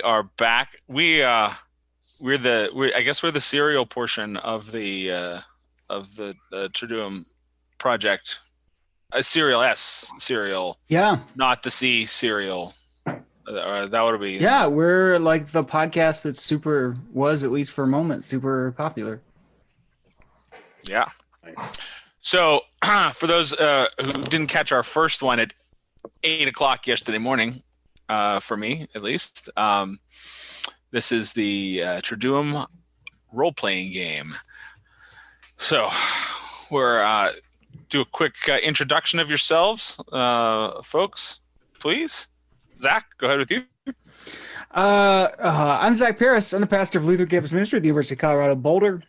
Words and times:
we 0.00 0.04
are 0.08 0.22
back. 0.38 0.76
We 0.88 1.22
uh 1.22 1.50
we're 2.18 2.38
the 2.38 2.70
we 2.74 2.94
I 2.94 3.00
guess 3.00 3.22
we're 3.22 3.32
the 3.32 3.40
serial 3.40 3.84
portion 3.84 4.38
of 4.38 4.72
the 4.72 5.10
uh 5.12 5.40
of 5.90 6.16
the 6.16 6.34
the 6.50 6.70
Triduum 6.70 7.26
project. 7.78 8.40
A 9.12 9.22
serial 9.22 9.60
S 9.60 10.10
serial, 10.18 10.78
Yeah. 10.88 11.18
not 11.34 11.62
the 11.64 11.70
C 11.70 12.06
serial. 12.06 12.74
Uh, 13.06 13.86
that 13.86 14.00
would 14.02 14.20
be 14.20 14.32
Yeah, 14.34 14.66
we're 14.68 15.18
like 15.18 15.48
the 15.48 15.64
podcast 15.64 16.22
that 16.22 16.36
super 16.38 16.96
was 17.12 17.42
at 17.44 17.50
least 17.50 17.72
for 17.72 17.84
a 17.84 17.88
moment 17.88 18.24
super 18.24 18.72
popular. 18.72 19.20
Yeah. 20.88 21.06
So, 22.20 22.60
for 23.14 23.26
those 23.26 23.52
uh, 23.52 23.88
who 24.00 24.08
didn't 24.08 24.46
catch 24.46 24.72
our 24.72 24.82
first 24.84 25.20
one 25.22 25.40
at 25.40 25.52
eight 26.22 26.46
o'clock 26.48 26.86
yesterday 26.86 27.18
morning, 27.18 27.62
uh, 28.10 28.40
for 28.40 28.56
me 28.56 28.88
at 28.94 29.02
least, 29.02 29.48
um, 29.56 30.00
this 30.90 31.12
is 31.12 31.32
the 31.32 31.82
uh, 31.82 32.00
Triduum 32.00 32.66
role 33.32 33.52
playing 33.52 33.92
game. 33.92 34.34
So, 35.56 35.88
we're 36.70 37.02
uh, 37.02 37.30
do 37.88 38.00
a 38.00 38.04
quick 38.04 38.34
uh, 38.48 38.56
introduction 38.56 39.20
of 39.20 39.28
yourselves, 39.28 40.00
uh, 40.12 40.82
folks, 40.82 41.42
please. 41.78 42.28
Zach, 42.80 43.06
go 43.18 43.26
ahead 43.26 43.38
with 43.38 43.50
you. 43.50 43.64
Uh, 44.72 45.28
uh, 45.38 45.78
I'm 45.80 45.94
Zach 45.94 46.18
Paris. 46.18 46.52
I'm 46.52 46.60
the 46.60 46.66
pastor 46.66 46.98
of 46.98 47.04
Lutheran 47.04 47.28
Campus 47.28 47.52
Ministry 47.52 47.76
at 47.76 47.82
the 47.82 47.88
University 47.88 48.14
of 48.14 48.20
Colorado 48.20 48.54
Boulder 48.54 49.02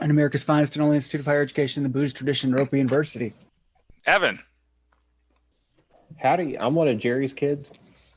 and 0.00 0.10
America's 0.10 0.42
finest 0.42 0.76
and 0.76 0.82
only 0.82 0.96
institute 0.96 1.20
of 1.20 1.26
higher 1.26 1.42
education, 1.42 1.84
in 1.84 1.92
the 1.92 1.98
Booze 1.98 2.12
Tradition, 2.12 2.52
Rope 2.52 2.72
University. 2.72 3.32
Evan. 4.06 4.38
Howdy, 6.16 6.58
I'm 6.58 6.74
one 6.74 6.88
of 6.88 6.98
Jerry's 6.98 7.32
kids. 7.32 7.70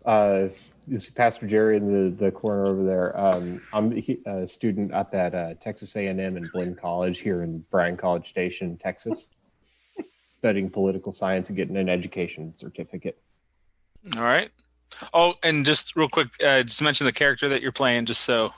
Uh, 0.05 0.47
is 0.89 1.09
Pastor 1.09 1.47
Jerry 1.47 1.77
in 1.77 1.91
the, 1.91 2.25
the 2.25 2.31
corner 2.31 2.65
over 2.65 2.83
there. 2.83 3.19
Um, 3.19 3.61
I'm 3.73 4.03
a 4.25 4.47
student 4.47 4.93
up 4.93 5.13
at 5.13 5.33
uh, 5.35 5.53
Texas 5.55 5.95
A&M 5.95 6.19
and 6.19 6.51
Blinn 6.51 6.75
College 6.75 7.19
here 7.19 7.43
in 7.43 7.59
Bryan 7.71 7.95
College 7.95 8.27
Station, 8.27 8.77
Texas, 8.77 9.29
studying 10.39 10.69
political 10.69 11.11
science 11.11 11.49
and 11.49 11.55
getting 11.55 11.77
an 11.77 11.87
education 11.87 12.53
certificate. 12.57 13.17
All 14.17 14.23
right. 14.23 14.49
Oh, 15.13 15.35
and 15.43 15.65
just 15.65 15.95
real 15.95 16.09
quick, 16.09 16.27
uh, 16.43 16.63
just 16.63 16.81
mention 16.81 17.05
the 17.05 17.13
character 17.13 17.47
that 17.49 17.61
you're 17.61 17.71
playing, 17.71 18.05
just 18.05 18.21
so 18.21 18.53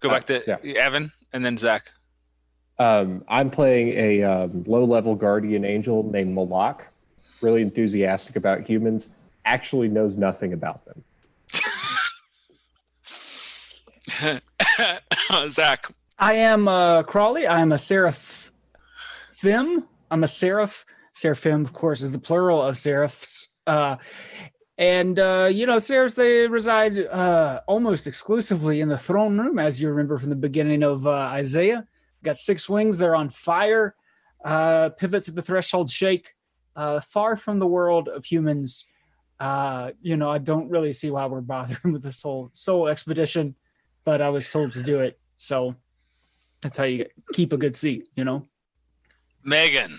go 0.00 0.08
back 0.08 0.24
to 0.26 0.42
yeah. 0.46 0.80
Evan 0.80 1.12
and 1.32 1.44
then 1.44 1.58
Zach. 1.58 1.90
Um, 2.78 3.24
I'm 3.28 3.50
playing 3.50 3.88
a 3.88 4.22
um, 4.22 4.64
low-level 4.66 5.16
guardian 5.16 5.64
angel 5.64 6.02
named 6.02 6.34
Malak. 6.34 6.90
Really 7.42 7.62
enthusiastic 7.62 8.36
about 8.36 8.66
humans. 8.66 9.10
Actually 9.44 9.88
knows 9.88 10.16
nothing 10.16 10.52
about 10.52 10.84
them. 10.84 11.04
Zach. 15.48 15.92
I 16.18 16.34
am 16.34 16.68
uh, 16.68 17.02
Crawley. 17.02 17.46
I 17.46 17.60
am 17.60 17.72
a 17.72 17.78
seraphim. 17.78 18.52
I'm 20.10 20.24
a 20.24 20.28
seraph. 20.28 20.86
Seraphim, 21.12 21.64
of 21.64 21.72
course, 21.72 22.02
is 22.02 22.12
the 22.12 22.18
plural 22.18 22.60
of 22.62 22.76
seraphs. 22.76 23.48
Uh, 23.66 23.96
and 24.76 25.18
uh, 25.18 25.48
you 25.52 25.66
know, 25.66 25.78
seraphs 25.78 26.14
they 26.14 26.48
reside 26.48 26.98
uh, 26.98 27.60
almost 27.66 28.06
exclusively 28.06 28.80
in 28.80 28.88
the 28.88 28.98
throne 28.98 29.38
room, 29.38 29.58
as 29.58 29.80
you 29.80 29.88
remember 29.88 30.18
from 30.18 30.30
the 30.30 30.36
beginning 30.36 30.82
of 30.82 31.06
uh, 31.06 31.10
Isaiah. 31.10 31.86
Got 32.22 32.36
six 32.36 32.68
wings. 32.68 32.98
They're 32.98 33.14
on 33.14 33.30
fire. 33.30 33.94
Uh, 34.44 34.90
pivots 34.90 35.28
at 35.28 35.34
the 35.34 35.42
threshold 35.42 35.90
shake. 35.90 36.34
Uh, 36.76 37.00
far 37.00 37.36
from 37.36 37.60
the 37.60 37.66
world 37.66 38.08
of 38.08 38.24
humans. 38.24 38.86
Uh, 39.40 39.90
you 40.00 40.16
know, 40.16 40.30
I 40.30 40.38
don't 40.38 40.70
really 40.70 40.92
see 40.92 41.10
why 41.10 41.26
we're 41.26 41.40
bothering 41.40 41.92
with 41.92 42.02
this 42.02 42.22
whole 42.22 42.50
soul 42.52 42.88
expedition, 42.88 43.54
but 44.04 44.22
I 44.22 44.30
was 44.30 44.48
told 44.48 44.72
to 44.72 44.82
do 44.82 45.00
it, 45.00 45.18
so 45.38 45.74
that's 46.60 46.78
how 46.78 46.84
you 46.84 47.06
keep 47.32 47.52
a 47.52 47.56
good 47.56 47.76
seat, 47.76 48.08
you 48.16 48.24
know? 48.24 48.46
Megan. 49.42 49.98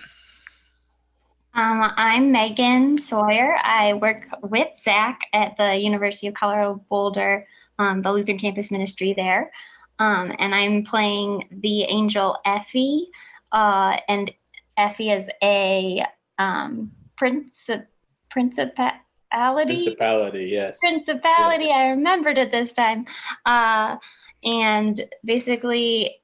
Um, 1.54 1.90
I'm 1.96 2.32
Megan 2.32 2.98
Sawyer. 2.98 3.56
I 3.62 3.94
work 3.94 4.26
with 4.42 4.68
Zach 4.78 5.20
at 5.32 5.56
the 5.56 5.76
University 5.76 6.26
of 6.26 6.34
Colorado 6.34 6.84
Boulder, 6.90 7.46
um, 7.78 8.02
the 8.02 8.12
Lutheran 8.12 8.38
Campus 8.38 8.70
Ministry 8.70 9.14
there. 9.14 9.52
Um, 9.98 10.34
and 10.38 10.54
I'm 10.54 10.84
playing 10.84 11.48
the 11.50 11.84
angel 11.84 12.36
Effie. 12.44 13.08
Uh, 13.52 13.96
and 14.08 14.30
Effie 14.76 15.10
is 15.10 15.30
a 15.42 16.04
um, 16.38 16.92
Prince 17.16 17.56
princip- 17.66 17.86
principality. 18.28 18.98
Principality, 19.32 20.44
yes. 20.46 20.78
Principality. 20.80 21.66
Yes. 21.66 21.76
I 21.76 21.86
remembered 21.88 22.38
it 22.38 22.50
this 22.50 22.72
time. 22.72 23.06
Uh, 23.44 23.96
and 24.44 25.04
basically, 25.24 26.16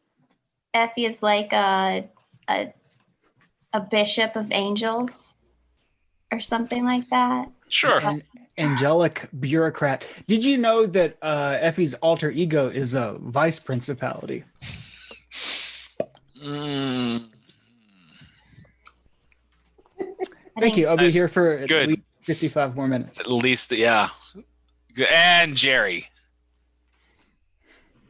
Effie 0.74 1.06
is 1.06 1.22
like 1.22 1.52
a, 1.52 2.08
a 2.48 2.72
a 3.74 3.80
bishop 3.80 4.36
of 4.36 4.52
angels 4.52 5.36
or 6.30 6.40
something 6.40 6.84
like 6.84 7.08
that. 7.10 7.48
Sure. 7.68 8.00
An 8.00 8.22
angelic 8.58 9.28
bureaucrat. 9.38 10.04
Did 10.26 10.44
you 10.44 10.58
know 10.58 10.86
that 10.86 11.16
uh, 11.22 11.56
Effie's 11.60 11.94
alter 11.94 12.30
ego 12.30 12.68
is 12.68 12.94
a 12.94 13.16
vice 13.18 13.58
principality? 13.58 14.44
Mm, 16.42 17.28
Thank 20.60 20.76
you. 20.76 20.86
I'll 20.88 20.96
be 20.96 21.04
Nice. 21.04 21.14
here 21.14 21.28
for 21.28 21.52
at 21.52 21.68
Good. 21.68 22.02
Least 22.28 22.40
55 22.40 22.76
more 22.76 22.88
minutes. 22.88 23.20
at 23.20 23.30
least, 23.30 23.72
yeah. 23.72 24.08
And 25.10 25.56
Jerry. 25.56 26.08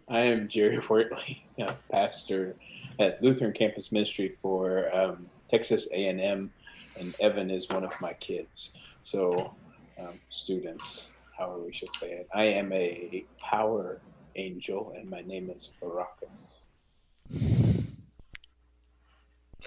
I 0.08 0.20
am 0.20 0.48
Jerry 0.48 0.78
Wortley, 0.78 1.42
uh, 1.60 1.72
pastor 1.90 2.56
at 2.98 3.22
Lutheran 3.22 3.52
Campus 3.52 3.92
Ministry 3.92 4.28
for 4.28 4.94
um, 4.94 5.26
Texas 5.48 5.88
A&M, 5.92 6.52
and 6.98 7.14
Evan 7.20 7.50
is 7.50 7.68
one 7.68 7.84
of 7.84 7.92
my 8.00 8.12
kids. 8.14 8.74
So, 9.02 9.54
um, 9.98 10.20
students, 10.28 11.12
however 11.36 11.60
we 11.60 11.72
should 11.72 11.90
say 11.92 12.10
it. 12.10 12.28
I 12.34 12.44
am 12.44 12.72
a 12.72 13.24
power 13.40 14.00
angel, 14.36 14.92
and 14.96 15.08
my 15.08 15.22
name 15.22 15.50
is 15.50 15.70
Baracus. 15.80 16.52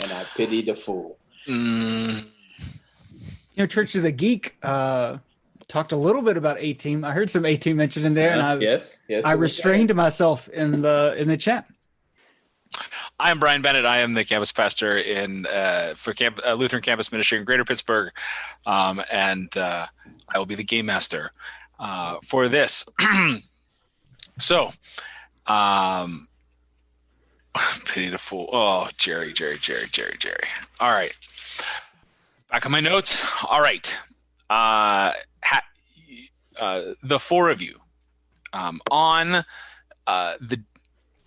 And 0.04 0.12
I 0.12 0.24
pity 0.36 0.62
the 0.62 0.76
fool. 0.76 1.18
Mm, 1.48 2.28
You 3.56 3.64
know, 3.64 3.68
Church 3.68 3.96
of 3.96 4.04
the 4.04 4.12
Geek 4.12 4.58
uh, 4.64 5.18
talked 5.68 5.92
a 5.92 5.98
little 5.98 6.22
bit 6.22 6.38
about 6.38 6.58
A 6.60 6.74
Team. 6.74 7.04
I 7.04 7.12
heard 7.12 7.30
some 7.30 7.46
A 7.46 7.56
Team 7.56 7.78
mentioned 7.78 8.06
in 8.06 8.14
there, 8.14 8.32
and 8.32 8.42
I, 8.42 8.56
yes, 8.58 9.04
yes. 9.08 9.24
I 9.26 9.32
restrained 9.34 9.94
myself 9.96 10.50
in 10.50 10.82
the 10.82 11.16
in 11.18 11.28
the 11.28 11.38
chat. 11.38 11.68
I 13.20 13.32
am 13.32 13.40
Brian 13.40 13.62
Bennett. 13.62 13.86
I 13.86 14.00
am 14.00 14.14
the 14.14 14.26
campus 14.26 14.52
pastor 14.52 14.98
in 14.98 15.46
uh, 15.46 15.94
for 15.96 16.14
camp, 16.14 16.40
uh, 16.46 16.54
Lutheran 16.54 16.82
Campus 16.82 17.12
Ministry 17.12 17.38
in 17.38 17.46
Greater 17.46 17.64
Pittsburgh, 17.64 18.12
um, 18.66 19.02
and 19.12 19.56
uh, 19.56 19.86
I 20.28 20.38
will 20.38 20.46
be 20.46 20.56
the 20.56 20.64
game 20.64 20.88
master 20.88 21.32
uh, 21.80 22.18
for 22.24 22.50
this. 22.50 22.86
so, 24.40 24.72
um, 25.48 26.28
pity 27.86 28.10
the 28.10 28.18
fool. 28.18 28.50
Oh, 28.52 28.90
Jerry, 28.98 29.32
Jerry, 29.32 29.58
Jerry, 29.60 29.86
Jerry, 29.92 30.18
Jerry. 30.20 30.48
All 30.82 30.92
right, 30.92 31.16
back 32.50 32.66
on 32.66 32.72
my 32.72 32.80
notes. 32.80 33.26
All 33.50 33.62
right, 33.62 33.96
uh, 34.50 35.12
ha- 35.44 35.66
uh, 36.60 36.82
the 37.04 37.20
four 37.20 37.50
of 37.50 37.62
you 37.62 37.80
um, 38.54 38.82
on 38.92 39.44
uh, 40.08 40.34
the 40.40 40.62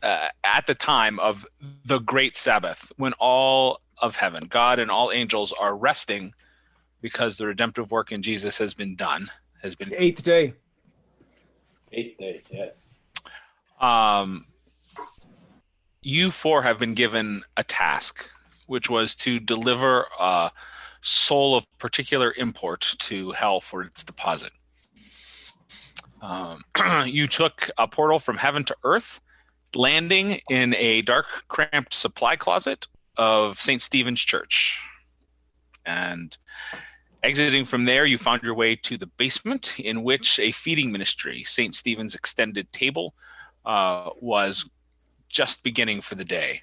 uh, 0.03 0.29
at 0.44 0.67
the 0.67 0.75
time 0.75 1.19
of 1.19 1.44
the 1.85 1.99
great 1.99 2.37
Sabbath, 2.37 2.93
when 2.97 3.12
all 3.15 3.81
of 4.00 4.17
heaven, 4.17 4.47
God 4.49 4.79
and 4.79 4.91
all 4.91 5.11
angels 5.11 5.53
are 5.53 5.76
resting 5.76 6.32
because 7.00 7.37
the 7.37 7.47
redemptive 7.47 7.91
work 7.91 8.12
in 8.12 8.23
Jesus 8.23 8.59
has 8.59 8.75
been 8.75 8.94
done, 8.94 9.29
has 9.62 9.75
been 9.75 9.88
The 9.88 10.03
eighth 10.03 10.23
day. 10.23 10.55
Eighth 11.91 12.19
day, 12.19 12.43
yes. 12.50 12.91
um, 13.81 14.44
you 16.03 16.31
four 16.31 16.62
have 16.62 16.79
been 16.79 16.93
given 16.94 17.43
a 17.56 17.65
task, 17.65 18.29
which 18.67 18.91
was 18.91 19.15
to 19.17 19.41
deliver 19.41 20.06
a 20.20 20.53
soul 21.00 21.54
of 21.54 21.66
particular 21.78 22.34
import 22.36 22.94
to 22.98 23.32
hell 23.32 23.60
for 23.60 23.82
its 23.82 24.04
deposit. 24.04 24.52
Um, 26.20 26.62
you 27.06 27.26
took 27.26 27.70
a 27.78 27.86
portal 27.86 28.18
from 28.18 28.36
heaven 28.36 28.64
to 28.64 28.76
earth, 28.84 29.20
landing 29.74 30.40
in 30.50 30.74
a 30.74 31.02
dark, 31.02 31.26
cramped 31.48 31.94
supply 31.94 32.36
closet 32.36 32.86
of 33.16 33.60
St. 33.60 33.82
Stephen's 33.82 34.20
Church. 34.20 34.82
And 35.84 36.36
exiting 37.22 37.64
from 37.64 37.84
there, 37.84 38.04
you 38.04 38.18
found 38.18 38.42
your 38.42 38.54
way 38.54 38.76
to 38.76 38.96
the 38.96 39.06
basement, 39.06 39.78
in 39.78 40.02
which 40.02 40.38
a 40.38 40.52
feeding 40.52 40.92
ministry, 40.92 41.44
St. 41.44 41.74
Stephen's 41.74 42.14
Extended 42.14 42.72
Table, 42.72 43.14
uh, 43.64 44.10
was 44.20 44.68
just 45.28 45.62
beginning 45.62 46.00
for 46.00 46.14
the 46.14 46.24
day. 46.24 46.62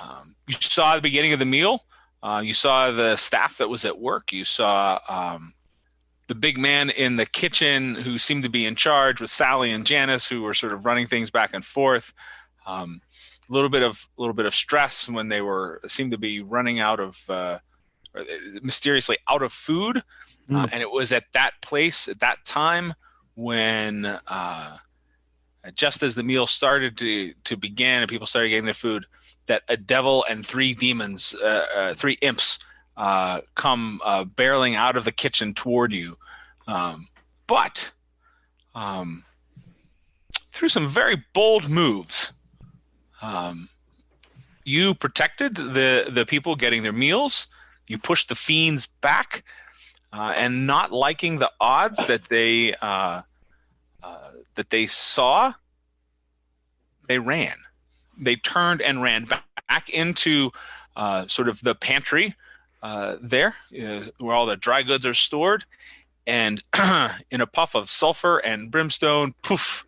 Um, 0.00 0.36
you 0.46 0.54
saw 0.60 0.96
the 0.96 1.02
beginning 1.02 1.32
of 1.32 1.38
the 1.38 1.44
meal. 1.44 1.84
Uh, 2.22 2.42
you 2.44 2.54
saw 2.54 2.90
the 2.90 3.16
staff 3.16 3.58
that 3.58 3.68
was 3.68 3.84
at 3.84 3.98
work. 3.98 4.32
You 4.32 4.44
saw 4.44 4.98
um, 5.08 5.54
the 6.26 6.34
big 6.34 6.58
man 6.58 6.90
in 6.90 7.16
the 7.16 7.26
kitchen 7.26 7.94
who 7.94 8.18
seemed 8.18 8.42
to 8.44 8.50
be 8.50 8.66
in 8.66 8.74
charge 8.74 9.20
with 9.20 9.30
Sally 9.30 9.70
and 9.70 9.86
Janice, 9.86 10.28
who 10.28 10.42
were 10.42 10.54
sort 10.54 10.72
of 10.72 10.84
running 10.84 11.06
things 11.06 11.30
back 11.30 11.54
and 11.54 11.64
forth. 11.64 12.12
Um, 12.66 13.00
a 13.48 13.52
little 13.52 13.70
bit 13.70 13.82
of 13.82 14.06
a 14.16 14.20
little 14.20 14.34
bit 14.34 14.46
of 14.46 14.54
stress 14.54 15.08
when 15.08 15.28
they 15.28 15.40
were 15.40 15.80
seemed 15.86 16.10
to 16.10 16.18
be 16.18 16.42
running 16.42 16.80
out 16.80 17.00
of 17.00 17.18
uh, 17.30 17.58
mysteriously 18.62 19.16
out 19.30 19.42
of 19.42 19.52
food, 19.52 20.02
uh, 20.52 20.66
and 20.70 20.82
it 20.82 20.90
was 20.90 21.12
at 21.12 21.24
that 21.32 21.52
place 21.62 22.08
at 22.08 22.20
that 22.20 22.44
time 22.44 22.94
when 23.34 24.04
uh, 24.04 24.76
just 25.74 26.02
as 26.02 26.14
the 26.14 26.22
meal 26.22 26.46
started 26.46 26.98
to 26.98 27.32
to 27.44 27.56
begin 27.56 28.02
and 28.02 28.08
people 28.08 28.26
started 28.26 28.50
getting 28.50 28.66
their 28.66 28.74
food, 28.74 29.06
that 29.48 29.62
a 29.68 29.76
devil 29.76 30.24
and 30.30 30.46
three 30.46 30.72
demons, 30.74 31.34
uh, 31.34 31.66
uh, 31.74 31.94
three 31.94 32.16
imps, 32.22 32.58
uh, 32.96 33.40
come 33.54 34.00
uh, 34.04 34.24
barreling 34.24 34.74
out 34.74 34.96
of 34.96 35.04
the 35.04 35.12
kitchen 35.12 35.52
toward 35.52 35.92
you. 35.92 36.16
Um, 36.66 37.08
but 37.46 37.90
um, 38.74 39.24
through 40.52 40.68
some 40.68 40.86
very 40.86 41.24
bold 41.34 41.68
moves, 41.68 42.32
um, 43.20 43.68
you 44.64 44.94
protected 44.94 45.56
the 45.56 46.08
the 46.10 46.26
people 46.26 46.54
getting 46.54 46.82
their 46.82 46.92
meals. 46.92 47.46
You 47.88 47.98
pushed 47.98 48.28
the 48.28 48.34
fiends 48.34 48.86
back, 48.86 49.44
uh, 50.12 50.34
and 50.36 50.66
not 50.66 50.92
liking 50.92 51.38
the 51.38 51.50
odds 51.60 52.06
that 52.06 52.24
they 52.24 52.74
uh, 52.74 53.22
that 54.58 54.70
they 54.70 54.86
saw, 54.86 55.54
they 57.08 57.18
ran. 57.18 57.56
They 58.18 58.36
turned 58.36 58.82
and 58.82 59.02
ran 59.02 59.24
back 59.24 59.88
into 59.88 60.50
uh, 60.96 61.26
sort 61.28 61.48
of 61.48 61.62
the 61.62 61.74
pantry 61.74 62.34
uh, 62.82 63.16
there, 63.20 63.54
uh, 63.80 64.02
where 64.18 64.34
all 64.34 64.46
the 64.46 64.56
dry 64.56 64.82
goods 64.82 65.06
are 65.06 65.14
stored, 65.14 65.64
and 66.26 66.62
in 67.30 67.40
a 67.40 67.46
puff 67.46 67.74
of 67.74 67.88
sulfur 67.88 68.38
and 68.38 68.70
brimstone, 68.70 69.34
poof, 69.42 69.84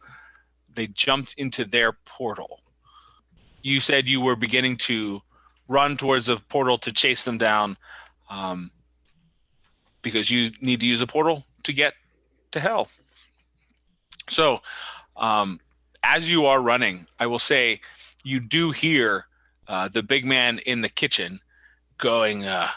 they 0.75 0.87
jumped 0.87 1.35
into 1.37 1.65
their 1.65 1.93
portal. 1.93 2.61
You 3.63 3.81
said 3.81 4.09
you 4.09 4.21
were 4.21 4.37
beginning 4.37 4.77
to 4.79 5.23
run 5.69 5.97
towards 5.97 6.27
the 6.27 6.39
portal 6.39 6.79
to 6.79 6.93
chase 6.93 7.25
them 7.25 7.39
down, 7.39 7.77
um, 8.29 8.71
because 10.03 10.31
you 10.31 10.53
need 10.61 10.81
to 10.81 10.87
use 10.87 11.01
a 11.01 11.07
portal 11.07 11.45
to 11.65 11.73
get 11.73 11.95
to 12.53 12.61
hell. 12.61 12.89
So, 14.29 14.63
um, 15.17 15.61
as 16.03 16.31
you 16.31 16.47
are 16.47 16.61
running, 16.61 17.07
I 17.19 17.27
will 17.27 17.39
say 17.39 17.81
you 18.25 18.41
do 18.41 18.71
hear 18.71 19.27
uh, 19.69 19.89
the 19.89 20.03
big 20.03 20.25
man 20.25 20.59
in 20.61 20.83
the 20.83 20.89
kitchen 20.89 21.41
going, 21.99 22.45
uh, 22.45 22.69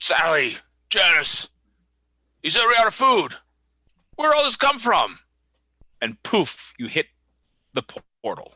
Sally, 0.00 0.56
Janice, 0.90 1.48
you 2.42 2.50
said 2.50 2.62
we're 2.64 2.76
out 2.76 2.86
of 2.86 2.94
food. 2.94 3.34
Where'd 4.16 4.34
all 4.34 4.44
this 4.44 4.56
come 4.56 4.78
from? 4.78 5.18
And 6.00 6.22
poof, 6.22 6.74
you 6.78 6.86
hit 6.86 7.06
the 7.72 7.82
portal. 8.22 8.54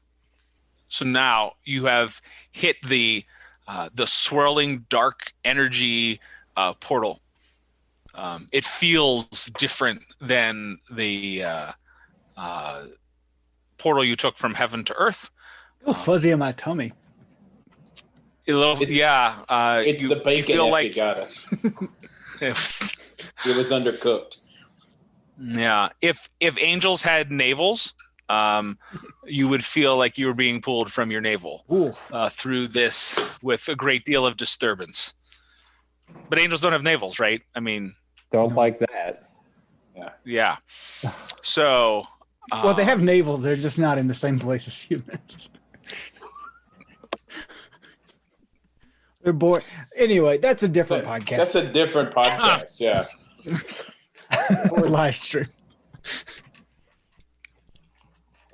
So 0.88 1.04
now 1.04 1.52
you 1.64 1.86
have 1.86 2.20
hit 2.52 2.76
the 2.86 3.24
uh, 3.68 3.88
the 3.92 4.06
swirling 4.06 4.86
dark 4.88 5.32
energy 5.44 6.20
uh, 6.56 6.74
portal. 6.74 7.20
Um, 8.14 8.48
it 8.52 8.64
feels 8.64 9.46
different 9.58 10.04
than 10.20 10.78
the 10.90 11.42
uh, 11.42 11.72
uh, 12.36 12.84
portal 13.76 14.04
you 14.04 14.16
took 14.16 14.36
from 14.36 14.54
heaven 14.54 14.84
to 14.84 14.94
earth. 14.94 15.30
Oh, 15.86 15.92
fuzzy 15.92 16.30
in 16.30 16.38
my 16.38 16.52
tummy. 16.52 16.92
A 18.48 18.52
little, 18.52 18.80
It- 18.82 18.90
yeah. 18.90 19.42
Uh, 19.48 19.82
It's 19.84 20.02
you- 20.02 20.08
the 20.08 20.16
you 20.16 20.24
bacon 20.24 20.44
feel 20.54 20.64
that 20.66 20.70
like 20.72 20.94
got 20.94 21.18
us. 21.18 21.46
it 22.40 22.48
was- 22.48 22.92
It 23.46 23.56
was 23.56 23.70
undercooked. 23.70 24.38
yeah. 25.38 25.88
If 26.00 26.28
if 26.40 26.60
angels 26.62 27.02
had 27.02 27.30
navels, 27.30 27.94
um, 28.28 28.78
you 29.24 29.48
would 29.48 29.64
feel 29.64 29.96
like 29.96 30.18
you 30.18 30.26
were 30.26 30.34
being 30.34 30.60
pulled 30.60 30.92
from 30.92 31.10
your 31.10 31.20
navel 31.20 31.64
uh, 32.12 32.28
through 32.28 32.68
this 32.68 33.20
with 33.42 33.68
a 33.68 33.74
great 33.76 34.04
deal 34.04 34.26
of 34.26 34.36
disturbance. 34.36 35.14
But 36.28 36.38
angels 36.38 36.60
don't 36.60 36.72
have 36.72 36.82
navels, 36.82 37.18
right? 37.20 37.42
I 37.54 37.60
mean, 37.60 37.94
Don't 38.32 38.54
like 38.54 38.78
that. 38.80 39.30
yeah. 39.96 40.10
Yeah. 40.24 40.56
So, 41.42 42.06
Well, 42.52 42.74
they 42.74 42.82
uh, 42.82 42.86
have 42.86 43.02
navel. 43.02 43.36
They're 43.36 43.56
just 43.56 43.78
not 43.78 43.98
in 43.98 44.06
the 44.08 44.14
same 44.14 44.38
place 44.38 44.66
as 44.68 44.80
humans. 44.80 45.48
They're 49.26 49.32
bored. 49.32 49.64
Anyway, 49.96 50.38
that's 50.38 50.62
a 50.62 50.68
different 50.68 51.04
podcast 51.04 51.36
That's 51.38 51.54
a 51.56 51.66
different 51.66 52.14
podcast. 52.14 52.80
Yeah. 53.48 54.68
or 54.70 54.86
live 54.88 55.16
stream. 55.16 55.48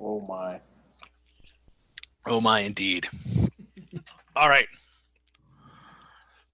Oh 0.01 0.19
my. 0.21 0.61
Oh 2.25 2.41
my, 2.41 2.61
indeed. 2.61 3.07
All 4.35 4.49
right. 4.49 4.65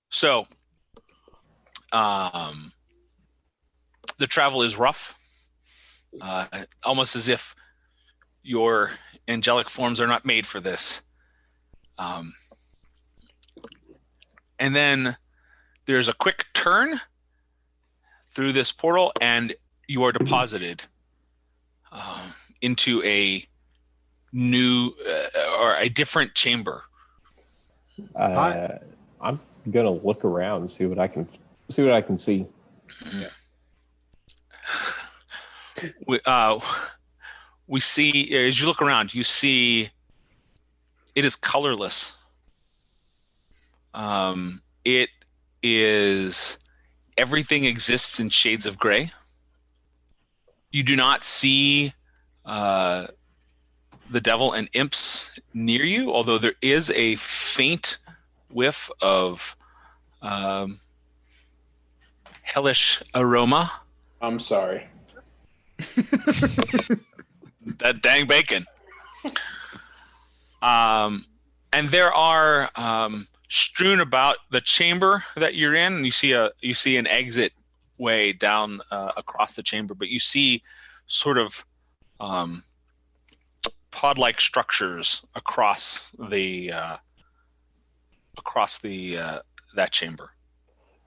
So, 0.09 0.47
um, 1.93 2.73
the 4.17 4.27
travel 4.27 4.63
is 4.63 4.77
rough, 4.77 5.15
uh, 6.19 6.45
almost 6.83 7.15
as 7.15 7.29
if 7.29 7.55
your 8.43 8.91
angelic 9.29 9.69
forms 9.69 10.01
are 10.01 10.07
not 10.07 10.25
made 10.25 10.45
for 10.45 10.59
this. 10.59 11.01
Um, 11.97 12.33
and 14.59 14.75
then 14.75 15.17
there's 15.85 16.07
a 16.07 16.13
quick 16.13 16.45
turn 16.53 16.99
through 18.29 18.53
this 18.53 18.71
portal, 18.71 19.11
and 19.19 19.55
you 19.87 20.03
are 20.03 20.11
deposited 20.11 20.83
uh, 21.91 22.29
into 22.61 23.01
a 23.03 23.43
new 24.31 24.91
uh, 25.07 25.61
or 25.61 25.75
a 25.77 25.89
different 25.89 26.35
chamber. 26.35 26.83
Uh. 28.15 28.67
I'm 29.21 29.39
gonna 29.69 29.91
look 29.91 30.23
around, 30.23 30.61
and 30.61 30.71
see 30.71 30.85
what 30.85 30.99
I 30.99 31.07
can 31.07 31.27
see 31.69 31.83
what 31.83 31.93
I 31.93 32.01
can 32.01 32.17
see. 32.17 32.45
We, 36.05 36.19
uh, 36.25 36.59
we 37.67 37.79
see 37.79 38.35
as 38.35 38.59
you 38.59 38.67
look 38.67 38.81
around, 38.81 39.13
you 39.13 39.23
see 39.23 39.89
it 41.15 41.25
is 41.25 41.35
colorless. 41.35 42.15
Um, 43.93 44.61
it 44.85 45.09
is 45.61 46.57
everything 47.17 47.65
exists 47.65 48.19
in 48.19 48.29
shades 48.29 48.65
of 48.65 48.77
gray. 48.77 49.11
You 50.71 50.83
do 50.83 50.95
not 50.95 51.25
see 51.25 51.93
uh, 52.45 53.07
the 54.09 54.21
devil 54.21 54.53
and 54.53 54.69
imps 54.73 55.31
near 55.53 55.83
you, 55.83 56.13
although 56.13 56.37
there 56.37 56.53
is 56.61 56.89
a 56.91 57.15
faint 57.17 57.97
whiff 58.49 58.89
of 59.01 59.55
um, 60.21 60.79
hellish 62.41 63.01
aroma. 63.13 63.71
I'm 64.21 64.39
sorry. 64.39 64.87
that 67.77 68.01
dang 68.01 68.27
bacon. 68.27 68.65
Um, 70.61 71.25
and 71.71 71.89
there 71.89 72.11
are 72.11 72.69
um, 72.75 73.27
strewn 73.49 73.99
about 73.99 74.37
the 74.51 74.61
chamber 74.61 75.25
that 75.35 75.55
you're 75.55 75.75
in. 75.75 75.93
And 75.93 76.05
you 76.05 76.11
see 76.11 76.31
a 76.31 76.51
you 76.61 76.73
see 76.73 76.97
an 76.97 77.07
exit 77.07 77.53
way 77.97 78.31
down 78.31 78.81
uh, 78.91 79.11
across 79.17 79.55
the 79.55 79.63
chamber, 79.63 79.93
but 79.93 80.07
you 80.07 80.19
see 80.19 80.63
sort 81.05 81.37
of 81.37 81.65
um, 82.19 82.63
pod-like 83.91 84.39
structures 84.39 85.23
across 85.35 86.11
the 86.29 86.71
uh, 86.71 86.97
across 88.37 88.79
the 88.79 89.17
uh, 89.17 89.39
that 89.75 89.91
chamber. 89.91 90.31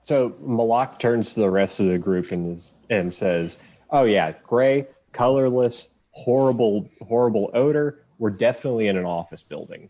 So 0.01 0.35
Malak 0.41 0.99
turns 0.99 1.33
to 1.33 1.39
the 1.39 1.49
rest 1.49 1.79
of 1.79 1.87
the 1.87 1.97
group 1.97 2.31
and 2.31 2.53
is 2.53 2.73
and 2.89 3.13
says, 3.13 3.57
"Oh 3.89 4.03
yeah, 4.03 4.33
gray, 4.43 4.87
colorless, 5.13 5.89
horrible, 6.11 6.89
horrible 7.01 7.49
odor. 7.53 8.05
We're 8.19 8.29
definitely 8.31 8.87
in 8.87 8.97
an 8.97 9.05
office 9.05 9.43
building." 9.43 9.89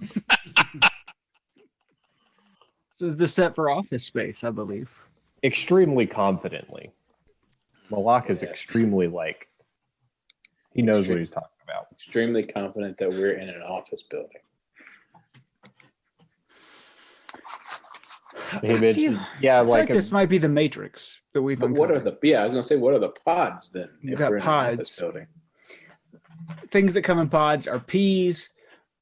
This 3.02 3.10
is 3.10 3.16
the 3.16 3.26
set 3.26 3.52
for 3.56 3.68
Office 3.68 4.04
Space, 4.04 4.44
I 4.44 4.50
believe. 4.50 4.88
Extremely 5.42 6.06
confidently. 6.06 6.92
Malak 7.90 8.30
is 8.30 8.42
Yes. 8.42 8.52
extremely 8.52 9.08
like 9.08 9.48
he 10.72 10.82
knows 10.82 11.08
what 11.08 11.18
he's 11.18 11.28
talking 11.28 11.48
about. 11.64 11.88
Extremely 11.90 12.44
confident 12.44 12.96
that 12.98 13.08
we're 13.10 13.32
in 13.32 13.48
an 13.48 13.60
office 13.60 14.04
building. 14.04 14.38
He 18.62 18.68
I 18.70 18.78
mentions, 18.78 18.94
feel- 19.18 19.26
yeah, 19.40 19.56
I 19.56 19.60
like, 19.62 19.80
like 19.80 19.90
a- 19.90 19.94
this 19.94 20.12
might 20.12 20.28
be 20.28 20.38
the 20.38 20.48
Matrix 20.48 21.22
that 21.32 21.42
we've 21.42 21.58
But 21.58 21.70
what 21.72 21.90
are 21.90 21.98
the 21.98 22.16
yeah? 22.22 22.42
I 22.42 22.44
was 22.44 22.52
gonna 22.54 22.62
say 22.62 22.76
what 22.76 22.94
are 22.94 23.00
the 23.00 23.08
pods 23.08 23.72
then? 23.72 23.88
You 24.00 24.12
if 24.12 24.18
got 24.20 24.30
we're 24.30 24.36
in 24.36 24.42
an 24.44 24.48
office 24.48 24.76
pods. 24.76 24.96
building. 24.96 25.26
things 26.68 26.94
that 26.94 27.02
come 27.02 27.18
in 27.18 27.28
pods 27.28 27.66
are 27.66 27.80
peas, 27.80 28.50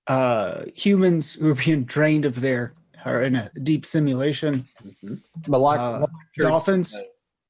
uh, 0.07 0.65
humans 0.75 1.35
who 1.35 1.51
are 1.51 1.55
being 1.55 1.85
drained 1.85 2.25
of 2.25 2.41
their 2.41 2.73
are 3.05 3.23
in 3.23 3.37
a 3.37 3.51
deep 3.63 3.85
simulation, 3.87 4.67
Mhm. 5.03 5.21
Malak, 5.49 5.79
uh, 5.79 5.93
Malak 5.93 6.11
turns 6.11 6.35
to 6.35 6.43
dolphins. 6.43 6.93
the- 6.93 7.07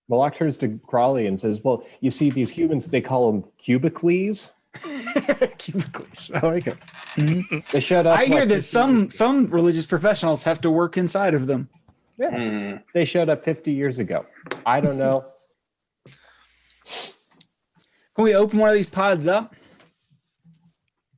Malak 0.09 0.35
turns 0.35 0.59
to 0.59 0.78
Crawley 0.87 1.26
and 1.26 1.38
says, 1.38 1.62
"Well, 1.62 1.85
you 2.00 2.11
see, 2.11 2.30
these 2.30 2.50
humans 2.50 2.88
they 2.88 3.00
call 3.00 3.30
them 3.33 3.45
cubicles. 3.59 4.50
Cubicles. 5.59 6.30
I 6.33 6.47
like 6.47 6.66
it. 6.69 6.76
They 7.73 7.80
showed 7.80 8.07
up. 8.07 8.19
I 8.19 8.25
hear 8.26 8.47
that 8.47 8.54
50 8.57 8.61
some 8.61 9.11
some 9.11 9.47
religious 9.47 9.87
professionals 9.87 10.45
have 10.45 10.61
to 10.62 10.71
work 10.71 10.97
inside 10.97 11.35
of 11.35 11.47
them. 11.47 11.69
Hmm. 12.23 12.76
They 12.95 13.04
showed 13.04 13.28
up 13.28 13.45
50 13.45 13.73
years 13.73 13.99
ago. 13.99 14.26
I 14.66 14.80
don't 14.80 14.99
know. 14.99 15.25
Can 18.14 18.25
we 18.25 18.35
open 18.35 18.59
one 18.59 18.69
of 18.69 18.75
these 18.75 18.87
pods 18.87 19.26
up? 19.28 19.54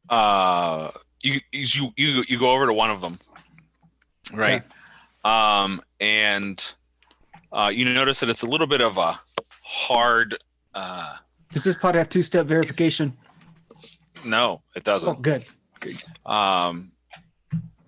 uh 0.09 0.91
you 1.23 1.41
you 1.53 1.93
you 1.97 2.25
you 2.29 2.39
go 2.39 2.51
over 2.51 2.67
to 2.67 2.73
one 2.73 2.91
of 2.91 3.01
them 3.01 3.19
right 4.35 4.63
um 5.25 5.81
and 6.01 6.75
uh 7.53 7.71
you 7.73 7.85
notice 7.93 8.21
that 8.21 8.29
it's 8.29 8.43
a 8.43 8.47
little 8.47 8.67
bit 8.67 8.81
of 8.81 8.97
a 8.99 9.19
hard 9.63 10.37
uh 10.75 11.15
Does 11.51 11.65
this 11.65 11.77
pod 11.77 11.95
have 11.95 12.09
two 12.09 12.23
step 12.23 12.47
verification? 12.47 13.17
no 14.25 14.63
it 14.77 14.85
doesn't 14.85 15.09
Oh, 15.09 15.15
good. 15.15 15.45
um 16.27 16.93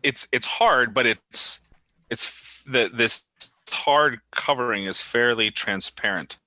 it's 0.02 0.26
it's 0.32 0.46
hard 0.46 0.92
but 0.94 1.06
it's 1.06 1.60
it's 2.10 2.62
the 2.66 2.90
this 2.92 3.26
hard 3.70 4.20
covering 4.32 4.84
is 4.84 5.00
fairly 5.02 5.50
transparent 5.50 6.38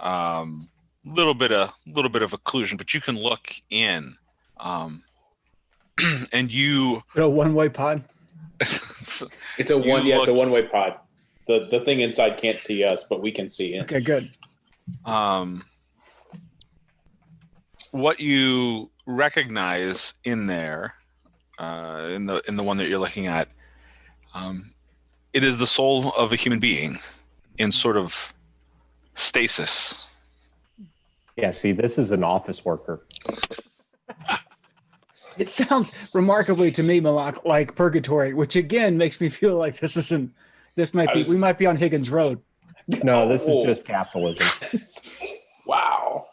um 0.00 0.68
little 1.04 1.34
bit 1.34 1.52
of 1.52 1.72
little 1.86 2.10
bit 2.10 2.22
of 2.22 2.32
occlusion 2.32 2.76
but 2.76 2.92
you 2.92 3.00
can 3.00 3.16
look 3.16 3.48
in 3.70 4.16
um 4.58 5.02
and 6.32 6.52
you 6.52 7.02
A 7.16 7.26
one 7.28 7.54
way 7.54 7.68
pod. 7.70 8.04
It's 9.58 9.70
a 9.70 9.78
one. 9.78 10.04
Yeah, 10.04 10.18
it's 10.18 10.28
a 10.28 10.32
one-way 10.34 10.66
pod. 10.66 10.98
The 11.46 11.68
the 11.70 11.80
thing 11.80 12.00
inside 12.00 12.36
can't 12.36 12.58
see 12.58 12.84
us, 12.84 13.04
but 13.04 13.22
we 13.22 13.30
can 13.30 13.48
see 13.48 13.74
it. 13.74 13.82
Okay, 13.84 14.00
good. 14.00 14.36
um, 15.04 15.64
what 17.92 18.20
you 18.20 18.90
recognize 19.06 20.14
in 20.24 20.46
there, 20.46 20.94
uh, 21.58 22.08
in 22.10 22.26
the 22.26 22.42
in 22.48 22.56
the 22.56 22.62
one 22.62 22.76
that 22.78 22.88
you're 22.88 22.98
looking 22.98 23.26
at, 23.26 23.48
um, 24.34 24.74
it 25.32 25.44
is 25.44 25.58
the 25.58 25.66
soul 25.66 26.10
of 26.18 26.32
a 26.32 26.36
human 26.36 26.58
being 26.58 26.98
in 27.58 27.72
sort 27.72 27.96
of 27.96 28.34
stasis. 29.14 30.06
Yeah, 31.36 31.50
see, 31.50 31.72
this 31.72 31.96
is 31.98 32.12
an 32.12 32.24
office 32.24 32.64
worker. 32.64 33.06
It 35.38 35.48
sounds 35.48 36.10
remarkably 36.14 36.70
to 36.72 36.82
me, 36.82 37.00
Malak, 37.00 37.44
like 37.44 37.74
purgatory, 37.74 38.34
which 38.34 38.56
again 38.56 38.96
makes 38.98 39.20
me 39.20 39.28
feel 39.28 39.56
like 39.56 39.78
this 39.80 39.96
isn't. 39.96 40.32
This 40.74 40.92
might 40.94 41.12
be. 41.12 41.20
was- 41.20 41.28
we 41.28 41.36
might 41.36 41.58
be 41.58 41.66
on 41.66 41.76
Higgins 41.76 42.10
Road. 42.10 42.40
No, 43.02 43.22
oh. 43.24 43.28
this 43.28 43.44
Oh. 43.48 43.60
is 43.60 43.64
just 43.66 43.84
capitalism. 43.84 44.46
wow, 45.66 46.26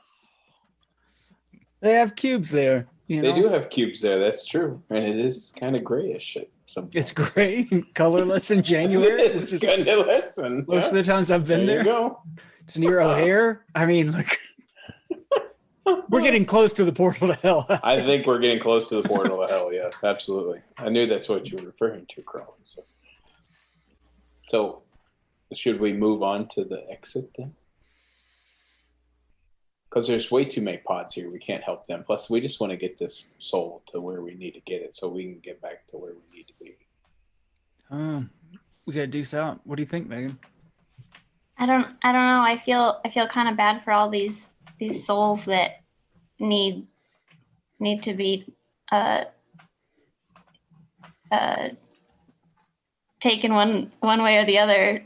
They 1.81 1.93
have 1.93 2.15
cubes 2.15 2.49
there. 2.51 2.87
You 3.07 3.21
know, 3.21 3.33
they 3.33 3.41
do 3.41 3.47
have 3.49 3.69
cubes 3.69 3.99
there. 4.01 4.19
That's 4.19 4.45
true, 4.45 4.81
and 4.89 5.03
it 5.03 5.17
is 5.19 5.53
kind 5.59 5.75
of 5.75 5.83
grayish. 5.83 6.37
At 6.37 6.47
some 6.67 6.89
It's 6.93 7.11
gray, 7.11 7.67
and 7.71 7.83
colorless 7.95 8.51
in 8.51 8.63
January. 8.63 9.21
It's 9.21 9.43
It's 9.43 9.51
just 9.51 9.65
kind 9.65 9.87
of 9.87 10.05
listen. 10.07 10.65
most 10.67 10.89
of 10.89 10.93
the 10.95 11.03
times 11.03 11.29
I've 11.31 11.45
been 11.47 11.65
there. 11.65 11.83
there. 11.83 11.93
You 11.93 11.99
go. 11.99 12.21
It's 12.61 12.77
near 12.77 13.01
O'Hare. 13.01 13.65
I 13.75 13.85
mean, 13.85 14.11
like 14.13 14.39
we're 16.13 16.21
getting 16.21 16.45
close 16.45 16.73
to 16.73 16.85
the 16.85 16.93
portal 16.93 17.27
to 17.29 17.33
hell. 17.35 17.65
I 17.83 17.99
think 18.01 18.27
we're 18.27 18.39
getting 18.39 18.59
close 18.59 18.87
to 18.89 19.01
the 19.01 19.07
portal 19.07 19.45
to 19.45 19.51
hell. 19.51 19.73
Yes, 19.73 20.03
absolutely. 20.03 20.59
I 20.77 20.89
knew 20.89 21.07
that's 21.07 21.27
what 21.27 21.49
you 21.49 21.57
were 21.57 21.65
referring 21.65 22.05
to, 22.07 22.21
Crowley. 22.21 22.53
So, 22.63 22.83
so 24.47 24.83
should 25.53 25.79
we 25.79 25.93
move 25.93 26.21
on 26.21 26.47
to 26.49 26.63
the 26.63 26.85
exit 26.89 27.31
then? 27.37 27.53
Because 29.89 30.07
there's 30.07 30.31
way 30.31 30.45
too 30.45 30.61
many 30.61 30.77
pods 30.77 31.13
here. 31.13 31.29
We 31.29 31.39
can't 31.39 31.63
help 31.63 31.85
them. 31.85 32.03
Plus, 32.03 32.29
we 32.29 32.41
just 32.41 32.59
want 32.59 32.71
to 32.71 32.77
get 32.77 32.97
this 32.97 33.27
soul 33.37 33.83
to 33.87 33.99
where 33.99 34.21
we 34.21 34.33
need 34.33 34.51
to 34.51 34.61
get 34.61 34.81
it, 34.81 34.95
so 34.95 35.09
we 35.09 35.23
can 35.23 35.39
get 35.39 35.61
back 35.61 35.85
to 35.87 35.97
where 35.97 36.13
we 36.13 36.37
need 36.37 36.47
to 36.47 36.53
be. 36.59 36.75
um, 37.91 38.29
we 38.85 38.93
gotta 38.93 39.07
deuce 39.07 39.33
out. 39.33 39.61
What 39.65 39.75
do 39.75 39.83
you 39.83 39.87
think, 39.87 40.09
Megan? 40.09 40.39
I 41.57 41.65
don't 41.65 41.87
I 42.03 42.11
don't 42.11 42.25
know. 42.25 42.41
I 42.41 42.61
feel 42.65 42.99
I 43.05 43.09
feel 43.11 43.27
kind 43.27 43.47
of 43.47 43.55
bad 43.55 43.83
for 43.83 43.91
all 43.91 44.09
these 44.09 44.55
these 44.79 45.05
souls 45.05 45.45
that 45.45 45.82
need 46.43 46.85
need 47.79 48.03
to 48.03 48.13
be 48.13 48.45
uh 48.91 49.23
uh 51.31 51.69
taken 53.19 53.53
one 53.53 53.91
one 54.01 54.21
way 54.21 54.37
or 54.37 54.45
the 54.45 54.59
other. 54.59 55.03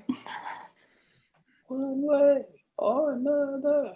One 1.68 2.02
way 2.02 2.44
or 2.78 3.14
another. 3.14 3.94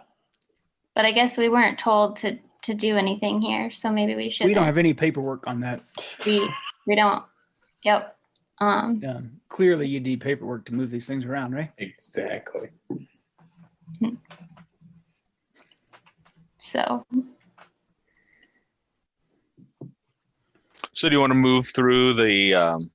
But 0.96 1.06
I 1.06 1.12
guess 1.12 1.38
we 1.38 1.50
weren't 1.50 1.80
told 1.80 2.18
to 2.18 2.38
to 2.64 2.74
do 2.76 2.96
anything 2.96 3.42
here, 3.42 3.72
so 3.72 3.92
maybe 3.92 4.16
we 4.16 4.30
should 4.30 4.46
We 4.46 4.54
don't 4.54 4.66
have 4.66 4.78
any 4.78 4.94
paperwork 4.94 5.48
on 5.48 5.60
that. 5.62 5.82
we 6.26 6.48
we 6.86 6.96
don't 6.96 7.24
yep. 7.84 8.18
Um 8.60 9.02
Um, 9.08 9.32
clearly, 9.50 9.88
you 9.88 10.00
need 10.00 10.22
paperwork 10.22 10.66
to 10.66 10.74
move 10.74 10.92
these 10.92 11.08
things 11.08 11.26
around, 11.26 11.54
right? 11.54 11.72
Exactly. 11.80 12.70
So 16.72 17.06
So, 20.94 21.10
do 21.10 21.16
you 21.16 21.20
want 21.20 21.32
to 21.32 21.36
move 21.36 21.66
through 21.68 22.13
the 22.13 22.54
um, 22.54 22.92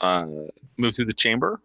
uh, 0.00 0.26
move 0.78 0.94
through 0.94 1.04
the 1.04 1.12
chamber? 1.12 1.60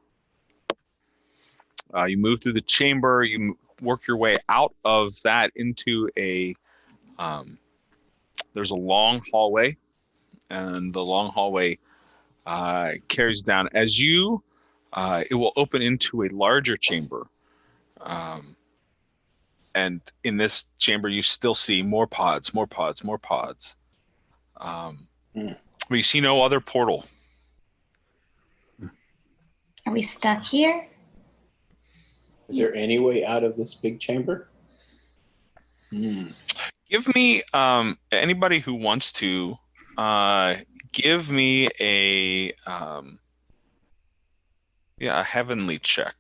Uh, 1.96 2.06
you 2.06 2.18
move 2.18 2.42
through 2.42 2.54
the 2.54 2.62
chamber. 2.62 3.24
You 3.24 3.58
work 3.82 4.08
your 4.08 4.18
way 4.18 4.40
out 4.50 4.74
of 4.84 5.10
that 5.24 5.52
into 5.56 6.10
a. 6.18 6.54
Um, 7.18 7.60
there's 8.54 8.72
a 8.72 8.76
long 8.76 9.22
hallway, 9.32 9.78
and 10.50 10.94
the 10.94 11.04
long 11.04 11.32
hallway 11.32 11.78
uh, 12.46 12.94
carries 13.08 13.42
down 13.42 13.70
as 13.74 14.00
you. 14.00 14.44
Uh, 14.92 15.24
it 15.30 15.36
will 15.36 15.54
open 15.56 15.82
into 15.82 16.24
a 16.24 16.30
larger 16.30 16.76
chamber. 16.76 17.28
Um, 18.02 18.58
and 19.76 20.02
in 20.24 20.38
this 20.38 20.70
chamber, 20.78 21.10
you 21.10 21.22
still 21.22 21.56
see 21.56 21.82
more 21.82 22.08
pods, 22.08 22.54
more 22.54 22.68
pods, 22.68 23.04
more 23.04 23.18
pods. 23.18 23.76
Um. 24.58 25.08
But 25.34 25.98
you 25.98 26.04
see 26.04 26.22
no 26.22 26.42
other 26.42 26.60
portal. 26.62 27.06
are 29.86 29.92
we 29.92 30.02
stuck 30.02 30.46
here? 30.46 30.88
Is 32.48 32.58
there 32.58 32.76
any 32.76 33.00
way 33.00 33.26
out 33.26 33.44
of 33.44 33.56
this 33.56 33.76
big 33.76 34.00
chamber? 34.00 34.50
Hmm. 35.90 36.28
Give 36.90 37.14
me 37.16 37.44
um, 37.54 37.98
anybody 38.12 38.60
who 38.60 38.74
wants 38.74 39.14
to 39.14 39.58
uh, 39.98 40.56
give 40.92 41.30
me 41.30 41.70
a 41.80 42.52
um, 42.66 43.20
yeah 44.98 45.20
a 45.20 45.24
heavenly 45.24 45.80
check 45.80 46.16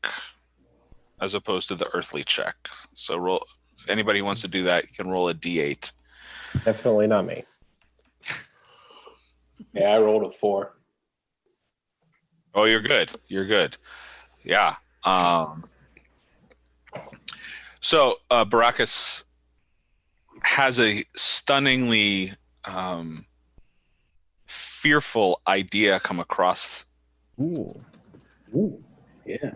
as 1.21 1.33
opposed 1.33 1.67
to 1.69 1.75
the 1.75 1.89
earthly 1.93 2.23
check. 2.23 2.55
So 2.93 3.15
roll. 3.15 3.45
Anybody 3.87 4.19
who 4.19 4.25
wants 4.25 4.41
to 4.41 4.47
do 4.47 4.63
that 4.63 4.91
can 4.93 5.09
roll 5.09 5.29
a 5.29 5.33
d8. 5.33 5.91
Definitely 6.65 7.07
not 7.07 7.25
me. 7.25 7.43
Yeah, 9.73 9.93
I 9.93 9.99
rolled 9.99 10.25
a 10.25 10.31
four. 10.31 10.73
Oh, 12.53 12.65
you're 12.65 12.81
good. 12.81 13.09
You're 13.29 13.45
good. 13.45 13.77
Yeah. 14.43 14.75
Um, 15.05 15.63
so 17.79 18.15
uh, 18.29 18.43
Baracus 18.43 19.23
has 20.41 20.77
a 20.79 21.05
stunningly 21.15 22.33
um, 22.65 23.25
fearful 24.47 25.41
idea 25.47 25.99
come 25.99 26.19
across 26.19 26.85
Ooh. 27.39 27.79
Ooh, 28.55 28.83
yeah. 29.25 29.51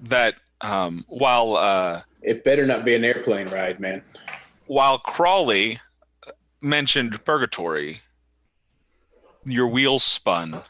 that 0.00 0.34
um, 0.62 1.04
while 1.08 1.56
uh, 1.56 2.02
It 2.22 2.44
better 2.44 2.64
not 2.66 2.84
be 2.84 2.94
an 2.94 3.04
airplane 3.04 3.46
ride, 3.48 3.78
man. 3.80 4.02
while 4.66 4.98
Crawley 4.98 5.80
mentioned 6.60 7.24
purgatory, 7.24 8.00
your 9.44 9.66
wheels 9.68 10.04
spun. 10.04 10.62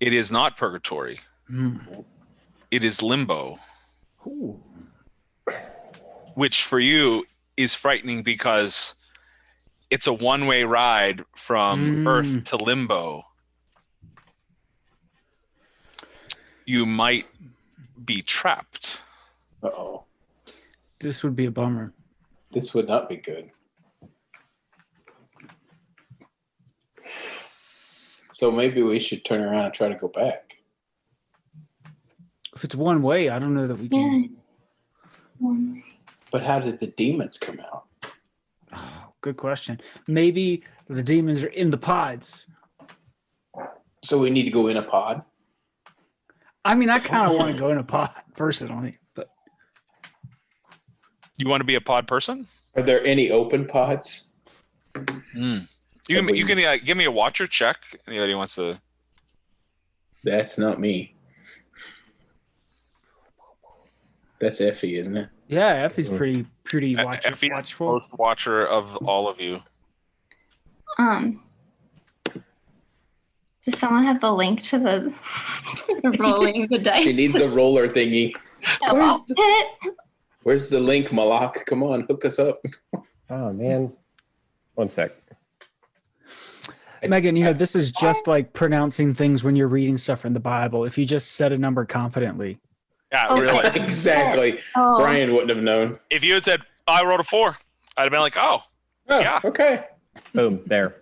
It 0.00 0.12
is 0.12 0.30
not 0.30 0.56
purgatory. 0.56 1.20
Mm. 1.50 2.04
It 2.70 2.84
is 2.84 3.02
limbo. 3.02 3.58
Ooh. 4.26 4.60
which 6.34 6.64
for 6.64 6.78
you 6.80 7.24
is 7.56 7.74
frightening 7.74 8.22
because 8.24 8.94
it's 9.88 10.06
a 10.08 10.12
one-way 10.12 10.64
ride 10.64 11.22
from 11.34 12.04
Mm. 12.04 12.08
earth 12.08 12.44
to 12.50 12.56
limbo 12.56 13.24
you 16.66 16.84
might 16.84 17.26
be 18.06 18.22
trapped 18.22 19.00
Uh 19.62 19.68
oh. 19.68 20.04
This 21.00 21.22
would 21.22 21.36
be 21.36 21.46
a 21.46 21.50
bummer. 21.50 21.92
This 22.52 22.72
would 22.74 22.88
not 22.88 23.08
be 23.08 23.16
good. 23.16 23.50
So 28.32 28.50
maybe 28.50 28.82
we 28.82 28.98
should 28.98 29.24
turn 29.24 29.42
around 29.42 29.64
and 29.66 29.74
try 29.74 29.88
to 29.88 29.94
go 29.94 30.08
back. 30.08 30.56
If 32.54 32.64
it's 32.64 32.74
one 32.74 33.02
way, 33.02 33.28
I 33.28 33.38
don't 33.38 33.54
know 33.54 33.66
that 33.66 33.78
we 33.78 33.88
can. 33.88 34.36
Yeah. 35.40 35.80
But 36.30 36.42
how 36.42 36.58
did 36.58 36.78
the 36.78 36.88
demons 36.88 37.38
come 37.38 37.60
out? 37.60 37.84
Good 39.20 39.36
question. 39.36 39.80
Maybe 40.06 40.62
the 40.86 41.02
demons 41.02 41.42
are 41.44 41.48
in 41.48 41.70
the 41.70 41.78
pods. 41.78 42.44
So 44.02 44.18
we 44.18 44.30
need 44.30 44.44
to 44.44 44.50
go 44.50 44.68
in 44.68 44.76
a 44.76 44.82
pod. 44.82 45.22
I 46.66 46.74
mean, 46.74 46.90
I 46.90 46.98
kind 46.98 47.30
of 47.30 47.36
want 47.36 47.52
to 47.52 47.58
go 47.58 47.70
in 47.70 47.78
a 47.78 47.84
pod 47.84 48.10
personally, 48.34 48.98
but 49.14 49.28
You 51.38 51.48
want 51.48 51.60
to 51.60 51.64
be 51.64 51.76
a 51.76 51.80
pod 51.80 52.08
person? 52.08 52.46
Are 52.74 52.82
there 52.82 53.04
any 53.04 53.30
open 53.30 53.66
pods? 53.66 54.30
Mm. 54.94 55.68
You 56.08 56.16
can 56.22 56.34
you 56.34 56.44
can 56.44 56.58
uh, 56.58 56.76
give 56.82 56.96
me 56.96 57.04
a 57.04 57.10
watcher 57.10 57.46
check. 57.46 57.76
Anybody 58.06 58.34
wants 58.34 58.54
to? 58.56 58.78
That's 60.24 60.58
not 60.58 60.80
me. 60.80 61.14
That's 64.38 64.60
Effie, 64.60 64.98
isn't 64.98 65.16
it? 65.16 65.28
yeah, 65.48 65.84
Effie's 65.84 66.08
pretty 66.10 66.46
pretty 66.64 66.96
watch, 66.96 67.26
Effie 67.26 67.50
watchful. 67.50 67.92
most 67.92 68.18
watcher 68.18 68.66
of 68.66 68.96
all 69.08 69.28
of 69.28 69.40
you. 69.40 69.60
Um, 70.98 71.42
does 73.66 73.78
someone 73.78 74.04
have 74.04 74.20
the 74.20 74.32
link 74.32 74.62
to 74.62 74.78
the, 74.78 75.12
the 76.02 76.16
rolling 76.18 76.66
the 76.70 76.78
dice? 76.78 77.02
She 77.04 77.12
needs 77.12 77.36
a 77.36 77.48
roller 77.48 77.88
thingy. 77.88 78.34
about 78.88 79.20
it? 79.28 79.94
Where's 80.44 80.70
the 80.70 80.78
link, 80.80 81.12
Malak? 81.12 81.66
Come 81.66 81.82
on, 81.82 82.02
hook 82.02 82.24
us 82.24 82.38
up. 82.38 82.64
Oh 83.28 83.52
man. 83.52 83.92
One 84.74 84.88
sec. 84.88 85.12
Megan, 87.06 87.36
you 87.36 87.44
know, 87.44 87.52
this 87.52 87.76
is 87.76 87.92
just 87.92 88.26
like 88.26 88.52
pronouncing 88.52 89.14
things 89.14 89.44
when 89.44 89.54
you're 89.54 89.68
reading 89.68 89.96
stuff 89.98 90.20
from 90.20 90.32
the 90.32 90.40
Bible. 90.40 90.84
If 90.84 90.98
you 90.98 91.04
just 91.04 91.32
said 91.32 91.52
a 91.52 91.58
number 91.58 91.84
confidently, 91.84 92.58
Yeah, 93.12 93.28
Okay. 93.30 93.40
really. 93.42 93.66
exactly. 93.80 94.58
Oh, 94.74 94.96
Brian 94.98 95.32
wouldn't 95.32 95.50
have 95.50 95.62
known. 95.62 95.98
If 96.10 96.24
you 96.24 96.34
had 96.34 96.44
said 96.44 96.62
I 96.86 97.04
rolled 97.04 97.20
a 97.20 97.24
four, 97.24 97.56
I'd 97.96 98.02
have 98.04 98.12
been 98.12 98.20
like, 98.20 98.36
oh, 98.36 98.62
Oh, 99.08 99.20
Yeah. 99.20 99.40
Okay. 99.44 99.84
Boom. 100.32 100.60
There. 100.66 100.96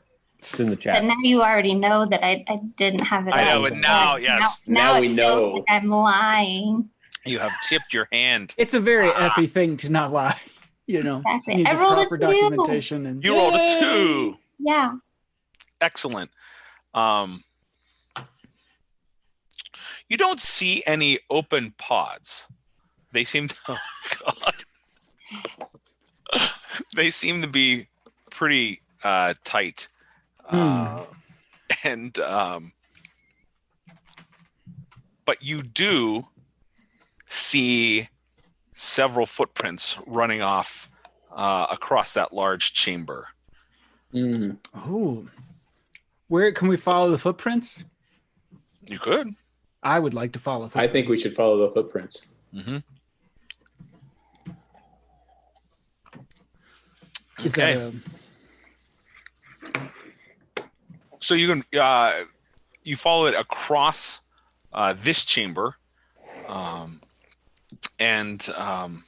It's 0.44 0.60
in 0.60 0.68
the 0.68 0.76
but 0.76 0.82
chat. 0.82 1.04
now 1.04 1.14
you 1.22 1.42
already 1.42 1.74
know 1.74 2.04
that 2.06 2.24
I, 2.24 2.44
I 2.48 2.60
didn't 2.76 3.00
have 3.00 3.26
it. 3.26 3.32
I 3.34 3.44
know, 3.44 3.64
on. 3.64 3.70
but 3.70 3.78
now, 3.78 4.16
yes. 4.16 4.60
Now 4.66 4.96
it 4.96 5.00
we 5.00 5.08
know. 5.08 5.52
like 5.52 5.64
I'm 5.68 5.88
lying. 5.88 6.90
you 7.24 7.38
have 7.38 7.52
tipped 7.62 7.94
your 7.94 8.08
hand. 8.12 8.54
it's 8.58 8.74
a 8.74 8.80
very 8.80 9.10
Ah. 9.10 9.26
Effie 9.32 9.46
thing 9.46 9.76
to 9.78 9.88
not 9.88 10.12
lie. 10.12 10.38
You 10.86 11.02
know, 11.02 11.20
Exactly. 11.20 11.52
you 11.54 11.58
need 11.60 11.66
I 11.68 11.72
the 11.72 11.80
rolled 11.80 11.92
a 11.92 11.96
proper 12.08 12.18
two. 12.18 12.26
documentation 12.26 13.06
and 13.06 13.24
You 13.24 13.34
rolled 13.34 13.54
a 13.54 13.80
two. 13.80 14.36
Yeah. 14.58 14.92
Excellent. 15.80 16.30
Um, 16.92 17.42
you 20.10 20.18
don't 20.18 20.42
see 20.42 20.82
any 20.86 21.20
open 21.30 21.72
pods. 21.78 22.46
They 23.12 23.24
seem 23.24 23.48
to, 23.48 23.56
oh 23.68 23.78
God. 24.42 24.64
they 26.96 27.08
seem 27.08 27.40
to 27.40 27.48
be 27.48 27.86
pretty 28.30 28.82
uh, 29.02 29.32
tight. 29.42 29.88
Uh, 30.48 31.04
and 31.84 32.18
um, 32.18 32.72
but 35.24 35.42
you 35.42 35.62
do 35.62 36.26
see 37.28 38.08
several 38.74 39.26
footprints 39.26 39.98
running 40.06 40.42
off 40.42 40.88
uh, 41.34 41.66
across 41.70 42.12
that 42.14 42.32
large 42.32 42.72
chamber. 42.72 43.28
Mm. 44.12 44.58
oh, 44.74 45.26
where 46.28 46.52
can 46.52 46.68
we 46.68 46.76
follow 46.76 47.10
the 47.10 47.18
footprints? 47.18 47.84
You 48.88 48.98
could. 48.98 49.34
I 49.82 49.98
would 49.98 50.14
like 50.14 50.32
to 50.32 50.38
follow. 50.38 50.70
I 50.74 50.86
think 50.86 51.08
we 51.08 51.18
should 51.18 51.34
follow 51.34 51.66
the 51.66 51.70
footprints. 51.70 52.22
Mm-hmm. 52.54 52.76
Is 57.44 57.52
Okay. 57.52 57.74
that 57.74 57.88
a, 57.88 57.92
So 61.24 61.32
you 61.32 61.48
can 61.48 61.80
uh, 61.80 62.24
you 62.82 62.96
follow 62.96 63.24
it 63.24 63.34
across 63.34 64.20
uh, 64.74 64.92
this 64.92 65.24
chamber, 65.24 65.76
um, 66.46 67.00
and 67.98 68.46
um, 68.58 69.04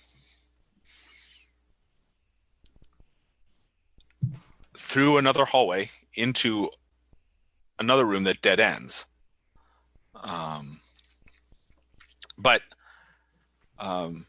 through 4.78 5.18
another 5.18 5.44
hallway 5.44 5.90
into 6.14 6.70
another 7.78 8.06
room 8.06 8.24
that 8.24 8.40
dead 8.40 8.60
ends. 8.60 9.04
Um, 10.14 10.80
but 12.38 12.62
um, 13.78 14.24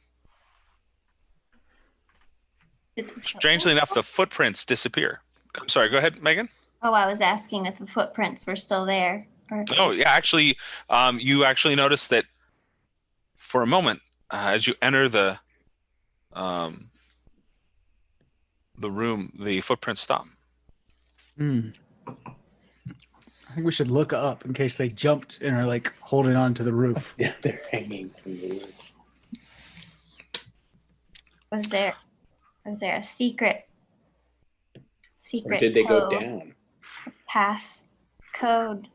strangely 3.22 3.72
enough, 3.72 3.94
the 3.94 4.04
footprints 4.04 4.66
disappear. 4.66 5.22
I'm 5.56 5.70
sorry. 5.70 5.88
Go 5.88 6.00
ahead, 6.00 6.22
Megan. 6.22 6.50
Oh, 6.82 6.94
I 6.94 7.08
was 7.08 7.22
asking 7.22 7.66
if 7.66 7.78
the 7.78 7.88
footprints 7.88 8.46
were 8.46 8.56
still 8.56 8.86
there. 8.86 9.28
Or 9.52 9.64
Oh 9.78 9.92
yeah, 9.92 10.10
actually, 10.10 10.58
um, 10.90 11.20
you 11.20 11.44
actually 11.44 11.76
noticed 11.76 12.10
that 12.10 12.26
for 13.38 13.62
a 13.62 13.68
moment 13.68 14.02
uh, 14.30 14.52
as 14.54 14.68
you 14.68 14.76
enter 14.82 15.10
the 15.10 15.40
um, 16.34 16.90
the 18.78 18.92
room, 18.92 19.34
the 19.40 19.62
footprints 19.62 20.02
stop. 20.02 20.26
Hmm. 21.38 21.70
I 22.08 23.54
think 23.54 23.66
we 23.66 23.72
should 23.72 23.90
look 23.90 24.14
up 24.14 24.46
in 24.46 24.54
case 24.54 24.76
they 24.76 24.90
jumped 24.90 25.42
and 25.42 25.56
are 25.56 25.66
like 25.66 25.94
holding 26.02 26.36
on 26.36 26.54
to 26.56 26.64
the 26.64 26.74
roof. 26.74 27.16
Yeah, 27.20 27.34
they're 27.42 27.62
hanging 27.72 28.10
from 28.10 28.40
the 28.40 28.50
roof. 28.50 28.94
was 31.52 31.64
there 31.68 31.96
was 32.66 32.82
there 32.82 32.98
a 32.98 33.04
secret 33.04 33.66
secret 35.16 35.58
Or 35.58 35.60
did 35.60 35.74
they 35.74 35.84
go 35.84 36.02
code, 36.02 36.12
down? 36.12 36.54
Pass 37.28 37.84
code 38.34 38.88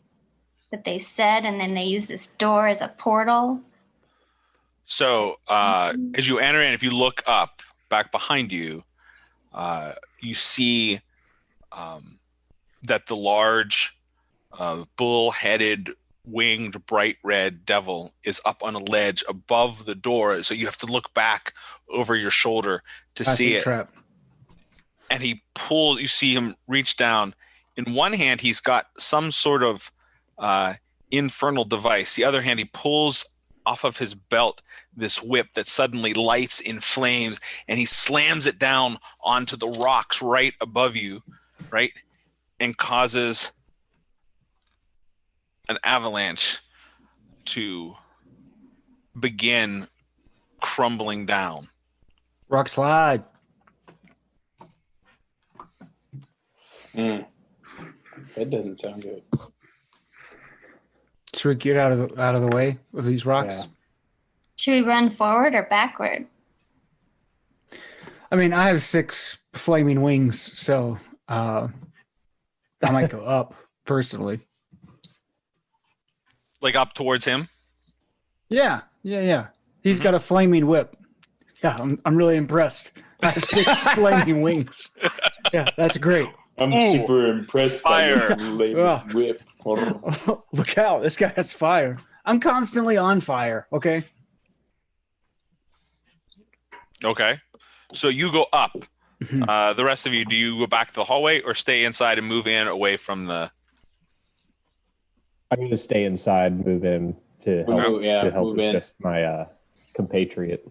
that 0.71 0.85
they 0.85 0.99
said 0.99 1.45
and 1.45 1.61
then 1.61 1.75
they 1.75 1.85
use 1.85 2.07
this 2.07 2.29
door 2.39 2.67
as 2.69 2.81
a 2.81 2.89
portal? 2.89 3.61
So 4.85 5.37
uh, 5.49 5.93
Mhm. 5.93 6.19
as 6.19 6.27
you 6.29 6.39
enter, 6.39 6.61
and 6.63 6.75
if 6.75 6.83
you 6.83 6.91
look 6.91 7.23
up 7.27 7.63
back 7.89 8.11
behind 8.11 8.53
you, 8.53 8.85
uh, 9.53 9.93
you 10.21 10.35
see 10.35 11.01
um, 11.73 12.19
that 12.83 13.07
the 13.07 13.17
large 13.17 13.97
uh, 14.59 14.85
bull-headed 14.97 15.91
winged 16.27 16.85
bright 16.87 17.17
red 17.25 17.65
devil 17.65 18.13
is 18.25 18.41
up 18.45 18.63
on 18.63 18.75
a 18.75 18.79
ledge 18.79 19.25
above 19.29 19.87
the 19.87 19.95
door 19.95 20.43
so 20.43 20.53
you 20.55 20.67
have 20.67 20.77
to 20.77 20.87
look 20.87 21.13
back 21.15 21.53
over 21.89 22.15
your 22.15 22.31
shoulder 22.31 22.83
to 23.15 23.25
Passing 23.25 23.37
see 23.47 23.55
it 23.55 23.63
trap. 23.63 23.91
and 25.11 25.23
he 25.23 25.43
pulls 25.55 26.01
you 26.01 26.07
see 26.07 26.33
him 26.35 26.55
reach 26.69 26.97
down 26.97 27.35
in 27.87 27.95
one 27.95 28.13
hand 28.13 28.41
he's 28.41 28.61
got 28.61 28.87
some 28.99 29.31
sort 29.31 29.63
of 29.63 29.93
uh, 30.39 30.75
infernal 31.11 31.65
device 31.65 32.17
the 32.17 32.25
other 32.25 32.43
hand 32.43 32.59
he 32.59 32.65
pulls 32.65 33.25
off 33.65 33.85
of 33.85 33.99
his 33.99 34.15
belt 34.15 34.61
this 34.97 35.23
whip 35.23 35.49
that 35.55 35.69
suddenly 35.69 36.13
lights 36.15 36.61
in 36.61 36.81
flames 36.81 37.39
and 37.69 37.79
he 37.79 37.87
slams 37.87 38.47
it 38.47 38.59
down 38.59 38.99
onto 39.23 39.57
the 39.57 39.69
rocks 39.69 40.21
right 40.21 40.55
above 40.61 40.97
you 40.97 41.23
right 41.71 41.93
and 42.59 42.77
causes 42.77 43.53
an 45.69 45.79
avalanche 45.85 46.61
to 47.45 47.95
begin 49.19 49.87
crumbling 50.61 51.25
down 51.25 51.69
Rock 52.53 52.69
slide. 52.69 53.25
Mm. 56.95 57.25
That 58.37 58.51
doesn't 58.51 58.79
sound 58.79 59.03
good. 59.03 59.23
Should 61.35 61.49
we 61.49 61.55
get 61.55 61.77
out 61.77 61.93
of 61.93 61.99
the 61.99 62.21
out 62.21 62.35
of 62.35 62.43
the 62.43 62.49
way 62.55 62.79
of 62.95 63.05
these 63.05 63.25
rocks? 63.27 63.57
Yeah. 63.59 63.65
Should 64.57 64.73
we 64.73 64.83
run 64.83 65.11
forward 65.11 65.55
or 65.55 65.63
backward? 65.65 66.27
I 68.31 68.37
mean, 68.37 68.53
I 68.53 68.69
have 68.69 68.83
six 68.83 69.39
flaming 69.53 70.01
wings, 70.03 70.59
so 70.59 70.99
uh, 71.29 71.69
I 72.83 72.91
might 72.91 73.11
go 73.11 73.21
up 73.25 73.55
personally. 73.87 74.41
like 76.63 76.77
up 76.77 76.95
towards 76.95 77.25
him 77.25 77.49
Yeah, 78.49 78.83
yeah, 79.03 79.21
yeah. 79.21 79.47
He's 79.83 79.99
Mhm. 79.99 80.03
got 80.05 80.15
a 80.15 80.21
flaming 80.21 80.67
whip. 80.69 80.97
Yeah, 81.63 81.77
I'm, 81.77 82.01
I'm 82.05 82.15
really 82.17 82.37
impressed. 82.37 82.93
I 83.23 83.31
have 83.31 83.43
six 83.45 83.83
flaming 83.95 84.43
wings. 84.43 84.91
Yeah, 85.53 85.67
that's 85.77 85.99
great. 85.99 86.29
I'm 86.59 86.73
Ooh, 86.73 86.93
super 86.93 87.27
impressed 87.27 87.81
fire. 87.81 88.37
by 88.37 88.65
your 88.65 88.99
whip. 89.15 89.43
Look 90.53 90.77
out, 90.79 91.03
this 91.03 91.17
guy 91.17 91.33
has 91.37 91.55
fire. 91.55 91.99
I'm 92.25 92.41
constantly 92.41 92.97
on 92.97 93.21
fire, 93.21 93.67
okay? 93.73 94.03
Okay. 97.05 97.39
So 97.93 98.09
you 98.09 98.31
go 98.33 98.47
up. 98.53 98.73
Mhm. 99.23 99.49
Uh, 99.49 99.73
the 99.75 99.85
rest 99.85 100.07
of 100.07 100.13
you, 100.13 100.25
do 100.25 100.35
you 100.35 100.59
go 100.59 100.67
back 100.67 100.89
to 100.89 100.95
the 100.95 101.05
hallway 101.05 101.41
or 101.43 101.55
stay 101.55 101.85
inside 101.85 102.19
and 102.19 102.27
move 102.27 102.47
in 102.49 102.67
away 102.67 102.97
from 102.97 103.27
the? 103.27 103.51
I'm 105.51 105.59
going 105.59 105.71
to 105.71 105.77
stay 105.79 106.05
inside, 106.05 106.65
move 106.65 106.85
in 106.85 107.17
to 107.41 107.65
help, 107.65 107.81
move- 107.93 108.03
yeah, 108.03 108.23
to 108.25 108.31
help 108.31 108.49
move 108.49 108.59
in. 108.59 108.77
assist 108.77 108.95
my 109.01 109.23
uh, 109.25 109.47
compatriot. 109.95 110.67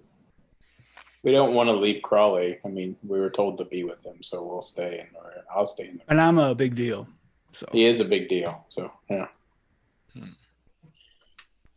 We 1.23 1.31
don't 1.31 1.53
want 1.53 1.67
to 1.67 1.73
leave 1.73 2.01
Crawley. 2.01 2.57
I 2.65 2.67
mean, 2.67 2.95
we 3.03 3.19
were 3.19 3.29
told 3.29 3.57
to 3.59 3.65
be 3.65 3.83
with 3.83 4.03
him, 4.03 4.23
so 4.23 4.43
we'll 4.43 4.63
stay 4.63 4.99
in, 4.99 5.15
or 5.15 5.43
I'll 5.55 5.65
stay 5.65 5.89
in. 5.89 6.01
And 6.07 6.19
I'm 6.19 6.39
a 6.39 6.55
big 6.55 6.75
deal. 6.75 7.07
So 7.51 7.67
He 7.71 7.85
is 7.85 7.99
a 7.99 8.05
big 8.05 8.27
deal. 8.27 8.65
So 8.69 8.91
yeah. 9.09 9.27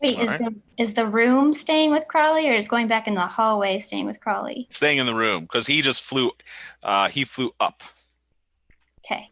Wait, 0.01 0.19
is 0.19 0.31
Alright. 0.31 0.55
the 0.77 0.83
is 0.83 0.95
the 0.95 1.07
room 1.07 1.55
staying 1.55 1.91
with 1.91 2.07
Crawley, 2.09 2.49
or 2.49 2.53
is 2.53 2.69
going 2.69 2.89
back 2.89 3.07
in 3.07 3.15
the 3.15 3.27
hallway 3.27 3.79
staying 3.81 4.07
with 4.07 4.21
Crawley? 4.21 4.67
Staying 4.71 4.99
in 4.99 5.07
the 5.07 5.15
room 5.15 5.43
because 5.45 5.67
he 5.67 5.81
just 5.83 6.03
flew. 6.03 6.31
Uh, 6.83 7.09
he 7.09 7.25
flew 7.25 7.53
up. 7.61 7.83
Okay. 9.05 9.29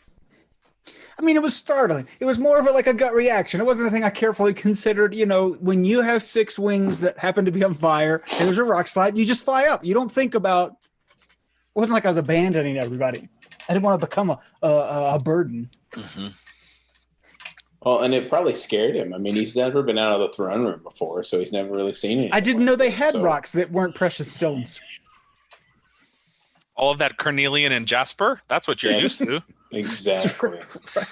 I 1.23 1.25
mean, 1.25 1.37
it 1.37 1.43
was 1.43 1.55
startling. 1.55 2.09
It 2.19 2.25
was 2.25 2.41
more 2.41 2.59
of 2.59 2.67
a, 2.67 2.73
like 2.73 2.89
a 2.89 2.93
gut 2.93 3.15
reaction. 3.15 3.61
It 3.61 3.65
wasn't 3.65 3.87
a 3.87 3.91
thing 3.93 4.03
I 4.03 4.11
carefully 4.11 4.53
considered. 4.53 5.15
You 5.15 5.25
know, 5.25 5.53
when 5.61 5.85
you 5.85 6.01
have 6.03 6.25
six 6.25 6.59
wings 6.59 6.99
that 7.01 7.17
happen 7.17 7.45
to 7.45 7.53
be 7.53 7.63
on 7.63 7.75
fire 7.75 8.25
and 8.33 8.49
there's 8.49 8.59
a 8.59 8.65
rock 8.65 8.89
slide, 8.89 9.17
you 9.17 9.25
just 9.25 9.45
fly 9.45 9.67
up. 9.67 9.85
You 9.85 9.95
don't 9.95 10.11
think 10.11 10.35
about. 10.35 10.73
It 10.73 11.79
wasn't 11.79 11.95
like 11.95 12.05
I 12.05 12.09
was 12.09 12.17
abandoning 12.17 12.77
everybody. 12.77 13.29
I 13.69 13.73
didn't 13.73 13.85
want 13.85 14.01
to 14.01 14.07
become 14.07 14.31
a 14.31 14.41
a, 14.63 15.15
a 15.15 15.19
burden. 15.21 15.71
Mm-hmm. 15.93 16.29
Well, 17.83 18.01
and 18.01 18.15
it 18.15 18.29
probably 18.29 18.55
scared 18.57 18.97
him. 18.97 19.15
I 19.15 19.19
mean, 19.19 19.35
he's 19.37 19.55
never 19.57 19.83
been 19.83 19.99
out 19.99 20.21
of 20.21 20.29
the 20.29 20.35
throne 20.35 20.65
room 20.65 20.81
before, 20.83 21.23
so 21.23 21.39
he's 21.39 21.53
never 21.53 21.71
really 21.71 21.93
seen 21.95 22.19
it. 22.21 22.31
I 22.35 22.41
didn't 22.41 22.65
know 22.65 22.75
they 22.77 22.91
had 22.91 23.13
So- 23.13 23.23
rocks 23.23 23.53
that 23.53 23.71
weren't 23.71 23.95
precious 23.95 24.31
stones. 24.31 24.81
All 26.75 26.91
of 26.91 26.99
that 26.99 27.17
carnelian 27.17 27.71
and 27.73 27.87
jasper. 27.87 28.41
That's 28.49 28.67
what 28.67 28.83
you're 28.83 28.93
Yes. 28.93 29.03
used 29.03 29.19
to. 29.21 29.41
Exactly. 29.73 30.51
right. 30.97 31.07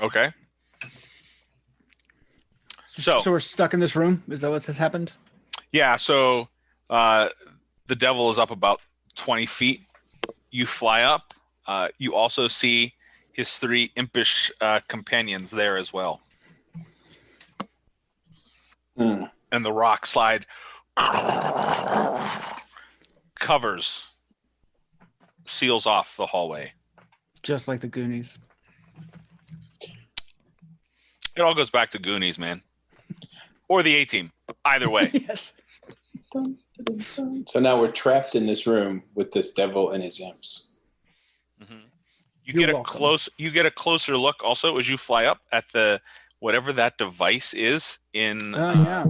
Okay. 0.00 0.32
So- 2.86 3.20
so 3.20 3.30
we're 3.30 3.40
stuck 3.40 3.74
in 3.74 3.80
this 3.80 3.94
room. 3.96 4.22
Is 4.28 4.40
that 4.42 4.50
what's 4.50 4.66
has 4.66 4.76
happened? 4.76 5.12
Yeah. 5.72 5.96
So 5.96 6.48
uh, 6.90 7.28
the 7.86 7.96
devil 7.96 8.28
is 8.30 8.38
up 8.38 8.50
about 8.50 8.80
20 9.16 9.46
feet. 9.46 9.82
You 10.50 10.66
fly 10.66 11.02
up. 11.02 11.34
Uh, 11.66 11.88
you 11.98 12.14
also 12.14 12.48
see 12.48 12.94
his 13.32 13.56
three 13.58 13.92
impish 13.96 14.50
uh, 14.60 14.80
companions 14.88 15.50
there 15.50 15.76
as 15.76 15.92
well. 15.92 16.20
Hmm. 18.96 19.24
And 19.52 19.64
the 19.64 19.72
rock 19.72 20.06
slide 20.06 20.44
covers, 23.38 24.12
seals 25.44 25.86
off 25.86 26.16
the 26.16 26.26
hallway. 26.26 26.72
Just 27.42 27.68
like 27.68 27.80
the 27.80 27.88
Goonies. 27.88 28.38
It 31.36 31.40
all 31.42 31.54
goes 31.54 31.70
back 31.70 31.90
to 31.92 31.98
Goonies, 31.98 32.38
man. 32.38 32.62
Or 33.68 33.82
the 33.82 33.94
A 33.96 34.04
team. 34.04 34.32
Either 34.64 34.90
way. 34.90 35.10
yes. 35.12 35.52
So 37.46 37.60
now 37.60 37.80
we're 37.80 37.90
trapped 37.92 38.34
in 38.34 38.46
this 38.46 38.66
room 38.66 39.02
with 39.14 39.30
this 39.32 39.52
devil 39.52 39.90
and 39.90 40.02
his 40.02 40.20
imps. 40.20 40.68
Mhm. 41.62 41.82
You 42.44 42.54
You're 42.54 42.58
get 42.58 42.70
a 42.70 42.74
welcome. 42.74 42.92
close 42.94 43.28
you 43.38 43.50
get 43.50 43.66
a 43.66 43.70
closer 43.70 44.16
look 44.16 44.42
also 44.44 44.76
as 44.78 44.88
you 44.88 44.96
fly 44.96 45.24
up 45.26 45.40
at 45.52 45.70
the 45.72 46.00
whatever 46.40 46.72
that 46.74 46.96
device 46.98 47.52
is 47.54 47.98
in 48.12 48.54
Oh 48.54 48.68
uh, 48.68 48.74
yeah. 48.74 49.04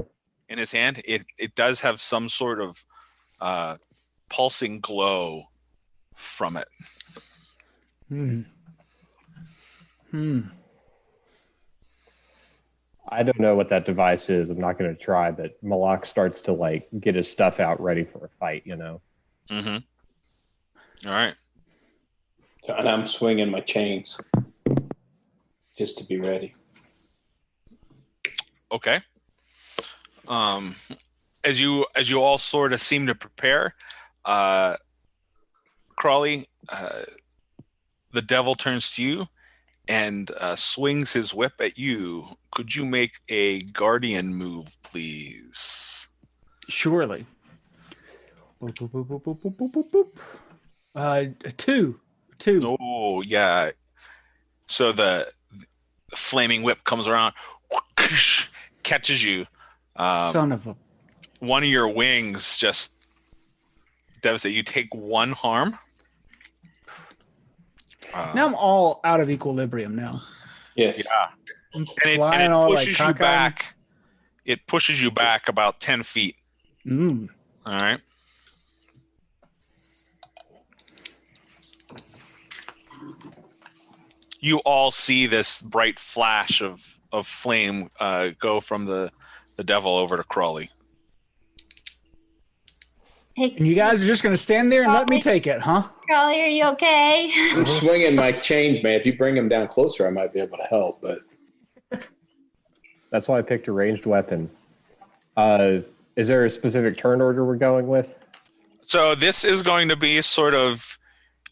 in 0.48 0.58
his 0.58 0.72
hand. 0.72 1.02
It 1.04 1.24
it 1.38 1.54
does 1.54 1.80
have 1.82 2.00
some 2.00 2.28
sort 2.28 2.60
of 2.60 2.84
uh, 3.40 3.76
pulsing 4.28 4.80
glow 4.80 5.44
from 6.14 6.56
it. 6.56 6.68
Hmm. 8.08 8.42
Hmm. 10.10 10.40
I 13.10 13.22
don't 13.22 13.40
know 13.40 13.54
what 13.56 13.70
that 13.70 13.86
device 13.86 14.28
is. 14.28 14.50
I'm 14.50 14.60
not 14.60 14.78
going 14.78 14.94
to 14.94 15.00
try, 15.00 15.30
but 15.30 15.52
Malak 15.62 16.04
starts 16.04 16.42
to 16.42 16.52
like 16.52 16.88
get 17.00 17.14
his 17.14 17.30
stuff 17.30 17.60
out 17.60 17.80
ready 17.80 18.04
for 18.04 18.24
a 18.24 18.28
fight. 18.40 18.62
You 18.64 18.76
know. 18.76 19.00
Mm-hmm. 19.50 21.08
All 21.08 21.14
right. 21.14 21.34
And 22.68 22.88
I'm 22.88 23.06
swinging 23.06 23.50
my 23.50 23.60
chains 23.60 24.20
just 25.76 25.96
to 25.98 26.04
be 26.04 26.20
ready. 26.20 26.54
Okay. 28.70 29.00
Um, 30.26 30.74
as 31.44 31.58
you 31.58 31.86
as 31.96 32.10
you 32.10 32.20
all 32.20 32.36
sort 32.36 32.72
of 32.74 32.80
seem 32.80 33.06
to 33.06 33.14
prepare, 33.14 33.74
uh, 34.28 34.76
Crawley, 35.96 36.46
uh, 36.68 37.02
the 38.12 38.22
devil 38.22 38.54
turns 38.54 38.92
to 38.94 39.02
you 39.02 39.26
and 39.88 40.30
uh, 40.38 40.54
swings 40.54 41.14
his 41.14 41.32
whip 41.34 41.54
at 41.60 41.78
you. 41.78 42.36
Could 42.52 42.74
you 42.74 42.84
make 42.84 43.20
a 43.28 43.62
guardian 43.62 44.34
move, 44.34 44.76
please? 44.82 46.10
Surely. 46.68 47.26
Boop, 48.60 48.90
boop, 48.90 49.90
boop, 49.90 50.08
uh, 50.94 51.24
two, 51.56 51.98
two. 52.38 52.76
Oh 52.80 53.22
yeah. 53.22 53.70
So 54.66 54.92
the 54.92 55.28
flaming 56.14 56.62
whip 56.62 56.84
comes 56.84 57.06
around, 57.08 57.34
whoosh, 57.70 58.48
catches 58.82 59.24
you. 59.24 59.46
Um, 59.96 60.32
Son 60.32 60.52
of 60.52 60.66
a. 60.66 60.76
One 61.38 61.62
of 61.62 61.68
your 61.68 61.88
wings 61.88 62.58
just 62.58 62.97
devastate. 64.22 64.54
You 64.54 64.62
take 64.62 64.94
one 64.94 65.32
harm. 65.32 65.78
Uh, 68.14 68.32
Now 68.34 68.46
I'm 68.46 68.54
all 68.54 69.00
out 69.04 69.20
of 69.20 69.28
equilibrium 69.30 69.94
now. 69.94 70.22
Yes. 70.76 71.04
Yeah. 71.04 71.28
I'm 71.74 71.80
And 72.04 72.10
it, 72.12 72.20
and 72.20 72.42
it 72.42 72.50
all 72.50 72.68
pushes 72.70 72.86
like 72.86 72.88
you 72.88 73.14
cockeyed. 73.14 73.18
back. 73.18 73.74
It 74.44 74.66
pushes 74.66 75.02
you 75.02 75.10
back 75.10 75.48
about 75.48 75.80
ten 75.80 76.02
feet. 76.02 76.36
Mm. 76.86 77.28
All 77.66 77.76
right. 77.78 78.00
You 84.40 84.58
all 84.60 84.90
see 84.90 85.26
this 85.26 85.60
bright 85.60 85.98
flash 85.98 86.60
of 86.62 86.98
of 87.10 87.26
flame 87.26 87.90
uh, 87.98 88.30
go 88.38 88.60
from 88.60 88.84
the 88.86 89.10
the 89.56 89.64
devil 89.64 89.98
over 89.98 90.16
to 90.16 90.22
Crawley. 90.24 90.70
Hey, 93.38 93.54
And 93.56 93.68
you 93.68 93.76
guys 93.76 94.02
are 94.02 94.06
just 94.06 94.24
gonna 94.24 94.36
stand 94.36 94.72
there 94.72 94.82
and 94.82 94.92
let 94.92 95.08
me 95.08 95.20
take 95.20 95.46
it, 95.46 95.60
huh? 95.60 95.84
Crawley, 96.08 96.40
are 96.40 96.46
you 96.48 96.64
okay? 96.64 97.30
I'm 97.52 97.64
swinging 97.80 98.16
my 98.16 98.32
chains, 98.32 98.82
man. 98.82 98.94
If 98.94 99.06
you 99.06 99.16
bring 99.16 99.36
him 99.36 99.48
down 99.48 99.68
closer, 99.68 100.08
I 100.08 100.10
might 100.10 100.32
be 100.32 100.40
able 100.40 100.56
to 100.56 100.64
help. 100.64 101.00
But 101.00 101.20
That's 103.12 103.28
why 103.28 103.38
I 103.38 103.42
picked 103.42 103.68
a 103.68 103.72
ranged 103.72 104.06
weapon. 104.06 104.50
Uh, 105.36 105.78
is 106.16 106.26
there 106.26 106.44
a 106.46 106.50
specific 106.50 106.98
turn 106.98 107.20
order 107.20 107.44
we're 107.44 107.54
going 107.54 107.86
with? 107.86 108.12
So 108.86 109.14
this 109.14 109.44
is 109.44 109.62
going 109.62 109.88
to 109.88 109.96
be 109.96 110.20
sort 110.22 110.54
of 110.54 110.98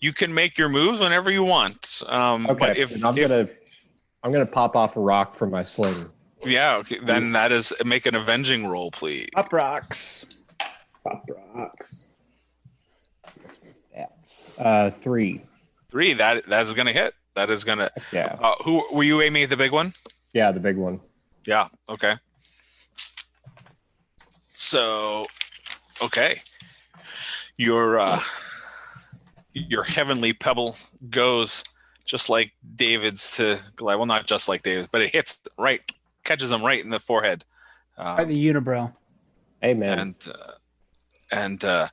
you 0.00 0.12
can 0.12 0.34
make 0.34 0.58
your 0.58 0.68
moves 0.68 1.00
whenever 1.00 1.30
you 1.30 1.44
want. 1.44 2.02
Um, 2.08 2.46
Okay, 2.48 2.58
but 2.58 2.76
if, 2.78 2.90
then 2.90 3.04
I'm 3.04 3.16
if- 3.16 3.28
gonna 3.28 3.46
I'm 4.24 4.32
gonna 4.32 4.44
pop 4.44 4.74
off 4.74 4.96
a 4.96 5.00
rock 5.00 5.36
from 5.36 5.52
my 5.52 5.62
sling. 5.62 6.06
yeah, 6.44 6.74
okay, 6.78 6.98
then 6.98 7.30
that 7.32 7.52
is 7.52 7.72
make 7.84 8.06
an 8.06 8.16
avenging 8.16 8.66
roll, 8.66 8.90
please. 8.90 9.28
Up 9.36 9.52
rocks. 9.52 10.26
Pop 11.06 11.28
rocks. 11.54 12.04
Stats. 13.94 14.42
Uh, 14.58 14.90
three. 14.90 15.42
Three. 15.90 16.12
That 16.14 16.44
that 16.46 16.64
is 16.64 16.72
going 16.74 16.86
to 16.86 16.92
hit. 16.92 17.14
That 17.34 17.50
is 17.50 17.64
going 17.64 17.78
to. 17.78 17.90
Yeah, 18.12 18.36
Uh, 18.40 18.54
who 18.64 18.82
were 18.92 19.02
you 19.04 19.20
aiming 19.22 19.42
at 19.44 19.50
the 19.50 19.56
big 19.56 19.72
one? 19.72 19.92
yeah, 20.32 20.52
the 20.52 20.60
big 20.60 20.76
one. 20.76 21.00
Yeah. 21.46 21.68
Okay. 21.88 22.14
So, 24.54 25.26
okay, 26.02 26.40
your 27.58 27.98
uh, 27.98 28.20
your 29.52 29.82
heavenly 29.82 30.32
pebble 30.32 30.76
goes 31.10 31.62
just 32.06 32.30
like 32.30 32.54
David's 32.76 33.36
to 33.36 33.58
Goliath. 33.76 33.98
Well, 33.98 34.06
not 34.06 34.26
just 34.26 34.48
like 34.48 34.62
David, 34.62 34.88
but 34.92 35.02
it 35.02 35.12
hits 35.12 35.40
right, 35.58 35.82
catches 36.24 36.50
him 36.50 36.64
right 36.64 36.82
in 36.82 36.88
the 36.90 37.00
forehead. 37.00 37.44
Um, 37.98 38.16
Right 38.16 38.22
in 38.22 38.28
the 38.28 38.46
unibrow. 38.46 38.92
Amen. 39.64 39.98
and 39.98 40.14
uh, 40.28 40.52
and 41.30 41.64
uh, 41.64 41.88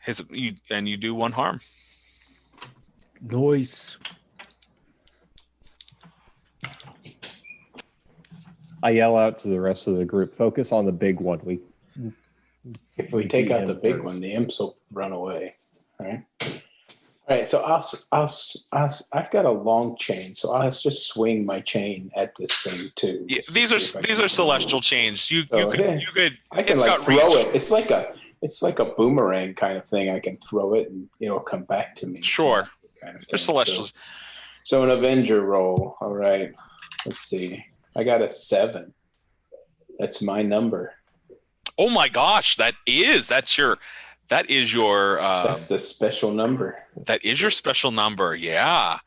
his 0.00 0.22
you 0.30 0.54
and 0.70 0.88
you 0.88 0.96
do 0.96 1.14
one 1.14 1.32
harm. 1.32 1.60
Noise. 3.20 3.98
I 8.82 8.90
yell 8.90 9.16
out 9.16 9.38
to 9.38 9.48
the 9.48 9.60
rest 9.60 9.86
of 9.86 9.96
the 9.96 10.04
group, 10.04 10.36
focus 10.36 10.72
on 10.72 10.86
the 10.86 10.92
big 10.92 11.20
one. 11.20 11.40
We 11.44 11.60
If 12.96 13.12
we 13.12 13.26
take 13.28 13.50
out 13.50 13.66
the 13.66 13.74
big 13.74 13.94
first. 13.96 14.04
one, 14.04 14.20
the 14.20 14.32
imps 14.32 14.58
will 14.58 14.76
run 14.92 15.12
away. 15.12 15.52
All 16.00 16.06
right. 16.06 16.24
All 17.28 17.36
right. 17.36 17.46
So 17.46 17.62
I'll, 17.62 17.76
s- 17.76 18.06
I'll, 18.10 18.22
s- 18.24 18.66
I'll, 18.72 18.84
s- 18.86 19.04
I've 19.12 19.30
got 19.30 19.44
a 19.44 19.50
long 19.52 19.96
chain, 19.96 20.34
so 20.34 20.52
I'll 20.52 20.68
just 20.68 21.06
swing 21.06 21.46
my 21.46 21.60
chain 21.60 22.10
at 22.16 22.34
this 22.34 22.60
thing 22.62 22.90
too. 22.96 23.24
Yeah, 23.28 23.38
these 23.52 23.72
are 23.72 24.00
these 24.02 24.18
are 24.18 24.26
celestial 24.26 24.80
chains. 24.80 25.30
You 25.30 25.40
you 25.40 25.46
Oh, 25.52 25.70
could 25.70 25.78
yeah. 25.80 25.94
you 25.94 26.08
could 26.12 26.32
I 26.50 26.64
can 26.64 26.72
it's 26.72 26.80
like 26.80 26.90
got 26.90 27.00
throw 27.04 27.14
reach. 27.28 27.34
it. 27.46 27.54
It's 27.54 27.70
like 27.70 27.92
a 27.92 28.14
it's 28.42 28.62
like 28.62 28.80
a 28.80 28.84
boomerang 28.84 29.54
kind 29.54 29.78
of 29.78 29.86
thing. 29.86 30.10
I 30.10 30.18
can 30.18 30.36
throw 30.38 30.74
it 30.74 30.90
and 30.90 31.08
it'll 31.20 31.40
come 31.40 31.62
back 31.62 31.94
to 31.96 32.06
me. 32.06 32.20
Sure. 32.22 32.68
Kind 33.02 33.16
of. 33.16 33.26
They're 33.28 33.38
celestial. 33.38 33.88
So 34.64 34.82
an 34.82 34.90
Avenger 34.90 35.40
roll. 35.42 35.96
All 36.00 36.12
right. 36.12 36.52
Let's 37.06 37.20
see. 37.22 37.64
I 37.96 38.04
got 38.04 38.22
a 38.22 38.28
seven. 38.28 38.92
That's 39.98 40.22
my 40.22 40.42
number. 40.42 40.94
Oh 41.78 41.88
my 41.88 42.08
gosh, 42.08 42.56
that 42.56 42.74
is 42.86 43.28
that's 43.28 43.56
your 43.56 43.78
that 44.28 44.50
is 44.50 44.72
your 44.72 45.20
uh, 45.20 45.46
That's 45.46 45.66
the 45.66 45.78
special 45.78 46.32
number. 46.32 46.84
that 47.06 47.24
is 47.24 47.40
your 47.40 47.50
special 47.50 47.90
number. 47.90 48.34
Yeah. 48.34 48.98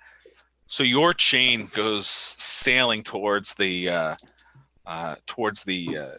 So 0.67 0.84
your 0.84 1.13
chain 1.13 1.69
goes 1.74 2.08
sailing 2.08 3.04
towards 3.04 3.54
the 3.54 3.89
uh, 3.89 4.15
uh, 4.86 5.15
towards 5.26 5.63
the 5.63 5.98
uh, 5.98 6.17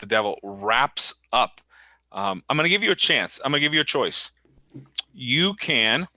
the 0.00 0.06
devil, 0.06 0.38
wraps 0.42 1.14
up. 1.32 1.60
Um, 2.10 2.42
I'm 2.48 2.56
going 2.56 2.64
to 2.64 2.70
give 2.70 2.82
you 2.82 2.90
a 2.90 2.96
chance. 2.96 3.40
I'm 3.44 3.52
going 3.52 3.60
to 3.60 3.64
give 3.64 3.74
you 3.74 3.80
a 3.80 3.84
choice. 3.84 4.32
You 5.12 5.54
can 5.54 6.08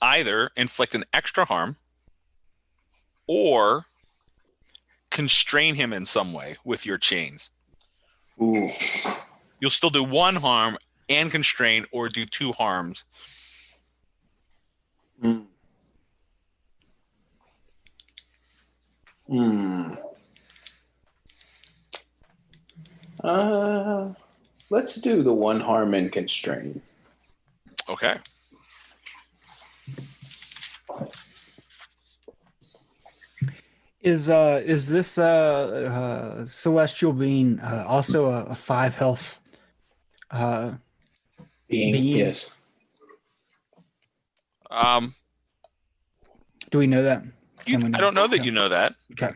either 0.00 0.50
inflict 0.56 0.94
an 0.94 1.04
extra 1.12 1.44
harm 1.44 1.76
or 3.26 3.86
constrain 5.10 5.74
him 5.74 5.92
in 5.92 6.04
some 6.04 6.32
way 6.32 6.56
with 6.64 6.86
your 6.86 6.98
chains. 6.98 7.50
Ooh. 8.40 8.68
You'll 9.60 9.70
still 9.70 9.90
do 9.90 10.04
one 10.04 10.36
harm 10.36 10.78
and 11.08 11.30
constrain, 11.30 11.86
or 11.90 12.08
do 12.08 12.26
two 12.26 12.52
harms. 12.52 13.04
Hmm. 15.20 15.40
Hmm. 19.26 19.94
Uh, 23.24 24.12
let's 24.70 24.96
do 24.96 25.22
the 25.22 25.32
one 25.32 25.60
harm 25.60 25.94
and 25.94 26.10
constrain. 26.12 26.80
Okay. 27.88 28.14
Is 34.00 34.30
uh 34.30 34.62
is 34.64 34.88
this 34.88 35.18
uh, 35.18 35.24
uh 35.24 36.46
celestial 36.46 37.12
being 37.12 37.58
uh, 37.60 37.84
also 37.86 38.26
a, 38.26 38.44
a 38.44 38.54
five 38.54 38.94
health? 38.94 39.40
Uh, 40.30 40.74
Being, 41.68 41.92
Being. 41.92 42.16
yes. 42.18 42.60
Um, 44.70 45.14
do 46.70 46.78
we 46.78 46.86
know 46.86 47.02
that? 47.02 47.22
you, 47.66 47.78
Can 47.78 47.90
we 47.92 47.98
I 47.98 48.00
don't 48.00 48.14
know 48.14 48.26
that 48.26 48.36
Okay. 48.36 48.44
you 48.44 48.52
know 48.52 48.68
that. 48.68 48.94
Okay, 49.12 49.32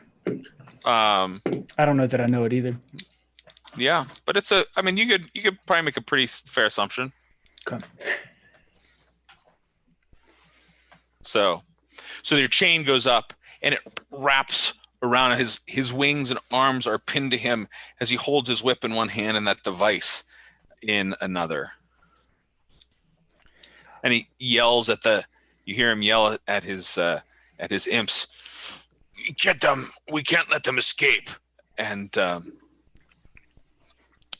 Um, 0.84 1.42
I 1.76 1.84
don't 1.84 1.96
know 1.96 2.06
that 2.06 2.20
I 2.20 2.26
know 2.26 2.44
it 2.44 2.52
either. 2.52 2.76
Yeah, 3.76 4.06
but 4.26 4.36
it's 4.36 4.52
a. 4.52 4.64
I 4.76 4.82
mean, 4.82 4.96
you 4.96 5.06
could 5.06 5.30
you 5.34 5.42
could 5.42 5.58
probably 5.66 5.84
make 5.84 5.96
a 5.96 6.02
pretty 6.02 6.26
fair 6.26 6.66
assumption. 6.66 7.12
Okay. 7.66 7.84
So, 11.22 11.62
so 12.22 12.36
your 12.36 12.48
chain 12.48 12.82
goes 12.82 13.06
up 13.06 13.32
and 13.62 13.74
it 13.74 13.80
wraps 14.10 14.74
around 15.02 15.38
his 15.38 15.60
his 15.66 15.92
wings 15.92 16.30
and 16.30 16.38
arms 16.50 16.86
are 16.86 16.98
pinned 16.98 17.30
to 17.30 17.38
him 17.38 17.68
as 18.00 18.10
he 18.10 18.16
holds 18.16 18.48
his 18.48 18.62
whip 18.62 18.84
in 18.84 18.92
one 18.92 19.08
hand 19.08 19.36
and 19.36 19.46
that 19.46 19.62
device 19.62 20.24
in 20.82 21.14
another. 21.20 21.72
And 24.02 24.12
he 24.12 24.28
yells 24.38 24.88
at 24.88 25.02
the. 25.02 25.24
You 25.64 25.76
hear 25.76 25.92
him 25.92 26.02
yell 26.02 26.36
at 26.48 26.64
his 26.64 26.98
uh, 26.98 27.20
at 27.58 27.70
his 27.70 27.86
imps. 27.86 28.86
Get 29.36 29.60
them! 29.60 29.92
We 30.10 30.24
can't 30.24 30.50
let 30.50 30.64
them 30.64 30.76
escape. 30.76 31.30
And 31.78 32.16
um, 32.18 32.52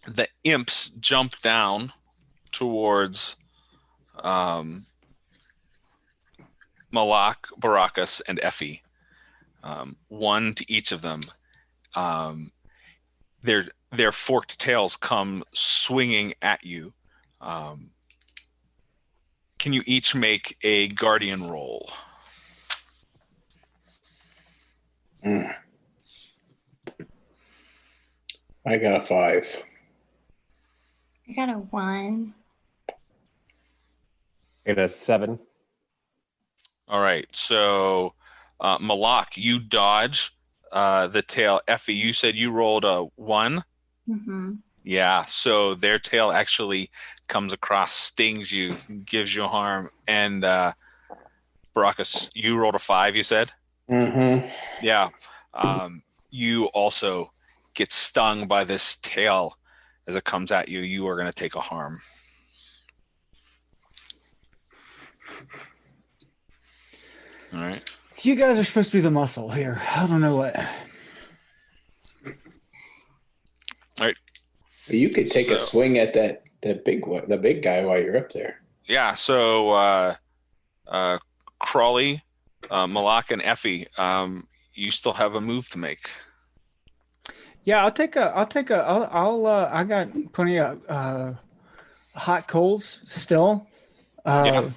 the 0.06 0.28
imps 0.44 0.90
jump 0.90 1.38
down 1.38 1.92
towards 2.50 3.36
um, 4.22 4.86
Malak, 6.90 7.46
Baracus, 7.58 8.20
and 8.26 8.38
Effie. 8.42 8.82
Um, 9.62 9.96
one 10.08 10.54
to 10.54 10.70
each 10.70 10.92
of 10.92 11.02
them. 11.02 11.20
Um, 11.94 12.50
their 13.42 13.68
their 13.90 14.12
forked 14.12 14.58
tails 14.58 14.96
come 14.96 15.44
swinging 15.52 16.34
at 16.40 16.64
you. 16.64 16.94
Um, 17.40 17.90
can 19.58 19.72
you 19.72 19.82
each 19.86 20.14
make 20.14 20.56
a 20.62 20.88
guardian 20.88 21.48
roll? 21.48 21.90
I 28.66 28.76
got 28.78 28.96
a 28.96 29.00
five. 29.00 29.64
I 31.32 31.34
got 31.34 31.48
a 31.48 31.58
one. 31.58 32.34
Get 34.66 34.78
a 34.78 34.86
seven. 34.86 35.38
All 36.86 37.00
right. 37.00 37.26
So, 37.32 38.12
uh, 38.60 38.76
Malak, 38.78 39.38
you 39.38 39.58
dodge 39.58 40.36
uh, 40.72 41.06
the 41.06 41.22
tail. 41.22 41.62
Effie, 41.66 41.94
you 41.94 42.12
said 42.12 42.36
you 42.36 42.50
rolled 42.50 42.84
a 42.84 43.04
one. 43.16 43.64
Mm-hmm. 44.06 44.56
Yeah. 44.84 45.24
So 45.24 45.74
their 45.74 45.98
tail 45.98 46.32
actually 46.32 46.90
comes 47.28 47.54
across, 47.54 47.94
stings 47.94 48.52
you, 48.52 48.74
gives 49.06 49.34
you 49.34 49.44
harm. 49.44 49.88
And 50.06 50.44
uh, 50.44 50.72
Baracus, 51.74 52.28
you 52.34 52.58
rolled 52.58 52.74
a 52.74 52.78
five, 52.78 53.16
you 53.16 53.24
said? 53.24 53.52
Mm-hmm. 53.90 54.48
Yeah. 54.82 55.08
Um, 55.54 56.02
you 56.30 56.66
also 56.66 57.32
get 57.72 57.90
stung 57.90 58.46
by 58.46 58.64
this 58.64 58.96
tail 58.96 59.56
as 60.06 60.16
it 60.16 60.24
comes 60.24 60.52
at 60.52 60.68
you. 60.68 60.80
You 60.80 61.08
are 61.08 61.16
going 61.16 61.28
to 61.28 61.32
take 61.32 61.54
a 61.54 61.60
harm. 61.60 62.00
All 67.54 67.60
right. 67.60 67.96
You 68.22 68.36
guys 68.36 68.58
are 68.58 68.64
supposed 68.64 68.90
to 68.92 68.98
be 68.98 69.00
the 69.00 69.10
muscle 69.10 69.50
here. 69.50 69.80
I 69.94 70.06
don't 70.06 70.20
know 70.20 70.36
what. 70.36 70.56
All 70.56 70.64
right. 74.00 74.14
You 74.86 75.10
could 75.10 75.30
take 75.30 75.50
a 75.50 75.58
swing 75.58 75.98
at 75.98 76.14
that 76.14 76.44
that 76.62 76.84
big 76.84 77.06
one, 77.06 77.28
the 77.28 77.36
big 77.36 77.62
guy 77.62 77.84
while 77.84 78.00
you're 78.00 78.16
up 78.16 78.30
there. 78.30 78.60
Yeah. 78.86 79.14
So, 79.14 79.70
uh, 79.70 80.14
uh, 80.86 81.18
Crawley, 81.58 82.22
uh, 82.70 82.86
Malak, 82.86 83.30
and 83.30 83.42
Effie, 83.42 83.86
um, 83.98 84.46
you 84.74 84.90
still 84.90 85.12
have 85.12 85.34
a 85.34 85.40
move 85.40 85.68
to 85.70 85.78
make. 85.78 86.08
Yeah, 87.64 87.84
I'll 87.84 87.92
take 87.92 88.16
a. 88.16 88.32
I'll 88.34 88.46
take 88.46 88.70
a. 88.70 88.78
I'll. 88.78 89.08
I'll 89.12 89.46
uh, 89.46 89.70
I 89.72 89.84
got 89.84 90.08
plenty 90.32 90.58
of 90.58 90.80
uh, 90.88 91.32
hot 92.16 92.48
coals 92.48 92.98
still. 93.04 93.66
Uh, 94.24 94.42
Yeah. 94.46 94.70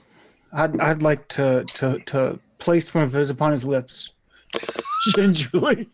I'd. 0.54 0.80
I'd 0.80 1.02
like 1.02 1.28
to 1.30 1.64
to 1.66 2.00
to 2.06 2.40
place 2.60 2.94
one 2.94 3.04
of 3.04 3.12
those 3.12 3.30
upon 3.30 3.52
his 3.52 3.66
lips, 3.66 4.12
gingerly. 5.16 5.90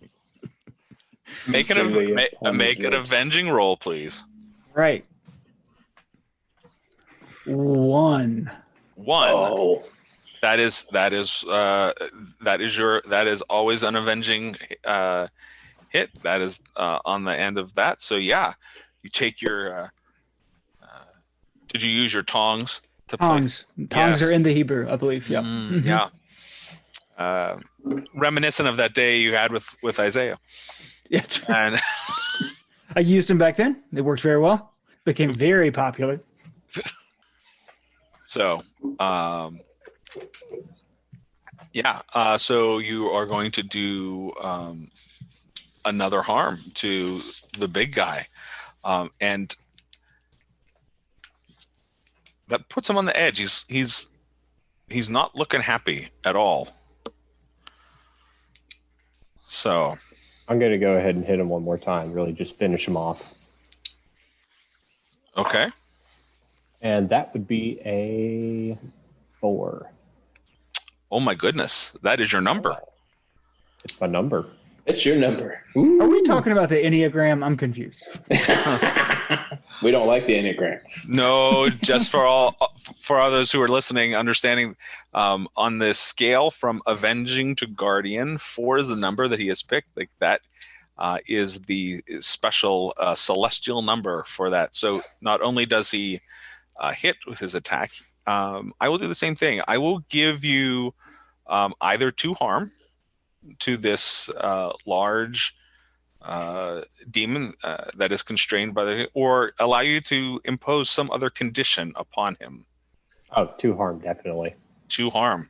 Make 1.48 1.70
an, 1.70 1.78
Gingerly 1.78 2.14
ma- 2.42 2.52
make 2.52 2.80
an 2.80 2.94
avenging 2.94 3.48
roll, 3.50 3.78
please. 3.78 4.28
Right. 4.76 5.04
One. 7.46 8.52
One. 8.96 9.30
Oh, 9.32 9.84
That 10.42 10.60
is 10.60 10.86
that 10.92 11.14
is 11.14 11.44
uh, 11.46 11.94
that 12.42 12.62
is 12.62 12.78
your 12.78 13.02
that 13.10 13.28
is 13.28 13.42
always 13.44 13.82
an 13.84 13.96
avenging 13.96 14.56
uh, 14.84 15.28
hit. 15.92 16.10
That 16.24 16.42
is 16.42 16.60
uh, 16.76 17.00
on 17.06 17.24
the 17.26 17.38
end 17.38 17.58
of 17.58 17.74
that. 17.76 18.02
So 18.02 18.16
yeah, 18.16 18.54
you 19.04 19.10
take 19.10 19.42
your. 19.42 19.84
Uh, 19.84 19.88
uh, 20.82 20.88
did 21.70 21.84
you 21.84 21.92
use 21.92 22.14
your 22.14 22.24
tongs 22.24 22.82
to? 23.10 23.18
Tongs. 23.18 23.66
Tongs 23.90 24.20
Yes. 24.20 24.24
are 24.24 24.32
in 24.32 24.44
the 24.44 24.54
Hebrew, 24.54 24.90
I 24.90 24.96
believe. 24.96 25.30
Yeah. 25.30 25.42
Mm, 25.42 25.82
Mhm. 25.82 25.86
Yeah. 25.86 26.10
Uh, 27.18 27.60
reminiscent 28.16 28.68
of 28.68 28.78
that 28.78 28.94
day 28.96 29.18
you 29.18 29.36
had 29.36 29.52
with 29.52 29.68
with 29.84 30.00
Isaiah, 30.00 30.38
Yeah, 31.10 31.22
right. 31.50 31.74
and 31.74 31.82
I 32.96 33.02
used 33.02 33.28
them 33.30 33.38
back 33.38 33.58
then. 33.58 33.84
They 33.92 34.02
worked 34.02 34.22
very 34.24 34.40
well. 34.40 34.74
Became 35.06 35.34
very 35.34 35.72
popular. 35.72 36.22
so 38.26 38.64
um, 39.00 39.60
yeah. 41.74 42.02
Uh, 42.14 42.38
so 42.38 42.80
you 42.80 43.08
are 43.10 43.26
going 43.26 43.52
to 43.52 43.64
do 43.64 44.32
um, 44.42 44.90
another 45.86 46.22
harm 46.22 46.60
to 46.76 47.22
the 47.58 47.68
big 47.68 47.94
guy, 47.94 48.28
um, 48.84 49.12
and 49.20 49.56
that 52.48 52.68
puts 52.70 52.90
him 52.90 52.98
on 52.98 53.06
the 53.06 53.18
edge. 53.18 53.38
He's 53.38 53.66
he's 53.68 54.10
he's 54.90 55.10
not 55.10 55.36
looking 55.36 55.62
happy 55.62 56.10
at 56.24 56.36
all. 56.36 56.70
So 59.50 59.98
I'm 60.48 60.60
going 60.60 60.72
to 60.72 60.78
go 60.78 60.94
ahead 60.94 61.16
and 61.16 61.26
hit 61.26 61.40
him 61.40 61.50
one 61.50 61.64
more 61.64 61.78
time. 61.78 62.14
Really, 62.14 62.34
just 62.34 62.58
finish 62.58 62.88
him 62.88 62.98
off. 62.98 63.38
okay. 65.38 65.70
And 66.82 67.10
that 67.10 67.32
would 67.34 67.48
be 67.48 67.80
a 67.86 68.78
four. 69.40 69.92
Oh 71.12 71.20
my 71.20 71.36
goodness, 71.36 71.94
that 72.02 72.20
is 72.20 72.32
your 72.32 72.42
number. 72.42 72.76
It's 73.84 74.00
my 74.02 74.08
number. 74.08 74.48
That's 74.86 75.06
your 75.06 75.18
number. 75.18 75.62
Are 75.76 76.08
we 76.08 76.22
talking 76.24 76.52
about 76.52 76.70
the 76.70 76.84
Enneagram? 76.84 77.44
I'm 77.44 77.58
confused. 77.58 78.04
We 79.82 79.90
don't 79.90 80.08
like 80.08 80.26
the 80.26 80.36
Enneagram. 80.36 80.80
No, 81.08 81.70
just 81.70 82.12
for 82.12 82.26
all 82.26 82.56
for 83.00 83.20
others 83.20 83.52
who 83.52 83.62
are 83.62 83.68
listening, 83.68 84.16
understanding 84.16 84.76
um, 85.14 85.48
on 85.58 85.80
the 85.80 85.94
scale 85.94 86.52
from 86.52 86.82
avenging 86.86 87.56
to 87.58 87.68
guardian, 87.68 88.38
four 88.38 88.78
is 88.78 88.90
the 88.90 88.96
number 88.96 89.28
that 89.28 89.40
he 89.40 89.48
has 89.48 89.64
picked. 89.64 89.98
Like 89.98 90.12
that 90.20 90.42
uh, 91.00 91.18
is 91.28 91.62
the 91.62 92.04
special 92.20 92.94
uh, 92.98 93.16
celestial 93.16 93.82
number 93.82 94.24
for 94.28 94.52
that. 94.52 94.76
So 94.76 95.02
not 95.20 95.42
only 95.42 95.66
does 95.66 95.90
he 95.90 96.22
uh, 96.80 96.94
hit 96.94 97.16
with 97.26 97.40
his 97.40 97.56
attack, 97.56 97.90
um, 98.28 98.74
I 98.80 98.88
will 98.88 99.00
do 99.00 99.08
the 99.08 99.16
same 99.16 99.36
thing. 99.36 99.62
I 99.68 99.80
will 99.80 100.02
give 100.12 100.46
you 100.46 100.92
um, 101.48 101.74
either 101.82 102.12
two 102.12 102.36
harm 102.36 102.72
to 103.60 103.78
this 103.78 104.30
uh, 104.30 104.72
large 104.86 105.54
uh, 106.22 106.82
demon 107.10 107.54
uh, 107.64 107.86
that 107.96 108.12
is 108.12 108.22
constrained 108.22 108.74
by 108.74 108.84
the, 108.86 109.10
or 109.14 109.54
allow 109.60 109.80
you 109.80 110.00
to 110.02 110.40
impose 110.46 110.90
some 110.90 111.10
other 111.12 111.30
condition 111.30 111.92
upon 111.96 112.36
him. 112.40 112.66
Oh, 113.36 113.52
two 113.58 113.76
harm, 113.76 114.00
definitely. 114.00 114.56
Two 114.90 115.10
harm. 115.10 115.50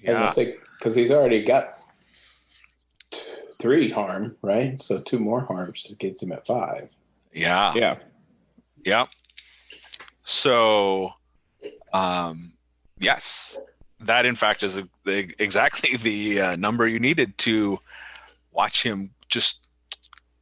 Yeah, 0.00 0.32
Yeah. 0.36 0.44
because 0.78 0.94
he's 0.94 1.10
already 1.10 1.44
got 1.44 1.84
t- 3.10 3.20
three 3.60 3.90
harm, 3.90 4.36
right? 4.42 4.80
So 4.80 5.00
two 5.02 5.18
more 5.18 5.40
harms 5.42 5.86
gets 5.98 6.22
him 6.22 6.32
at 6.32 6.46
five. 6.46 6.88
Yeah. 7.32 7.72
Yeah. 7.74 7.96
Yep. 8.84 9.08
So, 10.14 11.12
um, 11.92 12.52
yes, 12.98 13.58
that 14.00 14.26
in 14.26 14.34
fact 14.34 14.62
is 14.62 14.80
the- 15.04 15.32
exactly 15.38 15.96
the 15.96 16.40
uh, 16.40 16.56
number 16.56 16.86
you 16.86 16.98
needed 17.00 17.36
to 17.38 17.78
watch 18.52 18.82
him 18.82 19.10
just. 19.28 19.64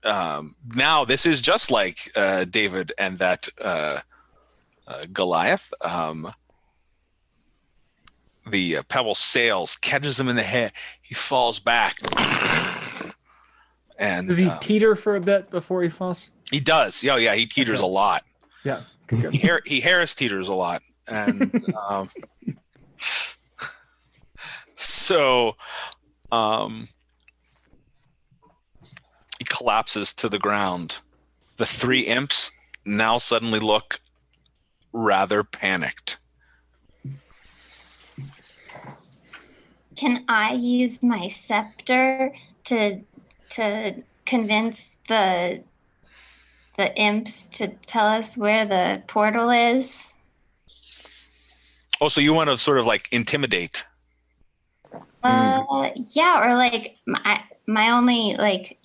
Um, 0.04 0.54
now 0.74 1.04
this 1.04 1.26
is 1.26 1.40
just 1.40 1.70
like 1.70 2.10
uh, 2.14 2.44
David 2.44 2.92
and 2.96 3.18
that 3.18 3.48
uh, 3.60 4.00
uh, 4.86 5.02
Goliath. 5.12 5.72
Um, 5.80 6.32
the 8.48 8.76
uh, 8.76 8.82
pebble 8.84 9.16
sails, 9.16 9.76
catches 9.76 10.20
him 10.20 10.28
in 10.28 10.36
the 10.36 10.42
head. 10.44 10.72
He 11.02 11.16
falls 11.16 11.58
back, 11.58 11.96
and 13.98 14.28
Does 14.28 14.38
he 14.38 14.46
um, 14.48 14.58
teeter 14.60 14.94
for 14.94 15.16
a 15.16 15.20
bit 15.20 15.50
before 15.50 15.82
he 15.82 15.88
falls? 15.88 16.30
he 16.50 16.60
does. 16.60 17.02
Yeah, 17.02 17.16
yeah, 17.16 17.34
he 17.34 17.46
teeters 17.46 17.78
Okay. 17.80 17.84
a 17.84 17.90
lot. 17.90 18.22
Yeah. 18.62 18.80
he, 19.10 19.38
Har- 19.38 19.62
he 19.66 19.80
Harris 19.80 20.14
teeters 20.14 20.46
a 20.48 20.54
lot, 20.54 20.82
and 21.08 21.74
um, 21.88 22.08
so 24.76 25.56
um, 26.30 26.88
he 29.38 29.44
collapses 29.44 30.14
to 30.14 30.28
the 30.28 30.38
ground. 30.38 31.00
The 31.56 31.66
three 31.66 32.00
imps 32.00 32.50
now 32.84 33.18
suddenly 33.18 33.60
look 33.60 34.00
rather 34.92 35.42
panicked. 35.42 36.18
Can 39.96 40.24
I 40.28 40.52
use 40.52 41.02
my 41.02 41.28
scepter 41.28 42.34
to 42.64 43.00
to 43.50 44.02
convince 44.26 44.96
the 45.08 45.62
the 46.76 46.94
imps 46.96 47.46
to 47.48 47.68
tell 47.86 48.06
us 48.06 48.36
where 48.36 48.66
the 48.66 49.02
portal 49.06 49.48
is? 49.50 50.14
Oh, 52.00 52.08
so 52.08 52.20
you 52.20 52.34
want 52.34 52.50
to 52.50 52.58
sort 52.58 52.78
of 52.78 52.84
like 52.84 53.08
intimidate? 53.10 53.84
Uh, 55.22 55.90
yeah, 56.14 56.40
or 56.44 56.54
like 56.56 56.96
my 57.06 57.42
my 57.66 57.90
only 57.90 58.36
like 58.38 58.78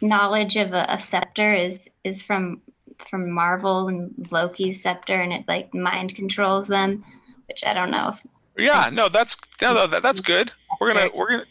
knowledge 0.00 0.56
of 0.56 0.72
a, 0.72 0.84
a 0.88 0.98
scepter 0.98 1.54
is 1.54 1.88
is 2.04 2.22
from 2.22 2.60
from 3.08 3.30
Marvel 3.30 3.88
and 3.88 4.28
Loki's 4.30 4.82
scepter, 4.82 5.20
and 5.20 5.32
it 5.32 5.44
like 5.48 5.72
mind 5.74 6.14
controls 6.14 6.68
them, 6.68 7.04
which 7.48 7.64
I 7.64 7.72
don't 7.72 7.90
know 7.90 8.10
if 8.12 8.22
Yeah, 8.56 8.90
no, 8.92 9.08
that's 9.08 9.36
no, 9.60 9.74
no, 9.74 9.86
that, 9.86 10.02
that's 10.02 10.20
good. 10.20 10.52
We're 10.80 10.92
gonna 10.92 11.10
we're 11.14 11.30
gonna 11.30 11.46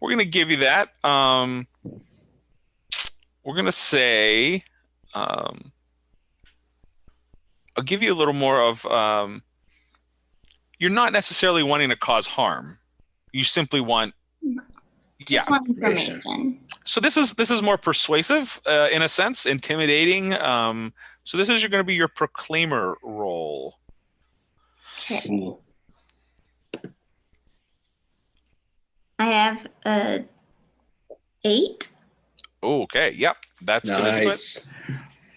we're 0.00 0.10
gonna 0.10 0.24
give 0.24 0.50
you 0.50 0.58
that. 0.58 0.92
Um, 1.04 1.66
we're 3.44 3.56
gonna 3.56 3.72
say, 3.72 4.62
um, 5.14 5.72
I'll 7.76 7.84
give 7.84 8.02
you 8.02 8.12
a 8.12 8.16
little 8.16 8.34
more 8.34 8.60
of. 8.60 8.84
Um, 8.86 9.42
you're 10.78 10.90
not 10.90 11.12
necessarily 11.12 11.62
wanting 11.62 11.88
to 11.90 11.96
cause 11.96 12.26
harm. 12.26 12.78
You 13.32 13.44
simply 13.44 13.80
want. 13.80 14.14
Yeah. 15.28 15.40
just 15.40 15.50
want 15.50 15.68
information. 15.68 16.14
information. 16.16 16.60
So 16.84 17.00
this 17.00 17.16
is 17.16 17.34
this 17.34 17.50
is 17.50 17.62
more 17.62 17.76
persuasive 17.76 18.60
uh, 18.66 18.88
in 18.92 19.02
a 19.02 19.08
sense, 19.08 19.44
intimidating. 19.44 20.34
Um, 20.34 20.92
so 21.24 21.36
this 21.36 21.48
is 21.48 21.60
going 21.62 21.80
to 21.80 21.84
be 21.84 21.94
your 21.94 22.08
proclaimer 22.08 22.96
role. 23.02 23.74
Okay. 25.10 25.54
I 29.18 29.26
have 29.26 29.66
a 29.84 30.24
eight. 31.44 31.88
Okay. 32.62 33.10
Yep. 33.10 33.36
That's 33.62 33.90
gonna. 33.90 34.24
Nice. 34.24 34.72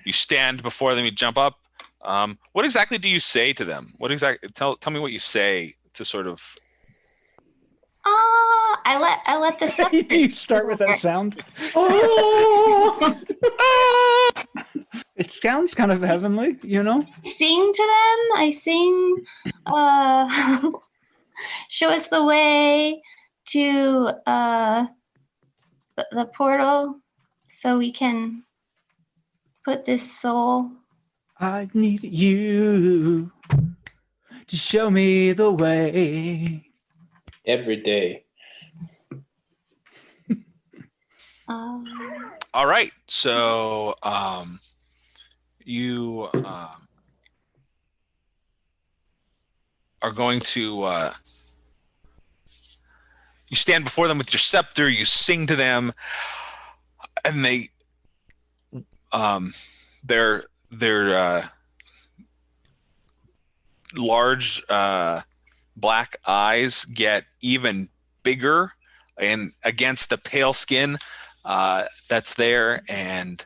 you 0.06 0.14
stand 0.14 0.62
before 0.64 0.96
them 0.96 1.06
you 1.06 1.12
jump 1.12 1.38
up 1.38 1.61
um, 2.04 2.38
what 2.54 2.66
exactly 2.66 2.98
do 2.98 3.10
you 3.10 3.20
say 3.20 3.54
to 3.54 3.66
them 3.66 3.94
what 3.98 4.12
exactly 4.12 4.50
tell 4.54 4.76
tell 4.76 4.92
me 4.92 5.00
what 5.00 5.12
you 5.12 5.20
say 5.20 5.76
to 5.94 6.06
sort 6.06 6.28
of 6.28 6.56
Oh, 8.04 8.78
I 8.84 8.98
let 8.98 9.20
I 9.26 9.38
let 9.38 9.60
the 9.60 9.68
scepter. 9.68 10.02
Do 10.02 10.20
you 10.22 10.32
start 10.32 10.66
with 10.66 10.80
that 10.80 10.98
sound? 10.98 11.44
oh! 11.76 13.22
It 15.16 15.30
sounds 15.30 15.76
kind 15.76 15.92
of 15.92 16.02
heavenly, 16.02 16.58
you 16.64 16.82
know? 16.82 17.06
sing 17.26 17.72
to 17.74 17.84
them. 17.84 18.40
I 18.40 18.52
sing, 18.52 19.24
uh, 19.68 20.72
show 21.70 21.90
us 21.90 22.08
the 22.08 22.24
way 22.24 23.04
to 23.50 24.12
uh, 24.26 24.88
the, 25.96 26.06
the 26.12 26.26
portal 26.26 27.00
so 27.52 27.78
we 27.78 27.92
can 27.92 28.44
put 29.64 29.86
this 29.86 30.20
soul. 30.20 30.72
I 31.42 31.68
need 31.74 32.04
you 32.04 33.32
to 34.46 34.56
show 34.56 34.92
me 34.92 35.34
the 35.34 35.52
way. 35.52 36.70
Every 37.44 37.78
day. 37.78 38.26
Uh, 41.48 41.80
all 42.54 42.66
right 42.68 42.92
so 43.08 43.96
um, 44.04 44.60
you 45.66 46.30
um, 46.34 46.88
are 50.04 50.12
going 50.12 50.40
to 50.40 50.84
uh, 50.84 51.14
you 53.50 53.56
stand 53.58 53.84
before 53.84 54.08
them 54.08 54.18
with 54.20 54.32
your 54.32 54.40
scepter 54.40 54.88
you 54.88 55.06
sing 55.06 55.48
to 55.48 55.56
them 55.56 55.92
and 57.26 57.44
they 57.44 57.70
um, 59.12 59.54
their 60.04 60.46
their 60.72 61.18
uh, 61.18 61.48
large 63.96 64.64
uh, 64.70 65.22
black 65.76 66.16
eyes 66.26 66.86
get 66.86 67.26
even 67.42 67.90
bigger 68.24 68.74
and 69.18 69.52
against 69.64 70.10
the 70.10 70.18
pale 70.18 70.54
skin 70.54 70.98
uh, 71.46 71.84
that's 72.10 72.36
there 72.36 72.84
and 72.88 73.46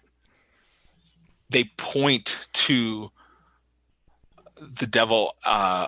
they 1.49 1.65
point 1.77 2.47
to 2.53 3.11
the 4.59 4.87
devil 4.87 5.35
uh, 5.45 5.87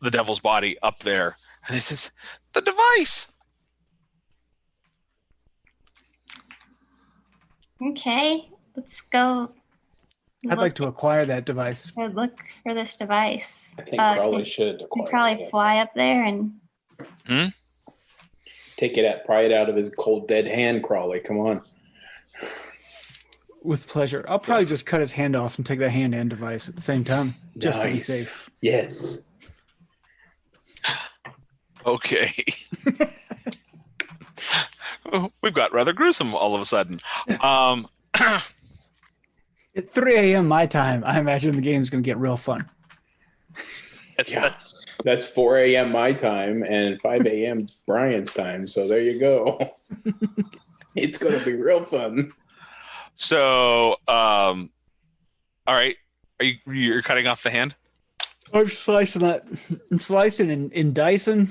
the 0.00 0.10
devil's 0.10 0.40
body 0.40 0.76
up 0.82 1.00
there 1.00 1.36
and 1.66 1.76
they 1.76 1.80
says 1.80 2.10
the 2.54 2.60
device 2.60 3.30
okay, 7.82 8.48
let's 8.76 9.00
go. 9.00 9.50
I'd 10.48 10.58
like 10.58 10.74
to 10.76 10.86
acquire 10.86 11.26
that 11.26 11.44
device. 11.44 11.92
or 11.96 12.08
look 12.08 12.32
for 12.62 12.72
this 12.74 12.94
device. 12.94 13.72
I 13.78 13.82
think 13.82 14.00
Uh, 14.00 14.14
Crowley 14.14 14.36
can- 14.36 14.44
should 14.46 14.78
We 14.78 14.84
acquire 15.02 15.06
probably 15.10 15.34
this. 15.44 15.50
fly 15.50 15.76
up 15.78 15.92
there 15.94 16.24
and 16.24 16.52
Take 18.76 18.96
it 18.96 19.04
out, 19.04 19.24
pry 19.26 19.42
it 19.42 19.52
out 19.52 19.68
of 19.68 19.76
his 19.76 19.90
cold 19.90 20.26
dead 20.28 20.46
hand, 20.48 20.82
Crawley. 20.82 21.20
Come 21.20 21.38
on. 21.38 21.62
With 23.62 23.86
pleasure. 23.86 24.24
I'll 24.26 24.38
probably 24.38 24.64
just 24.64 24.86
cut 24.86 25.00
his 25.00 25.12
hand 25.12 25.36
off 25.36 25.58
and 25.58 25.66
take 25.66 25.78
the 25.80 25.90
hand 25.90 26.14
and 26.14 26.30
device 26.30 26.66
at 26.68 26.76
the 26.76 26.82
same 26.82 27.04
time, 27.04 27.34
just 27.58 27.82
to 27.82 27.88
be 27.88 27.94
Nice. 27.94 28.06
safe. 28.06 28.50
Yes. 28.62 29.24
okay 31.86 32.30
Oh, 35.12 35.32
we've 35.42 35.54
got 35.54 35.72
rather 35.72 35.92
gruesome 35.92 36.34
all 36.34 36.54
of 36.54 36.60
a 36.60 36.64
sudden 36.64 37.00
um, 37.40 37.88
At 39.76 39.88
3 39.88 40.16
a.m. 40.16 40.48
my 40.48 40.66
time, 40.66 41.04
I 41.04 41.18
imagine 41.18 41.54
the 41.54 41.62
game's 41.62 41.90
going 41.90 42.02
to 42.02 42.06
get 42.06 42.18
real 42.18 42.36
fun. 42.36 42.68
it's, 44.18 44.32
Yeah. 44.32 44.40
that's 44.40 44.74
That's 45.04 45.28
4 45.28 45.58
a.m. 45.58 45.92
my 45.92 46.12
time 46.12 46.62
and 46.64 47.00
5 47.00 47.26
a.m. 47.26 47.66
Brian's 47.86 48.32
time. 48.32 48.66
So 48.66 48.86
there 48.88 49.00
you 49.00 49.18
go. 49.20 49.58
it's 50.96 51.18
going 51.18 51.38
to 51.38 51.44
be 51.44 51.52
real 51.54 51.82
fun. 51.84 52.32
So, 53.14 53.96
um, 54.08 54.70
all 55.66 55.74
right, 55.74 55.96
are 56.40 56.44
you 56.46 56.54
you're 56.66 57.02
cutting 57.02 57.26
off 57.26 57.42
the 57.42 57.50
hand? 57.50 57.74
I'm 58.52 58.68
slicing 58.68 59.22
that. 59.22 59.46
I'm 59.90 59.98
slicing 59.98 60.50
and, 60.50 60.72
and 60.72 60.94
dicing. 60.94 61.50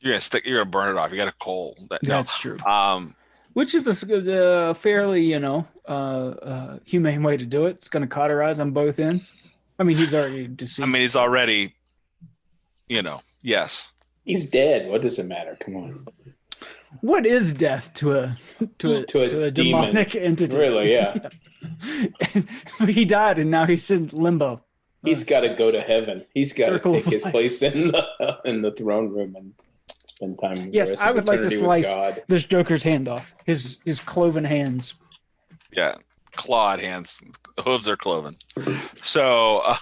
You're 0.00 0.12
gonna 0.12 0.20
stick. 0.20 0.46
You're 0.46 0.58
gonna 0.60 0.70
burn 0.70 0.96
it 0.96 0.98
off. 0.98 1.10
You 1.10 1.16
got 1.16 1.28
a 1.28 1.34
coal. 1.40 1.76
That, 1.90 2.02
no. 2.04 2.08
That's 2.14 2.38
true. 2.38 2.58
Um, 2.60 3.16
Which 3.54 3.74
is 3.74 3.88
a, 3.88 4.44
uh, 4.70 4.74
fairly, 4.74 5.22
you 5.24 5.40
know, 5.40 5.66
uh, 5.88 5.90
uh, 5.90 6.78
humane 6.84 7.22
way 7.22 7.36
to 7.36 7.46
do 7.46 7.66
it. 7.66 7.70
It's 7.70 7.88
going 7.88 8.02
to 8.02 8.08
cauterize 8.08 8.58
on 8.58 8.72
both 8.72 8.98
ends. 8.98 9.32
I 9.78 9.84
mean, 9.84 9.96
he's 9.96 10.14
already 10.14 10.46
deceased. 10.48 10.80
I 10.80 10.86
mean, 10.86 11.02
he's 11.02 11.16
already, 11.16 11.74
you 12.88 13.02
know, 13.02 13.22
yes. 13.42 13.92
He's 14.24 14.48
dead. 14.48 14.88
What 14.88 15.02
does 15.02 15.18
it 15.18 15.26
matter? 15.26 15.56
Come 15.60 15.76
on. 15.76 16.06
what 17.00 17.24
is 17.24 17.52
death 17.52 17.94
to 17.94 18.12
a 18.12 18.36
to 18.78 18.96
a, 18.96 19.04
To 19.06 19.22
a 19.22 19.28
to 19.28 19.42
a 19.44 19.50
demonic 19.50 20.14
entity? 20.14 20.56
Really, 20.56 20.92
yeah. 20.92 21.28
he 22.86 23.04
died, 23.04 23.38
and 23.38 23.50
now 23.50 23.64
he's 23.64 23.90
in 23.90 24.08
limbo. 24.12 24.62
He's 25.04 25.24
got 25.24 25.40
to 25.40 25.54
go 25.54 25.70
to 25.70 25.80
heaven. 25.80 26.26
He's 26.34 26.52
got 26.52 26.70
to 26.70 26.78
take 26.80 27.04
his 27.04 27.22
life. 27.24 27.32
place 27.32 27.62
in 27.62 27.92
the 27.92 28.38
in 28.44 28.62
the 28.62 28.72
throne 28.72 29.08
room 29.10 29.36
and 29.36 29.54
spend 30.06 30.38
time. 30.40 30.70
Yes, 30.72 30.98
I 31.00 31.10
would 31.10 31.26
like 31.26 31.42
to 31.42 31.50
slice 31.50 31.94
this 32.26 32.44
Joker's 32.44 32.82
hand 32.82 33.08
off. 33.08 33.34
His 33.46 33.78
his 33.84 34.00
cloven 34.00 34.44
hands. 34.44 34.94
Yeah, 35.70 35.94
clawed 36.32 36.80
hands, 36.80 37.22
hooves 37.62 37.88
are 37.88 37.96
cloven. 37.96 38.36
So, 39.02 39.58
uh, 39.58 39.76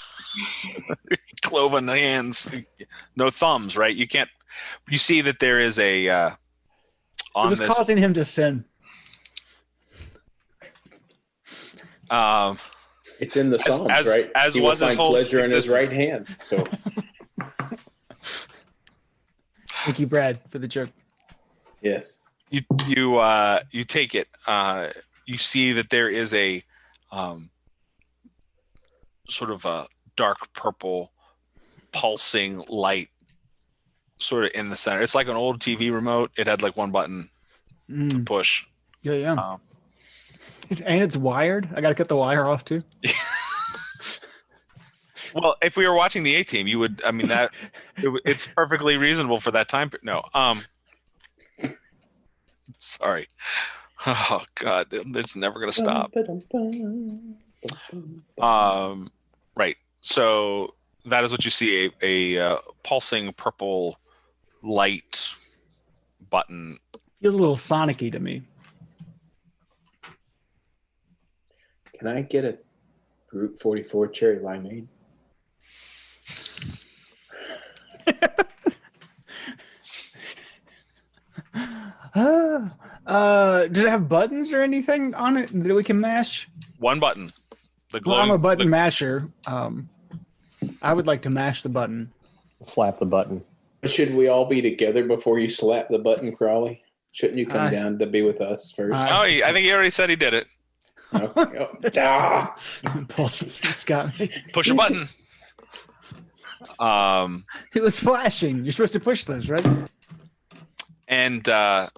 cloven 1.42 1.86
hands, 1.88 2.50
no 3.16 3.30
thumbs, 3.30 3.76
right? 3.76 3.94
You 3.94 4.06
can't. 4.08 4.30
You 4.88 4.98
see 4.98 5.20
that 5.20 5.38
there 5.38 5.60
is 5.60 5.78
a 5.78 6.08
uh, 6.08 6.28
It 6.30 6.36
on 7.34 7.50
was 7.50 7.58
this. 7.58 7.68
causing 7.74 7.96
him 7.98 8.14
to 8.14 8.24
sin. 8.24 8.64
Um, 12.10 12.58
It's 13.20 13.36
in 13.36 13.50
the 13.50 13.58
Psalms, 13.58 13.90
as- 13.90 14.06
right? 14.06 14.30
as 14.34 14.54
he 14.54 14.60
will 14.60 14.68
was 14.70 14.80
his 14.80 14.96
whole 14.96 15.10
pleasure 15.10 15.44
in 15.44 15.50
his 15.50 15.68
right 15.68 15.90
hand. 15.90 16.26
So 16.42 16.64
Thank 19.84 19.98
you, 20.00 20.06
Brad, 20.06 20.40
for 20.50 20.58
the 20.58 20.66
joke. 20.68 20.88
yes, 21.80 22.18
you 22.50 22.62
you 22.88 23.18
uh, 23.18 23.60
you 23.70 23.84
take 23.84 24.14
it. 24.16 24.26
Uh, 24.46 24.88
you 25.26 25.36
see 25.38 25.72
that 25.72 25.90
there 25.90 26.08
is 26.08 26.32
a 26.32 26.62
um, 27.12 27.50
sort 29.28 29.50
of 29.50 29.64
a 29.64 29.86
dark 30.16 30.52
purple 30.54 31.12
pulsing 31.92 32.64
light, 32.68 33.08
sort 34.18 34.44
of 34.44 34.52
in 34.54 34.70
the 34.70 34.76
center. 34.76 35.02
It's 35.02 35.14
like 35.14 35.28
an 35.28 35.36
old 35.36 35.60
TV 35.60 35.92
remote. 35.92 36.30
It 36.36 36.46
had 36.46 36.62
like 36.62 36.76
one 36.76 36.90
button 36.90 37.30
to 37.88 37.94
Mm, 37.94 38.26
push. 38.26 38.64
yeah, 39.02 39.12
yeah. 39.14 39.32
Um, 39.32 39.60
and 40.84 41.02
it's 41.02 41.16
wired. 41.16 41.68
I 41.74 41.80
got 41.80 41.90
to 41.90 41.94
cut 41.94 42.08
the 42.08 42.16
wire 42.16 42.46
off 42.46 42.64
too. 42.64 42.80
Well, 45.34 45.56
if 45.62 45.76
we 45.76 45.86
were 45.86 45.94
watching 45.94 46.22
the 46.22 46.34
A 46.36 46.44
Team, 46.44 46.66
you 46.66 46.78
would. 46.78 47.02
I 47.04 47.10
mean, 47.10 47.26
that 47.28 47.50
it, 47.98 48.22
it's 48.24 48.46
perfectly 48.46 48.96
reasonable 48.96 49.38
for 49.38 49.50
that 49.50 49.68
time. 49.68 49.90
No, 50.02 50.22
um, 50.32 50.62
sorry. 52.78 53.28
Oh 54.08 54.44
God, 54.54 54.86
it's 54.92 55.34
never 55.34 55.58
gonna 55.58 55.72
stop. 55.72 56.12
Um, 58.40 59.10
right. 59.56 59.76
So 60.00 60.74
that 61.06 61.24
is 61.24 61.32
what 61.32 61.44
you 61.44 61.50
see 61.50 61.86
a, 62.02 62.36
a 62.36 62.52
uh, 62.52 62.58
pulsing 62.84 63.32
purple 63.32 63.98
light 64.62 65.34
button. 66.30 66.78
Feels 67.20 67.34
a 67.34 67.38
little 67.38 67.56
Sonic-y 67.56 68.10
to 68.10 68.20
me. 68.20 68.42
Can 71.98 72.06
I 72.06 72.22
get 72.22 72.44
a 72.44 72.58
Route 73.32 73.58
44 73.58 74.08
cherry 74.08 74.38
limeade? 74.38 74.86
Uh, 83.06 83.68
does 83.68 83.84
it 83.84 83.88
have 83.88 84.08
buttons 84.08 84.52
or 84.52 84.62
anything 84.62 85.14
on 85.14 85.36
it 85.36 85.48
that 85.52 85.72
we 85.72 85.84
can 85.84 86.00
mash? 86.00 86.48
One 86.80 86.98
button. 86.98 87.30
The 87.92 88.00
Well, 88.04 88.16
I'm 88.16 88.32
a 88.32 88.38
button 88.38 88.66
the- 88.66 88.70
masher. 88.70 89.28
Um, 89.46 89.88
I 90.82 90.92
would 90.92 91.06
like 91.06 91.22
to 91.22 91.30
mash 91.30 91.62
the 91.62 91.68
button. 91.68 92.10
Slap 92.64 92.98
the 92.98 93.06
button. 93.06 93.44
Should 93.84 94.12
we 94.12 94.26
all 94.26 94.46
be 94.46 94.60
together 94.60 95.04
before 95.06 95.38
you 95.38 95.46
slap 95.46 95.88
the 95.88 96.00
button, 96.00 96.34
Crawley? 96.34 96.82
Shouldn't 97.12 97.38
you 97.38 97.46
come 97.46 97.68
Uh, 97.68 97.70
down 97.70 97.98
to 98.00 98.06
be 98.06 98.22
with 98.22 98.40
us 98.40 98.72
first? 98.72 99.06
oh, 99.08 99.22
he- 99.22 99.44
I 99.44 99.52
think 99.52 99.64
he 99.66 99.72
already 99.72 99.90
said 99.90 100.10
he 100.10 100.16
did 100.16 100.34
it. 100.34 100.48
Okay. 101.14 101.58
Oh, 101.60 101.78
ah. 101.98 102.56
Impulsive. 102.96 103.56
It's 103.62 103.84
got 103.84 104.18
me. 104.18 104.32
Push 104.52 104.70
a 104.70 104.74
button. 104.74 105.06
Um, 106.80 107.44
It 107.74 107.82
was 107.82 108.00
flashing. 108.00 108.64
You're 108.64 108.72
supposed 108.72 108.94
to 108.94 109.00
push 109.00 109.24
those, 109.24 109.48
right? 109.48 109.64
And 111.08 111.48
uh, 111.48 111.88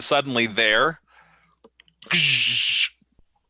suddenly 0.00 0.46
there, 0.46 1.00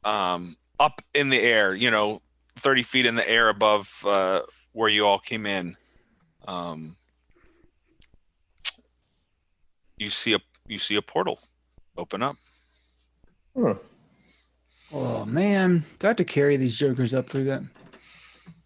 um, 0.04 0.56
up 0.78 1.00
in 1.14 1.28
the 1.28 1.40
air, 1.40 1.74
you 1.74 1.90
know, 1.90 2.20
thirty 2.56 2.82
feet 2.82 3.06
in 3.06 3.14
the 3.14 3.28
air 3.28 3.48
above 3.48 4.04
uh, 4.06 4.40
where 4.72 4.88
you 4.88 5.06
all 5.06 5.18
came 5.18 5.46
in, 5.46 5.76
um, 6.46 6.96
you 9.96 10.10
see 10.10 10.34
a 10.34 10.38
you 10.66 10.78
see 10.78 10.96
a 10.96 11.02
portal 11.02 11.38
open 11.96 12.22
up. 12.22 12.36
Hmm. 13.56 13.72
Oh 14.92 15.24
man, 15.24 15.84
do 15.98 16.06
I 16.06 16.10
have 16.10 16.16
to 16.18 16.24
carry 16.24 16.56
these 16.56 16.78
jokers 16.78 17.14
up 17.14 17.28
through 17.28 17.44
that? 17.44 17.62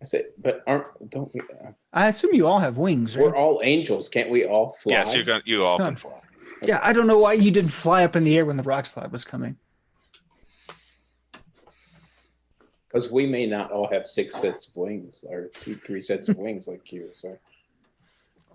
I 0.01 0.05
said, 0.05 0.27
but 0.41 0.63
aren't 0.67 1.11
don't 1.11 1.33
we? 1.35 1.41
Uh, 1.41 1.73
I 1.93 2.09
assume 2.09 2.35
you 2.35 2.47
all 2.47 2.61
have 2.61 2.79
wings, 2.79 3.17
right? 3.17 3.25
we're 3.27 3.37
all 3.37 3.61
angels. 3.65 4.09
Can't 4.09 4.31
we 4.31 4.45
all 4.45 4.69
fly? 4.71 4.97
Yes, 4.97 5.15
you're 5.15 5.25
gonna 5.25 5.43
you 5.45 5.65
all 5.65 5.79
Huh. 5.79 5.87
can 5.87 5.97
fly. 5.97 6.21
Yeah, 6.63 6.81
I 6.83 6.93
don't 6.93 7.07
know 7.07 7.19
why 7.19 7.35
you 7.35 7.51
didn't 7.51 7.71
fly 7.71 8.05
up 8.05 8.15
in 8.17 8.25
the 8.25 8.37
air 8.37 8.45
when 8.45 8.57
the 8.57 8.63
rock 8.63 8.87
slide 8.87 9.11
was 9.11 9.25
coming. 9.25 9.57
Because 12.89 13.11
we 13.11 13.27
may 13.27 13.47
not 13.47 13.71
all 13.71 13.89
have 13.89 14.07
six 14.07 14.37
sets 14.37 14.69
of 14.69 14.77
wings 14.77 15.25
or 15.29 15.51
two, 15.61 15.75
three 15.85 16.01
sets 16.01 16.29
of 16.29 16.39
wings 16.39 16.67
like 16.69 16.91
you. 16.93 17.09
So 17.13 17.39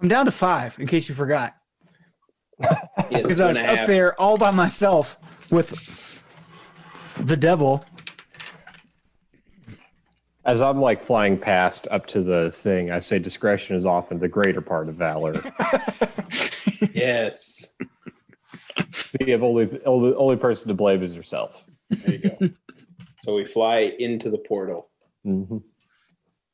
I'm 0.02 0.08
down 0.08 0.26
to 0.26 0.32
five, 0.32 0.78
in 0.80 0.88
case 0.88 1.08
you 1.08 1.16
forgot, 1.16 1.56
yes, 2.60 2.78
because 3.10 3.40
I 3.40 3.48
was 3.48 3.58
two 3.58 3.64
and 3.64 3.78
a 3.78 3.82
up 3.82 3.88
there 3.88 4.20
all 4.20 4.38
by 4.38 4.52
myself 4.52 5.18
with 5.52 5.78
the 7.20 7.38
devil. 7.38 7.86
As 10.46 10.62
I'm 10.62 10.82
like 10.82 11.02
flying 11.04 11.38
past 11.38 11.88
up 11.90 12.06
to 12.08 12.22
the 12.22 12.52
thing, 12.52 12.92
I 12.92 13.00
say 13.00 13.18
discretion 13.18 13.76
is 13.78 13.86
often 13.86 14.20
the 14.20 14.28
greater 14.28 14.62
part 14.62 14.90
of 14.90 14.96
valor. 14.96 15.42
Yes, 16.94 17.74
so 18.92 19.18
you 19.22 19.32
have 19.32 19.42
only 19.42 19.80
only, 19.86 20.14
only 20.16 20.36
person 20.36 20.68
to 20.68 20.74
blame 20.74 21.02
is 21.02 21.16
yourself. 21.16 21.66
there 21.90 22.16
you 22.16 22.20
go. 22.30 22.50
so 23.22 23.36
we 23.36 23.46
fly 23.46 23.92
into 24.00 24.30
the 24.30 24.38
portal. 24.38 24.90
Mm-hmm. 25.26 25.58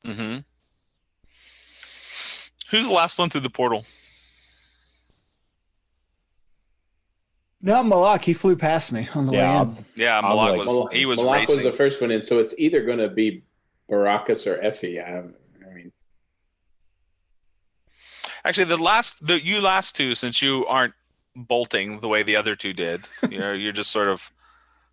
Mm-hmm. 0.10 0.38
Who's 2.72 2.86
the 2.88 2.94
last 2.94 3.18
one 3.20 3.30
through 3.30 3.42
the 3.42 3.50
portal? 3.50 3.84
Not 7.62 7.86
Malak. 7.86 8.24
He 8.24 8.34
flew 8.34 8.56
past 8.56 8.94
me 8.94 9.10
on 9.16 9.26
the 9.26 9.34
Yeah, 9.34 9.38
way 9.38 9.52
in. 9.62 9.68
I'm- 9.68 9.86
Yeah, 9.98 10.22
Malak 10.22 10.50
like- 10.52 10.58
was 10.60 10.66
Mal- 10.68 10.88
he 10.88 11.06
was 11.06 11.20
Malak 11.20 11.40
racing. 11.42 11.56
was 11.56 11.64
the 11.66 11.74
first 11.74 12.00
one 12.02 12.12
in, 12.12 12.22
so 12.22 12.40
it's 12.40 12.58
either 12.58 12.84
going 12.86 13.00
to 13.00 13.10
be 13.10 13.44
Baracus 13.90 14.46
or 14.48 14.62
Effie. 14.62 15.00
I, 15.00 15.20
I 15.20 15.74
mean, 15.74 15.92
Actually, 18.46 18.66
the 18.66 18.78
last, 18.78 19.26
the 19.26 19.40
you 19.44 19.62
last 19.62 19.96
two, 19.96 20.16
since 20.16 20.42
you 20.42 20.66
aren't 20.66 20.94
bolting 21.36 22.00
the 22.00 22.08
way 22.08 22.24
the 22.24 22.36
other 22.36 22.56
two 22.56 22.74
did, 22.74 23.08
you 23.30 23.40
know, 23.40 23.52
you're 23.52 23.74
just 23.74 23.92
sort 23.92 24.08
of 24.08 24.32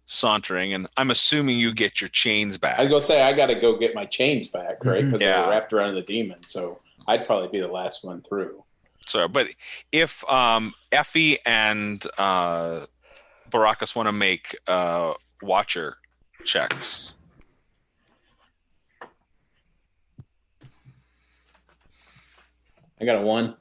sauntering, 0.07 0.73
and 0.73 0.87
I'm 0.97 1.11
assuming 1.11 1.59
you 1.59 1.73
get 1.75 2.01
your 2.01 2.09
chains 2.09 2.59
back. 2.59 2.79
I 2.79 2.83
was 2.83 2.91
going 2.91 3.01
to 3.01 3.07
say 3.07 3.23
I 3.23 3.33
got 3.33 3.47
to 3.47 3.55
go 3.55 3.77
get 3.77 3.95
my 3.95 4.05
chains 4.05 4.49
back, 4.49 4.85
right? 4.85 5.05
Because 5.05 5.21
Yeah. 5.23 5.43
I 5.45 5.51
wrapped 5.51 5.73
around 5.73 5.95
the 5.97 6.03
demon. 6.03 6.45
So 6.47 6.81
I'd 7.09 7.27
probably 7.27 7.49
be 7.49 7.61
the 7.61 7.67
last 7.73 8.05
one 8.05 8.23
through. 8.23 8.63
So, 9.07 9.27
but 9.29 9.49
if 9.93 10.29
um, 10.31 10.75
Effie 10.93 11.39
and 11.45 12.05
uh, 12.19 12.87
Baracus 13.51 13.95
want 13.97 14.07
to 14.07 14.13
make 14.13 14.57
uh, 14.69 15.15
Watcher 15.43 15.97
checks, 16.45 17.16
I 23.01 23.05
got 23.05 23.17
a 23.17 23.21
one. 23.21 23.57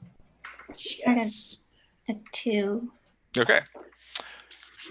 Yes. 1.06 1.66
A 2.08 2.14
two. 2.32 2.90
okay. 3.38 3.60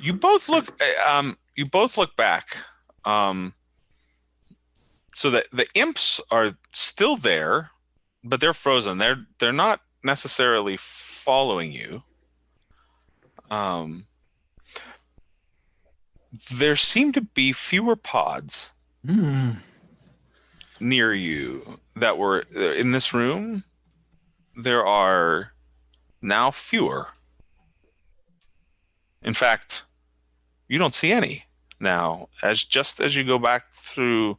You 0.02 0.14
both 0.14 0.50
look. 0.50 0.80
uh, 0.82 1.10
Um, 1.10 1.38
you 1.56 1.66
both 1.66 1.98
look 1.98 2.16
back. 2.16 2.58
Um, 3.06 3.54
so 5.14 5.30
the 5.30 5.46
the 5.54 5.68
imps 5.76 6.20
are 6.32 6.58
still 6.74 7.16
there, 7.16 7.72
but 8.24 8.40
they're 8.42 8.54
frozen. 8.54 8.98
They're 8.98 9.26
they're 9.40 9.54
not 9.54 9.82
necessarily 10.04 10.76
following 10.78 11.72
you. 11.72 12.04
Um, 13.50 14.06
there 16.52 16.76
seem 16.76 17.12
to 17.14 17.22
be 17.22 17.54
fewer 17.54 17.96
pods 17.96 18.72
Hmm. 19.06 19.52
near 20.80 21.14
you 21.14 21.80
that 21.96 22.18
were 22.18 22.40
in 22.52 22.92
this 22.92 23.14
room. 23.14 23.64
There 24.56 24.86
are 24.86 25.52
now 26.22 26.52
fewer. 26.52 27.10
In 29.22 29.34
fact, 29.34 29.84
you 30.68 30.78
don't 30.78 30.96
see 30.96 31.12
any 31.12 31.46
now. 31.80 32.30
As 32.42 32.64
just 32.64 33.00
as 33.00 33.16
you 33.16 33.24
go 33.24 33.38
back 33.38 33.72
through 33.72 34.38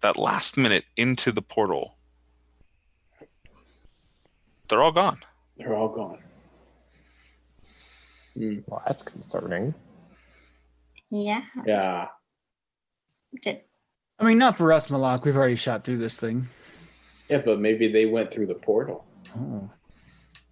that 0.00 0.16
last 0.16 0.56
minute 0.56 0.84
into 0.96 1.32
the 1.32 1.42
portal, 1.42 1.96
they're 4.68 4.82
all 4.82 4.92
gone. 4.92 5.18
They're 5.56 5.74
all 5.74 5.88
gone. 5.88 6.18
Hmm. 8.34 8.58
Well, 8.66 8.82
that's 8.86 9.02
concerning. 9.02 9.74
Yeah. 11.10 11.42
Yeah. 11.66 12.08
Did 13.42 13.60
I 14.18 14.24
mean, 14.24 14.38
not 14.38 14.56
for 14.56 14.72
us, 14.72 14.90
Malak. 14.90 15.24
We've 15.24 15.36
already 15.36 15.56
shot 15.56 15.82
through 15.82 15.98
this 15.98 16.18
thing. 16.18 16.48
Yeah, 17.28 17.42
but 17.44 17.60
maybe 17.60 17.88
they 17.88 18.06
went 18.06 18.30
through 18.30 18.46
the 18.46 18.54
portal. 18.54 19.04
Oh. 19.36 19.70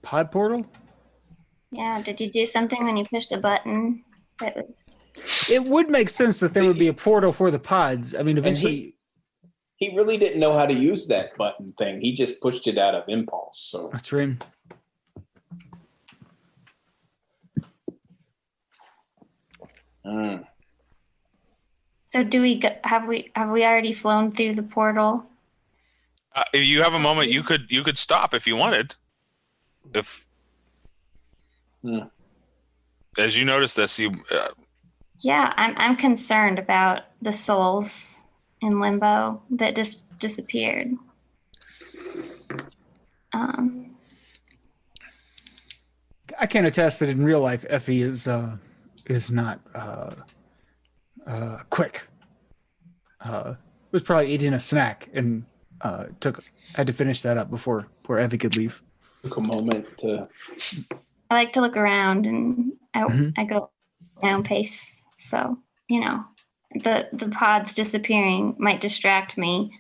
Pod 0.02 0.30
portal? 0.32 0.66
yeah, 1.72 2.02
did 2.02 2.20
you 2.20 2.30
do 2.30 2.44
something 2.44 2.84
when 2.84 2.96
you 2.96 3.04
pushed 3.04 3.30
the 3.30 3.38
button 3.38 4.04
that 4.38 4.56
was 4.56 4.96
It 5.50 5.64
would 5.64 5.88
make 5.88 6.10
sense 6.10 6.38
that 6.40 6.52
there 6.54 6.64
would 6.64 6.78
be 6.78 6.88
a 6.88 6.92
portal 6.92 7.32
for 7.32 7.50
the 7.50 7.58
pods. 7.58 8.14
I 8.14 8.22
mean, 8.22 8.38
eventually. 8.38 8.96
He 9.76 9.96
really 9.96 10.16
didn't 10.16 10.38
know 10.38 10.56
how 10.56 10.66
to 10.66 10.74
use 10.74 11.08
that 11.08 11.36
button 11.36 11.72
thing. 11.72 12.00
He 12.00 12.12
just 12.12 12.40
pushed 12.40 12.68
it 12.68 12.78
out 12.78 12.94
of 12.94 13.04
impulse. 13.08 13.58
So 13.58 13.88
That's 13.90 14.12
right. 14.12 14.40
Mm. 20.06 20.44
So 22.06 22.22
do 22.22 22.42
we 22.42 22.60
go, 22.60 22.70
have 22.84 23.06
we 23.08 23.32
have 23.34 23.50
we 23.50 23.64
already 23.64 23.92
flown 23.92 24.30
through 24.30 24.54
the 24.54 24.62
portal? 24.62 25.24
Uh, 26.34 26.44
if 26.52 26.64
you 26.64 26.82
have 26.82 26.94
a 26.94 26.98
moment, 26.98 27.30
you 27.30 27.42
could 27.42 27.66
you 27.70 27.82
could 27.82 27.98
stop 27.98 28.34
if 28.34 28.46
you 28.46 28.56
wanted. 28.56 28.96
If 29.94 30.26
Hmm. 31.82 31.98
as 33.18 33.36
you 33.36 33.44
notice 33.44 33.74
this, 33.74 33.98
you 33.98 34.24
uh, 34.30 34.48
Yeah, 35.18 35.52
I'm 35.56 35.74
I'm 35.76 35.96
concerned 35.96 36.58
about 36.58 37.02
the 37.20 37.32
souls 37.32 38.22
in 38.60 38.80
limbo 38.80 39.42
that 39.50 39.76
just 39.76 40.06
disappeared. 40.18 40.92
Um, 43.34 43.96
I 46.38 46.46
can 46.46 46.64
attest 46.64 47.00
that 47.00 47.08
in 47.08 47.24
real 47.24 47.40
life, 47.40 47.66
Effie 47.68 48.02
is 48.02 48.26
uh, 48.28 48.56
is 49.06 49.30
not 49.30 49.60
uh, 49.74 50.14
uh, 51.26 51.58
quick. 51.68 52.08
Uh, 53.20 53.54
was 53.92 54.02
probably 54.02 54.32
eating 54.32 54.54
a 54.54 54.60
snack 54.60 55.08
and 55.12 55.44
uh, 55.82 56.06
took 56.20 56.42
had 56.74 56.86
to 56.86 56.92
finish 56.92 57.22
that 57.22 57.36
up 57.36 57.50
before 57.50 57.86
before 58.00 58.20
Evie 58.20 58.38
could 58.38 58.56
leave. 58.56 58.82
Took 59.22 59.36
a 59.36 59.40
moment 59.40 59.98
to. 59.98 60.28
I 61.30 61.34
like 61.34 61.52
to 61.54 61.60
look 61.60 61.76
around 61.76 62.26
and 62.26 62.72
I, 62.94 63.02
Mhm. 63.02 63.34
I 63.38 63.44
go 63.44 63.70
my 64.22 64.32
own 64.32 64.42
pace. 64.42 65.04
So 65.16 65.58
you 65.88 66.00
know, 66.00 66.24
the 66.74 67.08
the 67.12 67.28
pods 67.28 67.74
disappearing 67.74 68.54
might 68.58 68.80
distract 68.80 69.36
me, 69.36 69.78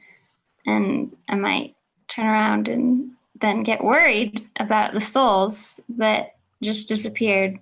and 0.66 1.16
I 1.28 1.36
might 1.36 1.76
turn 2.08 2.26
around 2.26 2.68
and 2.68 3.12
then 3.40 3.62
get 3.62 3.82
worried 3.82 4.48
about 4.60 4.92
the 4.92 5.00
souls 5.00 5.80
that 5.96 6.36
just 6.62 6.88
disappeared. 6.88 7.58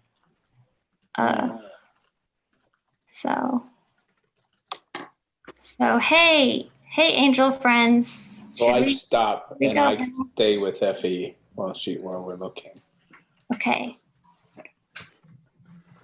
Uh, 1.16 1.58
so, 3.06 3.64
so 5.58 5.98
hey, 5.98 6.70
hey, 6.90 7.12
angel 7.12 7.52
friends. 7.52 8.42
So 8.54 8.66
Should 8.66 8.74
I 8.74 8.80
we- 8.80 8.94
stop 8.94 9.56
we 9.60 9.66
and 9.68 9.76
go 9.78 9.82
I 9.84 9.94
now? 9.96 10.04
stay 10.34 10.58
with 10.58 10.82
Effie 10.82 11.36
while 11.54 11.74
she 11.74 11.96
while 11.96 12.24
we're 12.24 12.34
looking. 12.36 12.72
Okay. 13.54 13.96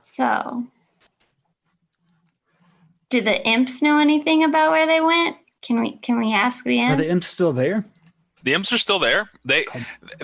So, 0.00 0.64
do 3.10 3.20
the 3.20 3.44
imps 3.46 3.82
know 3.82 3.98
anything 3.98 4.44
about 4.44 4.70
where 4.70 4.86
they 4.86 5.00
went? 5.00 5.36
Can 5.62 5.80
we 5.80 5.92
can 5.98 6.18
we 6.18 6.32
ask 6.32 6.64
the 6.64 6.80
imps? 6.80 6.94
Are 6.94 6.96
the 6.96 7.10
imps 7.10 7.26
still 7.26 7.52
there? 7.52 7.84
the 8.42 8.54
imps 8.54 8.72
are 8.72 8.78
still 8.78 9.00
there. 9.00 9.26
They 9.44 9.64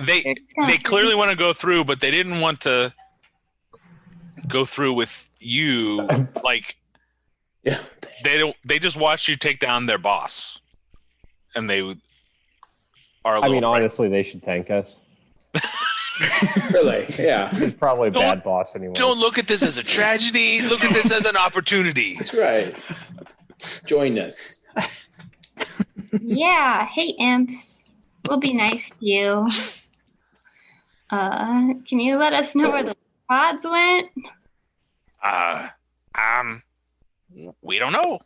they 0.01 0.35
they 0.65 0.77
clearly 0.77 1.13
want 1.13 1.31
to 1.31 1.35
go 1.37 1.51
through, 1.51 1.83
but 1.83 1.99
they 1.99 2.09
didn't 2.09 2.39
want 2.39 2.61
to 2.61 2.93
go 4.47 4.63
through 4.65 4.93
with 4.93 5.29
you. 5.39 6.07
Like 6.43 6.75
Yeah. 7.63 7.79
they 8.23 8.37
don't. 8.37 8.55
They 8.65 8.79
just 8.79 8.97
watch 8.97 9.27
you 9.27 9.35
take 9.35 9.59
down 9.59 9.85
their 9.85 9.97
boss, 9.97 10.59
and 11.55 11.69
they 11.69 11.81
are. 11.81 11.85
I 13.25 13.33
mean, 13.33 13.61
frightened. 13.61 13.65
honestly, 13.65 14.09
they 14.09 14.23
should 14.23 14.43
thank 14.43 14.69
us. 14.69 14.99
really? 16.71 17.05
Yeah. 17.17 17.49
He's 17.53 17.73
probably 17.73 18.09
a 18.09 18.11
Don't- 18.11 18.21
bad 18.23 18.43
boss 18.43 18.75
anyway. 18.75 18.93
Don't 18.95 19.19
look 19.19 19.37
at 19.37 19.47
this 19.47 19.63
as 19.63 19.77
a 19.77 19.83
tragedy. 19.83 20.61
Look 20.61 20.83
at 20.83 20.93
this 20.93 21.11
as 21.11 21.25
an 21.25 21.37
opportunity. 21.37 22.15
That's 22.17 22.33
right. 22.33 22.75
Join 23.85 24.19
us. 24.19 24.59
yeah. 26.21 26.85
Hey, 26.87 27.09
imps. 27.19 27.95
We'll 28.27 28.39
be 28.39 28.53
nice 28.53 28.89
to 28.89 28.95
you. 29.05 29.49
Uh, 31.09 31.73
can 31.87 31.99
you 31.99 32.17
let 32.17 32.33
us 32.33 32.55
know 32.55 32.71
where 32.71 32.83
the 32.83 32.95
pods 33.29 33.65
went? 33.65 34.09
Uh, 35.21 35.67
um, 36.15 36.63
we 37.61 37.79
don't 37.79 37.93
know. 37.93 38.19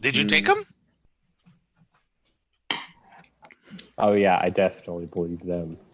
Did 0.00 0.16
you 0.16 0.24
take 0.24 0.46
them? 0.46 0.64
Oh 3.98 4.12
yeah, 4.14 4.38
I 4.42 4.50
definitely 4.50 5.06
believe 5.06 5.40
them. 5.44 5.78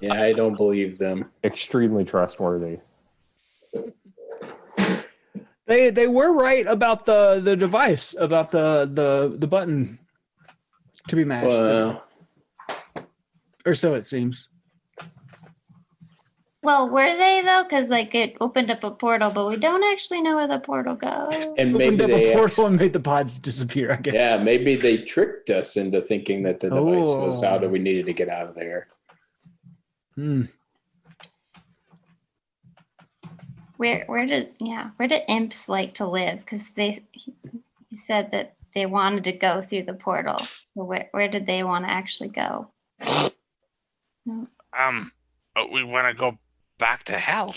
Yeah, 0.00 0.20
I 0.20 0.32
don't 0.32 0.56
believe 0.56 0.98
them. 0.98 1.30
Extremely 1.44 2.04
trustworthy. 2.04 2.80
They 5.66 5.90
they 5.90 6.08
were 6.08 6.32
right 6.32 6.66
about 6.66 7.06
the 7.06 7.40
the 7.40 7.54
device 7.54 8.12
about 8.18 8.50
the 8.50 8.90
the 8.92 9.36
the 9.38 9.46
button 9.46 10.00
to 11.06 11.14
be 11.14 11.24
mashed, 11.24 11.46
Well, 11.46 12.02
or 13.64 13.76
so 13.76 13.94
it 13.94 14.04
seems. 14.04 14.48
Well, 16.64 16.88
were 16.88 17.16
they 17.16 17.42
though? 17.44 17.64
Because 17.64 17.90
like 17.90 18.14
it 18.14 18.36
opened 18.40 18.70
up 18.70 18.84
a 18.84 18.90
portal, 18.92 19.30
but 19.30 19.48
we 19.48 19.56
don't 19.56 19.82
actually 19.82 20.20
know 20.22 20.36
where 20.36 20.46
the 20.46 20.60
portal 20.60 20.94
goes. 20.94 21.34
and 21.58 21.74
Opened 21.74 21.98
maybe 21.98 22.04
up 22.04 22.10
they 22.10 22.32
a 22.32 22.36
portal 22.36 22.64
act- 22.64 22.70
and 22.70 22.78
made 22.80 22.92
the 22.92 23.00
pods 23.00 23.38
disappear. 23.38 23.92
I 23.92 23.96
guess. 23.96 24.14
yeah, 24.14 24.36
maybe 24.36 24.76
they 24.76 24.98
tricked 24.98 25.50
us 25.50 25.76
into 25.76 26.00
thinking 26.00 26.44
that 26.44 26.60
the 26.60 26.68
device 26.70 27.06
was 27.06 27.42
Oh. 27.42 27.46
out 27.48 27.64
and 27.64 27.72
we 27.72 27.80
needed 27.80 28.06
to 28.06 28.12
get 28.12 28.28
out 28.28 28.46
of 28.48 28.54
there. 28.54 28.86
Hmm. 30.14 30.42
Where 33.76 34.04
where 34.06 34.26
did 34.26 34.50
yeah 34.60 34.90
where 34.96 35.08
did 35.08 35.22
imps 35.28 35.68
like 35.68 35.94
to 35.94 36.06
live? 36.06 36.38
Because 36.40 36.68
they 36.70 37.02
he, 37.10 37.34
he 37.90 37.96
said 37.96 38.30
that 38.30 38.54
they 38.74 38.86
wanted 38.86 39.24
to 39.24 39.32
go 39.32 39.60
through 39.62 39.82
the 39.84 39.94
portal. 39.94 40.36
Where 40.74 41.08
where 41.10 41.26
did 41.28 41.46
they 41.46 41.64
want 41.64 41.86
to 41.86 41.90
actually 41.90 42.28
go? 42.28 42.68
Um, 44.78 45.10
oh, 45.56 45.66
we 45.72 45.82
want 45.82 46.06
to 46.06 46.18
go 46.18 46.38
back 46.82 47.04
to 47.04 47.12
hell. 47.12 47.54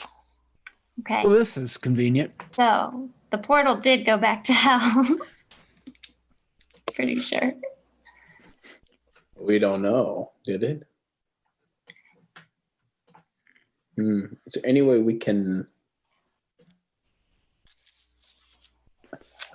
Okay, 0.99 1.21
Well, 1.23 1.34
this 1.34 1.57
is 1.57 1.78
convenient. 1.78 2.32
so 2.51 3.09
the 3.32 3.39
portal 3.39 3.76
did 3.76 4.05
go 4.05 4.17
back 4.19 4.43
to 4.45 4.53
hell. 4.65 5.17
Pretty 6.93 7.15
sure. 7.15 7.53
We 9.38 9.57
don't 9.59 9.82
know, 9.82 10.32
did 10.45 10.63
it? 10.63 10.84
Hmm. 13.97 14.26
Is 14.45 14.53
there 14.53 14.69
any 14.69 14.82
way 14.84 14.99
we 14.99 15.15
can 15.15 15.67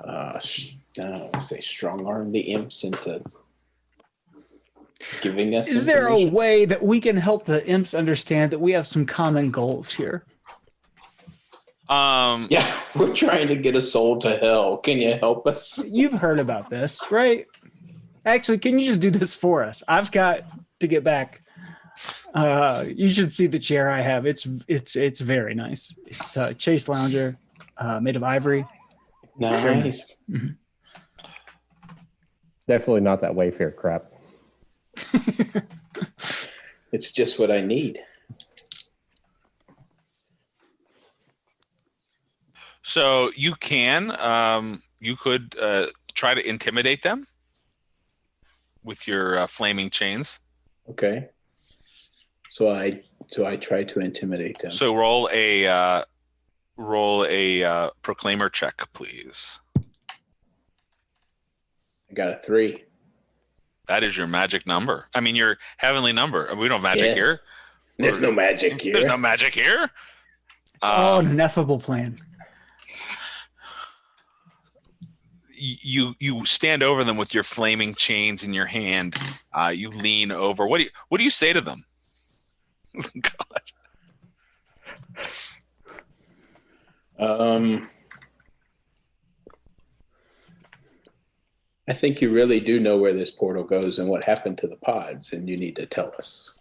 uh 0.05 0.39
sh- 0.41 0.75
I 0.99 1.03
don't 1.03 1.21
want 1.21 1.35
to 1.35 1.41
say 1.43 1.61
strong 1.61 2.07
arm 2.07 2.33
the 2.33 2.41
imps 2.41 2.83
into 2.85 3.23
giving 5.21 5.55
us 5.55 5.71
Is 5.71 5.85
there 5.85 6.09
a 6.09 6.25
way 6.27 6.65
that 6.65 6.83
we 6.83 7.01
can 7.01 7.17
help 7.17 7.45
the 7.45 7.67
imps 7.67 7.95
understand 7.95 8.53
that 8.53 8.59
we 8.59 8.73
have 8.73 8.87
some 8.87 9.07
common 9.07 9.51
goals 9.51 9.93
here? 9.93 10.25
Um, 11.89 12.47
Yeah, 12.51 12.67
we're 12.95 13.15
trying 13.15 13.49
to 13.49 13.57
get 13.57 13.75
a 13.75 13.81
soul 13.81 14.19
to 14.19 14.37
hell. 14.39 14.77
Can 14.79 14.99
you 14.99 15.15
help 15.15 15.47
us? 15.47 15.91
You've 15.93 16.13
heard 16.13 16.39
about 16.39 16.71
this, 16.71 17.03
right? 17.11 17.45
Actually, 18.25 18.59
can 18.59 18.79
you 18.79 18.87
just 18.87 19.01
do 19.01 19.11
this 19.11 19.35
for 19.35 19.65
us? 19.65 19.83
I've 19.89 20.13
got 20.13 20.43
to 20.81 20.87
get 20.87 21.03
back. 21.03 21.43
Uh, 22.33 22.85
you 22.89 23.09
should 23.09 23.33
see 23.33 23.47
the 23.47 23.59
chair 23.59 23.91
I 23.91 24.01
have. 24.01 24.25
It's 24.27 24.47
it's 24.69 24.95
it's 24.95 25.21
very 25.21 25.55
nice. 25.55 25.95
It's 26.07 26.37
a 26.37 26.55
Chase 26.55 26.89
Lounger, 26.89 27.37
uh, 27.77 27.99
made 28.01 28.17
of 28.17 28.23
ivory. 28.23 28.65
Nice. 29.39 30.17
Definitely 32.69 33.01
not 33.01 33.21
that 33.23 33.33
Wayfair 33.33 33.75
crap. 33.75 34.13
It's 36.93 37.13
just 37.13 37.39
what 37.39 37.51
I 37.51 37.61
need. 37.61 38.01
So 42.83 43.31
you 43.37 43.55
can, 43.55 44.21
um, 44.21 44.83
you 44.99 45.15
could 45.15 45.55
uh, 45.61 45.87
try 46.15 46.35
to 46.35 46.47
intimidate 46.47 47.03
them 47.03 47.27
with 48.83 49.07
your 49.07 49.39
uh, 49.39 49.47
flaming 49.47 49.91
chains. 49.91 50.41
Okay. 50.89 51.29
So 52.49 52.71
I 52.71 53.03
so 53.29 53.47
I 53.47 53.57
try 53.57 53.85
to 53.85 54.01
intimidate 54.01 54.59
them. 54.59 54.73
So 54.73 54.97
roll 54.97 55.29
a 55.33 55.69
uh, 55.69 56.03
roll 56.77 57.25
a 57.29 57.63
uh, 57.63 57.91
proclaimer 58.03 58.49
check, 58.49 58.83
please. 58.93 59.61
I 62.11 62.15
got 62.15 62.31
a 62.31 62.37
three. 62.37 62.85
That 63.91 64.05
is 64.05 64.17
your 64.17 64.29
magic 64.29 64.69
number. 64.69 65.09
I 65.17 65.21
mean, 65.21 65.35
your 65.35 65.59
heavenly 65.79 66.13
number. 66.13 66.55
We 66.55 66.69
don't 66.69 66.77
have 66.81 66.83
magic 66.97 67.07
Yes. 67.07 67.17
here. 67.17 67.41
There's 67.99 68.21
no 68.21 68.31
magic 68.31 68.81
here. 68.81 68.93
There's 68.95 69.05
no 69.05 69.17
magic 69.17 69.53
here. 69.53 69.91
oh, 70.81 71.19
Um, 71.19 71.27
an 71.27 71.33
ineffable 71.33 71.81
plan. 71.81 72.21
you 75.53 76.15
you 76.21 76.47
stand 76.47 76.85
over 76.85 77.03
them 77.03 77.17
with 77.17 77.35
your 77.35 77.43
flaming 77.43 77.97
chains 77.97 78.45
in 78.45 78.55
your 78.55 78.67
hand. 78.67 79.17
Uh, 79.53 79.73
you 79.75 79.89
lean 79.91 80.31
over. 80.31 80.69
What 80.69 80.79
do 80.79 80.85
you 80.85 80.91
what 81.09 81.19
do 81.19 81.25
you 81.25 81.31
say 81.31 81.53
to 81.53 81.61
them? 81.61 81.85
God. 83.21 83.63
Um, 87.19 87.89
I 91.91 91.93
think 91.93 92.21
you 92.21 92.31
really 92.31 92.61
do 92.61 92.79
know 92.79 92.97
where 92.97 93.13
this 93.13 93.33
portal 93.33 93.65
goes 93.65 93.99
and 93.99 94.09
what 94.09 94.23
happened 94.25 94.59
to 94.59 94.69
the 94.69 94.77
pods, 94.77 95.33
and 95.33 95.49
you 95.49 95.57
need 95.57 95.75
to 95.75 95.87
tell 95.87 96.15
us. 96.19 96.55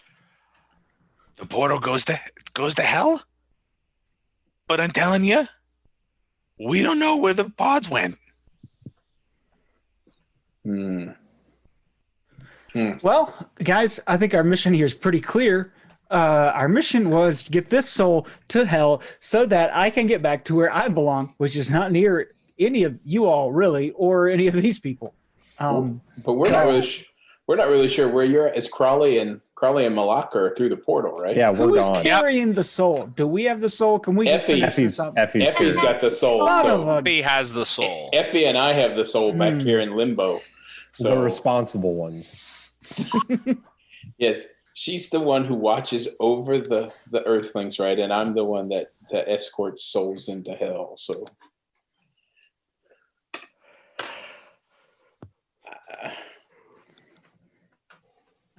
The 1.35 1.45
portal 1.45 1.79
goes 1.79 2.03
to 2.05 2.19
goes 2.55 2.73
to 2.75 2.81
hell. 2.81 3.21
But 4.67 4.79
I'm 4.81 4.89
telling 4.89 5.23
you, 5.23 5.47
we 6.59 6.81
don't 6.81 6.97
know 6.97 7.15
where 7.15 7.35
the 7.35 7.47
pods 7.47 7.87
went. 7.91 8.17
Hmm. 10.63 11.09
Well, 13.03 13.51
guys, 13.63 13.99
I 14.07 14.17
think 14.17 14.33
our 14.33 14.43
mission 14.43 14.73
here 14.73 14.85
is 14.85 14.95
pretty 14.95 15.21
clear. 15.21 15.73
Uh, 16.09 16.51
our 16.55 16.67
mission 16.67 17.11
was 17.11 17.43
to 17.43 17.51
get 17.51 17.69
this 17.69 17.87
soul 17.87 18.25
to 18.47 18.65
hell 18.65 19.03
so 19.19 19.45
that 19.45 19.75
I 19.75 19.91
can 19.91 20.07
get 20.07 20.23
back 20.23 20.43
to 20.45 20.55
where 20.55 20.73
I 20.73 20.87
belong, 20.87 21.35
which 21.37 21.55
is 21.55 21.69
not 21.69 21.91
near 21.91 22.31
any 22.57 22.83
of 22.83 22.99
you 23.05 23.25
all, 23.25 23.51
really, 23.51 23.91
or 23.91 24.27
any 24.27 24.47
of 24.47 24.55
these 24.55 24.79
people. 24.79 25.13
Um, 25.59 26.01
But 26.25 26.33
we're 26.33 26.47
So- 26.47 26.53
not 26.53 26.65
really 26.65 26.81
sh- 26.81 27.05
we're 27.47 27.55
not 27.55 27.67
really 27.67 27.87
sure 27.89 28.07
where 28.07 28.25
you're 28.25 28.47
at. 28.49 28.57
Is 28.57 28.67
Crawley 28.67 29.17
and 29.17 29.41
Crawley 29.55 29.85
and 29.85 29.95
Malacca 29.95 30.37
are 30.37 30.49
through 30.55 30.69
the 30.69 30.77
portal, 30.77 31.13
right? 31.13 31.35
Yeah, 31.35 31.49
we're 31.49 31.67
who 31.67 31.75
is 31.75 31.89
gone. 31.89 32.03
carrying 32.03 32.53
the 32.53 32.63
soul? 32.63 33.07
Do 33.15 33.25
we 33.27 33.43
have 33.45 33.59
the 33.59 33.69
soul? 33.69 33.97
Can 33.99 34.15
we 34.15 34.25
just 34.27 34.47
Effie, 34.47 34.61
Effie's, 34.63 34.99
Effie's, 35.17 35.41
Effie's 35.47 35.75
got 35.79 35.99
the 35.99 36.11
soul. 36.11 36.45
Son 36.45 36.65
of 36.67 36.81
So 36.83 36.89
a- 36.89 36.97
Effie 36.99 37.21
has 37.23 37.51
the 37.53 37.65
soul. 37.65 38.09
Effie 38.13 38.45
and 38.45 38.57
I 38.57 38.73
have 38.73 38.95
the 38.95 39.03
soul 39.03 39.33
back 39.33 39.53
Hmm. 39.55 39.59
here 39.61 39.79
in 39.79 39.95
limbo. 39.97 40.35
the 40.97 41.03
So 41.03 41.21
responsible 41.21 41.93
ones. 41.95 42.33
yes, 44.17 44.45
she's 44.73 45.09
the 45.09 45.19
one 45.19 45.43
who 45.45 45.55
watches 45.55 46.07
over 46.19 46.59
the 46.59 46.91
the 47.11 47.23
Earthlings, 47.25 47.79
right? 47.79 47.97
And 47.99 48.13
I'm 48.13 48.33
the 48.35 48.43
one 48.43 48.69
that 48.69 48.91
that 49.11 49.27
escorts 49.29 49.83
souls 49.85 50.29
into 50.29 50.51
hell. 50.53 50.93
So. 50.97 51.13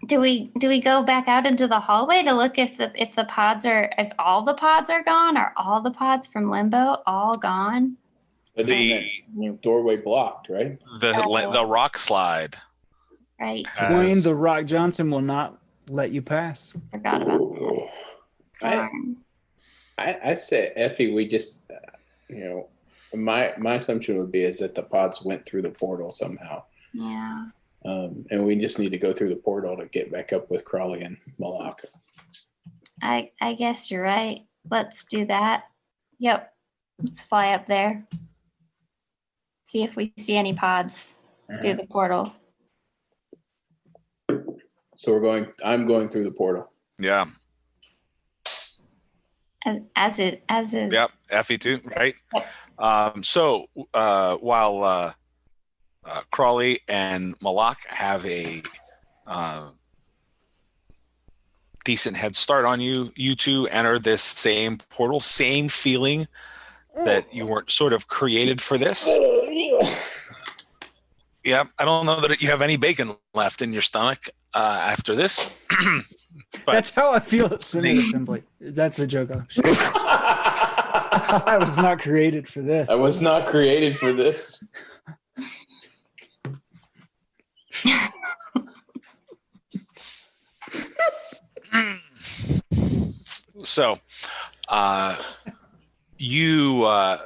Do 0.07 0.21
we 0.21 0.51
do 0.59 0.69
we 0.69 0.81
go 0.81 1.03
back 1.03 1.29
out 1.29 1.47
into 1.47 1.67
the 1.67 1.81
hallway 1.81 2.23
to 2.23 2.33
look 2.33 2.59
if 2.59 2.77
the 2.77 2.91
if 3.01 3.15
the 3.15 3.25
pods 3.25 3.67
are 3.67 3.93
if 3.99 4.13
all 4.19 4.45
the 4.45 4.55
pods 4.55 4.91
are 4.91 5.03
gone? 5.03 5.37
Are 5.37 5.53
all 5.57 5.83
the 5.83 5.91
pods 5.91 6.27
from 6.27 6.51
Limbo 6.51 7.03
all 7.07 7.37
gone? 7.37 7.97
The 8.57 8.65
the 9.37 9.59
doorway 9.63 9.97
blocked, 9.97 10.49
right? 10.49 10.79
the 11.01 11.13
the 11.53 11.65
rock 11.67 11.97
slide. 11.99 12.57
Right. 13.39 13.65
Dwayne 13.77 14.23
the 14.23 14.35
Rock 14.35 14.67
Johnson 14.67 15.11
will 15.11 15.23
not 15.23 15.59
let 15.89 16.11
you 16.11 16.21
pass. 16.21 16.75
Forgot 16.91 17.23
about 17.23 17.89
that. 18.61 18.91
I, 19.99 20.11
I, 20.11 20.31
I 20.31 20.35
said 20.35 20.73
Effie, 20.77 21.13
we 21.13 21.27
just, 21.27 21.71
uh, 21.71 21.77
you 22.29 22.45
know, 22.45 22.69
my 23.15 23.55
my 23.57 23.77
assumption 23.77 24.19
would 24.19 24.31
be 24.31 24.43
is 24.43 24.59
that 24.59 24.75
the 24.75 24.83
pods 24.83 25.23
went 25.23 25.47
through 25.47 25.63
the 25.63 25.71
portal 25.71 26.13
somehow, 26.13 26.65
Yeah. 26.93 27.47
Um, 27.85 28.25
and 28.31 28.45
we 28.45 28.57
just 28.57 28.79
need 28.79 28.91
to 28.91 28.99
go 28.99 29.13
through 29.13 29.31
the 29.31 29.37
portal 29.37 29.77
to 29.77 29.87
get 29.87 30.13
back 30.13 30.33
up 30.33 30.51
with 30.51 30.65
Crawley 30.65 31.03
and 31.03 31.17
Malacca. 31.39 31.89
I 33.03 33.31
I 33.41 33.55
guess 33.55 33.91
you're 33.91 34.03
right. 34.03 34.41
Let's 34.71 35.05
do 35.05 35.25
that. 35.27 35.65
Yep. 36.19 36.53
Let's 37.03 37.25
fly 37.25 37.53
up 37.55 37.67
there. 37.67 38.07
See 39.65 39.83
if 39.83 39.97
we 39.97 40.13
see 40.19 40.37
any 40.37 40.53
pods 40.53 41.23
through 41.63 41.75
the 41.75 41.87
portal. 41.87 42.33
So 44.29 45.13
we're 45.13 45.21
going. 45.21 45.47
I'm 45.65 45.87
going 45.87 46.09
through 46.09 46.25
the 46.25 46.31
portal. 46.31 46.71
Yeah. 46.99 47.27
As 49.65 49.81
as 49.97 50.19
it 50.19 50.45
as 50.49 50.75
it 50.75 50.93
Yep. 50.93 51.11
Effie 51.31 51.59
too. 51.59 51.81
Right. 51.97 52.15
Yep. 52.35 52.47
Um, 52.79 53.23
so 53.23 53.67
uh, 53.95 54.37
while 54.37 54.83
uh, 54.83 55.13
uh, 56.05 56.23
Crawley 56.31 56.81
and 56.89 57.35
Malak 57.43 57.79
have 57.87 58.25
a 58.27 58.63
uh, 59.27 59.69
decent 61.85 62.17
head 62.17 62.37
start 62.37 62.65
on 62.65 62.81
you, 62.81 63.13
you 63.17 63.35
two 63.35 63.67
enter 63.69 63.99
this 63.99 64.23
same 64.23 64.79
portal, 64.91 65.21
same 65.21 65.69
feeling 65.69 66.27
that 67.05 67.33
you 67.33 67.47
weren't 67.47 67.71
sort 67.71 67.93
of 67.93 68.09
created 68.09 68.61
for 68.61 68.77
this. 68.77 69.07
Yeah, 71.45 71.65
I 71.79 71.85
don't 71.85 72.05
know 72.05 72.21
that 72.21 72.43
you 72.43 72.49
have 72.51 72.61
any 72.63 72.77
bacon 72.77 73.15
left 73.33 73.63
in 73.63 73.73
your 73.73 73.81
stomach 73.83 74.25
uh, 74.55 74.59
after 74.59 75.15
this. 75.15 75.49
But- 76.65 76.73
That's 76.73 76.91
how 76.91 77.13
I 77.13 77.21
feel 77.21 77.47
at 77.47 77.61
Senate 77.63 77.99
Assembly. 77.99 78.43
That's 78.61 78.97
the 78.97 79.07
joke. 79.07 79.31
I 79.65 81.57
was 81.61 81.77
not 81.77 82.01
created 82.01 82.49
for 82.49 82.61
this. 82.61 82.89
I 82.89 82.95
was 82.95 83.21
not 83.21 83.47
created 83.47 83.97
for 83.97 84.13
this. 84.13 84.71
So, 93.63 93.99
uh, 94.69 95.17
you 96.17 96.85
uh, 96.85 97.19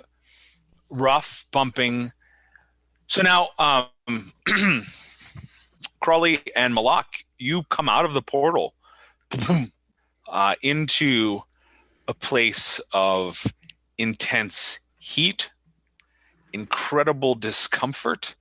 rough 0.91 1.47
bumping. 1.53 2.13
So 3.07 3.23
now, 3.23 3.51
um, 3.59 4.33
Crawley 6.01 6.41
and 6.57 6.75
Malak, 6.75 7.25
you 7.39 7.63
come 7.71 7.89
out 7.89 8.05
of 8.05 8.15
the 8.15 8.23
portal 8.23 8.75
uh, 10.29 10.55
into 10.61 11.43
a 12.09 12.15
place 12.15 12.81
of 12.93 13.47
intense 13.97 14.81
heat, 14.99 15.51
incredible 16.53 17.37
discomfort. 17.37 18.35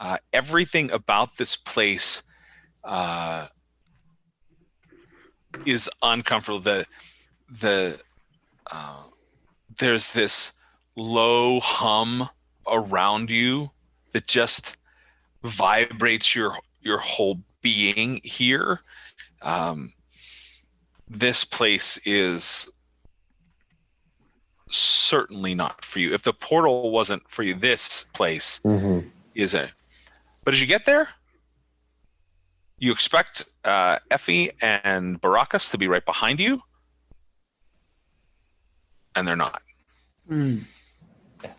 Uh, 0.00 0.18
everything 0.32 0.90
about 0.90 1.36
this 1.36 1.56
place 1.56 2.22
uh, 2.82 3.46
is 5.64 5.88
uncomfortable. 6.02 6.60
The 6.60 6.86
the 7.48 8.00
uh, 8.70 9.04
there's 9.78 10.12
this 10.12 10.52
low 10.96 11.60
hum 11.60 12.28
around 12.66 13.30
you 13.30 13.70
that 14.12 14.26
just 14.26 14.76
vibrates 15.42 16.34
your 16.34 16.56
your 16.82 16.98
whole 16.98 17.40
being 17.62 18.20
here. 18.24 18.80
Um, 19.42 19.92
this 21.08 21.44
place 21.44 21.98
is 22.04 22.70
certainly 24.70 25.54
not 25.54 25.84
for 25.84 26.00
you. 26.00 26.12
If 26.12 26.22
the 26.24 26.32
portal 26.32 26.90
wasn't 26.90 27.28
for 27.30 27.42
you, 27.42 27.54
this 27.54 28.04
place 28.12 28.60
Mhm. 28.64 29.10
is 29.34 29.54
a. 29.54 29.70
But 30.44 30.54
as 30.54 30.60
you 30.60 30.66
get 30.66 30.84
there, 30.84 31.08
you 32.78 32.92
expect 32.92 33.44
uh, 33.64 33.98
Effie 34.10 34.50
and 34.60 35.20
Baracus 35.20 35.70
to 35.70 35.78
be 35.78 35.88
right 35.88 36.04
behind 36.04 36.38
you, 36.40 36.60
and 39.14 39.26
they're 39.26 39.36
not. 39.36 39.62
Hmm. 40.28 40.56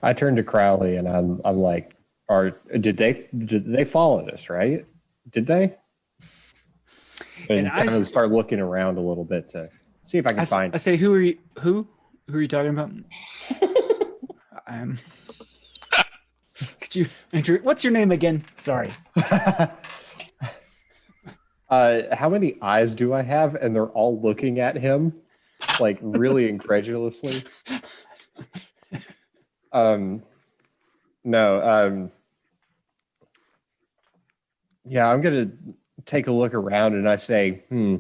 I 0.02 0.14
turned 0.14 0.38
to 0.38 0.44
Crowley 0.44 0.96
and 0.98 1.08
I'm 1.08 1.40
I'm 1.46 1.58
like, 1.58 1.96
are 2.28 2.52
did 2.80 2.98
they 2.98 3.28
did 3.46 3.66
they 3.72 3.86
follow 3.86 4.28
us, 4.30 4.50
right? 4.50 4.86
Did 5.32 5.46
they? 5.46 5.76
And, 7.50 7.60
And 7.60 7.68
I 7.68 7.86
kind 7.86 7.90
of 7.92 8.08
start 8.08 8.32
looking 8.32 8.60
around 8.60 8.98
a 8.98 9.02
little 9.02 9.24
bit 9.26 9.48
to 9.50 9.70
see 10.04 10.18
if 10.18 10.26
I 10.26 10.30
can 10.32 10.40
I, 10.40 10.42
s- 10.42 10.50
find 10.50 10.74
I 10.74 10.78
say, 10.78 10.98
who 10.98 11.14
are 11.14 11.20
you? 11.22 11.38
Who? 11.60 11.88
Who 12.30 12.38
are 12.38 12.42
you 12.42 12.48
talking 12.48 12.72
about? 12.72 12.92
I'm. 14.68 14.98
Could 16.82 16.96
you? 16.96 17.06
intro- 17.34 17.60
What's 17.60 17.84
your 17.84 17.94
name 17.94 18.12
again? 18.12 18.46
Sorry. 18.56 18.94
uh 21.70 22.02
how 22.16 22.30
many 22.30 22.56
eyes 22.62 22.94
do 22.96 23.14
I 23.14 23.22
have? 23.24 23.56
And 23.56 23.76
they're 23.76 23.88
all 23.88 24.22
looking 24.22 24.60
at 24.60 24.78
him 24.78 25.14
like 25.80 25.98
really 26.02 26.48
incredulously. 26.56 27.44
Um, 29.72 30.24
no. 31.24 31.62
Um, 31.62 32.12
yeah, 34.86 35.10
I'm 35.10 35.22
gonna 35.22 35.52
take 36.06 36.28
a 36.28 36.32
look 36.32 36.54
around 36.54 36.94
and 36.94 37.10
I 37.10 37.16
say, 37.18 37.64
hmm, 37.70 37.98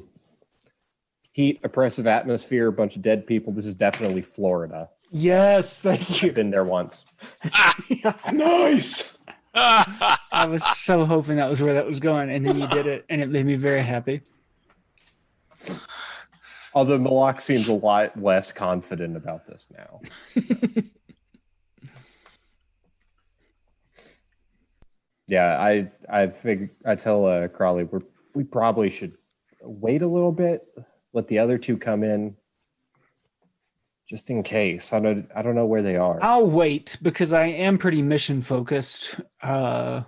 heat, 1.33 1.59
oppressive 1.63 2.07
atmosphere, 2.07 2.67
a 2.67 2.71
bunch 2.71 2.95
of 2.95 3.01
dead 3.01 3.25
people. 3.27 3.51
This 3.51 3.65
is 3.65 3.75
definitely 3.75 4.21
Florida. 4.21 4.89
Yes, 5.17 5.79
thank 5.79 6.21
you. 6.21 6.33
Been 6.33 6.51
there 6.51 6.65
once. 6.65 7.05
Nice. 8.33 9.17
I 9.53 10.45
was 10.49 10.61
so 10.77 11.05
hoping 11.05 11.37
that 11.37 11.49
was 11.49 11.61
where 11.61 11.73
that 11.75 11.85
was 11.85 12.01
going, 12.01 12.29
and 12.29 12.45
then 12.45 12.59
you 12.59 12.67
did 12.67 12.85
it, 12.85 13.05
and 13.09 13.21
it 13.21 13.29
made 13.29 13.45
me 13.45 13.55
very 13.55 13.81
happy. 13.81 14.19
Although 16.73 16.97
Malak 16.97 17.39
seems 17.39 17.69
a 17.69 17.73
lot 17.73 18.21
less 18.21 18.51
confident 18.51 19.15
about 19.15 19.47
this 19.47 19.71
now. 19.77 20.01
yeah, 25.27 25.57
I 25.57 25.89
I 26.09 26.27
think 26.27 26.71
I 26.85 26.95
tell 26.95 27.25
uh, 27.25 27.47
Crawley 27.47 27.85
we 27.85 27.99
we 28.33 28.43
probably 28.43 28.89
should 28.89 29.13
wait 29.61 30.01
a 30.01 30.07
little 30.07 30.33
bit, 30.33 30.67
let 31.13 31.29
the 31.29 31.39
other 31.39 31.57
two 31.57 31.77
come 31.77 32.03
in, 32.03 32.35
just 34.07 34.29
in 34.29 34.43
case. 34.43 34.93
I 34.93 34.99
don't 34.99 35.29
I 35.35 35.41
don't 35.41 35.55
know 35.55 35.65
where 35.65 35.81
they 35.81 35.95
are. 35.95 36.19
I'll 36.21 36.49
wait 36.49 36.97
because 37.01 37.33
I 37.33 37.47
am 37.47 37.77
pretty 37.77 38.01
mission 38.01 38.41
focused. 38.41 39.19
Uh, 39.41 40.03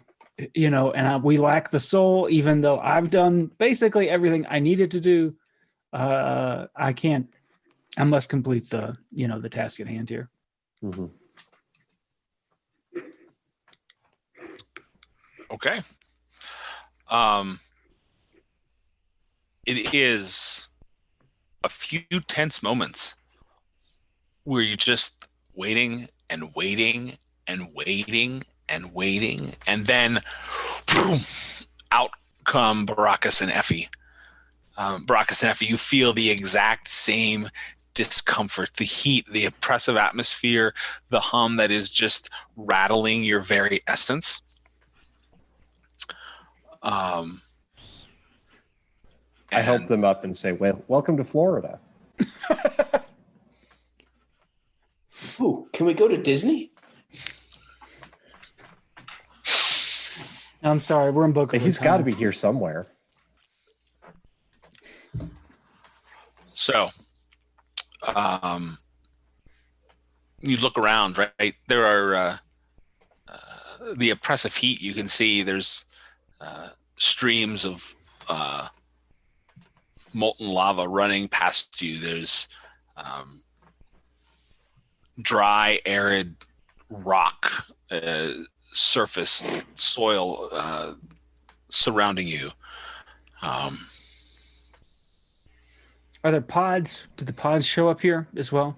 you 0.53 0.69
know, 0.69 0.91
and 0.91 1.07
I, 1.07 1.17
we 1.17 1.37
lack 1.37 1.71
the 1.71 1.79
soul, 1.79 2.27
even 2.29 2.61
though 2.61 2.79
I've 2.79 3.09
done 3.09 3.49
basically 3.57 4.09
everything 4.09 4.45
I 4.49 4.59
needed 4.59 4.91
to 4.91 4.99
do. 4.99 5.35
Uh, 5.91 6.67
I 6.75 6.93
can't. 6.93 7.27
I 7.97 8.03
must 8.03 8.29
complete 8.29 8.69
the 8.69 8.95
you 9.11 9.27
know 9.27 9.39
the 9.39 9.49
task 9.49 9.79
at 9.79 9.87
hand 9.87 10.09
here. 10.09 10.29
Mm-hmm. 10.83 11.05
Okay. 15.49 15.81
Um, 17.09 17.61
it 19.65 19.93
is 19.93 20.67
a 21.63 21.69
few 21.69 22.03
tense 22.27 22.61
moments 22.61 23.15
where 24.47 24.61
you're 24.61 24.77
just 24.77 25.27
waiting 25.55 26.07
and 26.29 26.55
waiting 26.55 27.17
and 27.47 27.67
waiting 27.75 28.41
and 28.69 28.93
waiting, 28.93 29.53
and 29.67 29.85
then 29.85 30.21
boom, 30.87 31.19
out 31.91 32.11
come 32.45 32.85
Baracus 32.85 33.41
and 33.41 33.51
Effie. 33.51 33.89
Um, 34.77 35.05
Baracus 35.05 35.41
and 35.41 35.49
Effie, 35.49 35.65
you 35.65 35.75
feel 35.75 36.13
the 36.13 36.29
exact 36.29 36.87
same 36.87 37.49
discomfort, 37.93 38.73
the 38.77 38.85
heat, 38.85 39.25
the 39.29 39.43
oppressive 39.43 39.97
atmosphere, 39.97 40.73
the 41.09 41.19
hum 41.19 41.57
that 41.57 41.69
is 41.69 41.91
just 41.91 42.29
rattling 42.55 43.23
your 43.23 43.41
very 43.41 43.81
essence. 43.85 44.41
Um, 46.83 47.41
I 49.51 49.59
help 49.59 49.87
them 49.87 50.05
up 50.05 50.23
and 50.23 50.37
say, 50.37 50.53
"Well, 50.53 50.81
welcome 50.87 51.17
to 51.17 51.25
Florida." 51.25 51.79
Ooh, 55.39 55.67
can 55.73 55.85
we 55.85 55.93
go 55.93 56.07
to 56.07 56.17
Disney? 56.17 56.71
I'm 60.63 60.79
sorry, 60.79 61.11
we're 61.11 61.25
in 61.25 61.33
Boca. 61.33 61.53
But 61.53 61.61
he's 61.61 61.77
got 61.77 61.97
to 61.97 62.03
be 62.03 62.13
here 62.13 62.33
somewhere. 62.33 62.87
So, 66.53 66.89
um, 68.03 68.77
you 70.41 70.57
look 70.57 70.77
around, 70.77 71.17
right? 71.17 71.55
There 71.67 71.85
are 71.85 72.15
uh, 72.15 72.37
uh, 73.27 73.93
the 73.95 74.09
oppressive 74.09 74.55
heat. 74.55 74.81
You 74.81 74.93
can 74.93 75.07
see 75.07 75.43
there's 75.43 75.85
uh, 76.41 76.69
streams 76.97 77.63
of 77.63 77.95
uh, 78.27 78.67
molten 80.13 80.47
lava 80.47 80.87
running 80.87 81.27
past 81.27 81.81
you. 81.81 81.99
There's 81.99 82.47
um, 82.97 83.43
dry, 85.21 85.79
arid 85.85 86.35
rock 86.89 87.67
uh, 87.91 88.29
surface, 88.73 89.45
soil 89.75 90.49
uh, 90.51 90.93
surrounding 91.69 92.27
you. 92.27 92.51
Um, 93.41 93.85
Are 96.23 96.31
there 96.31 96.41
pods? 96.41 97.03
Did 97.17 97.27
the 97.27 97.33
pods 97.33 97.65
show 97.65 97.89
up 97.89 98.01
here 98.01 98.27
as 98.35 98.51
well? 98.51 98.77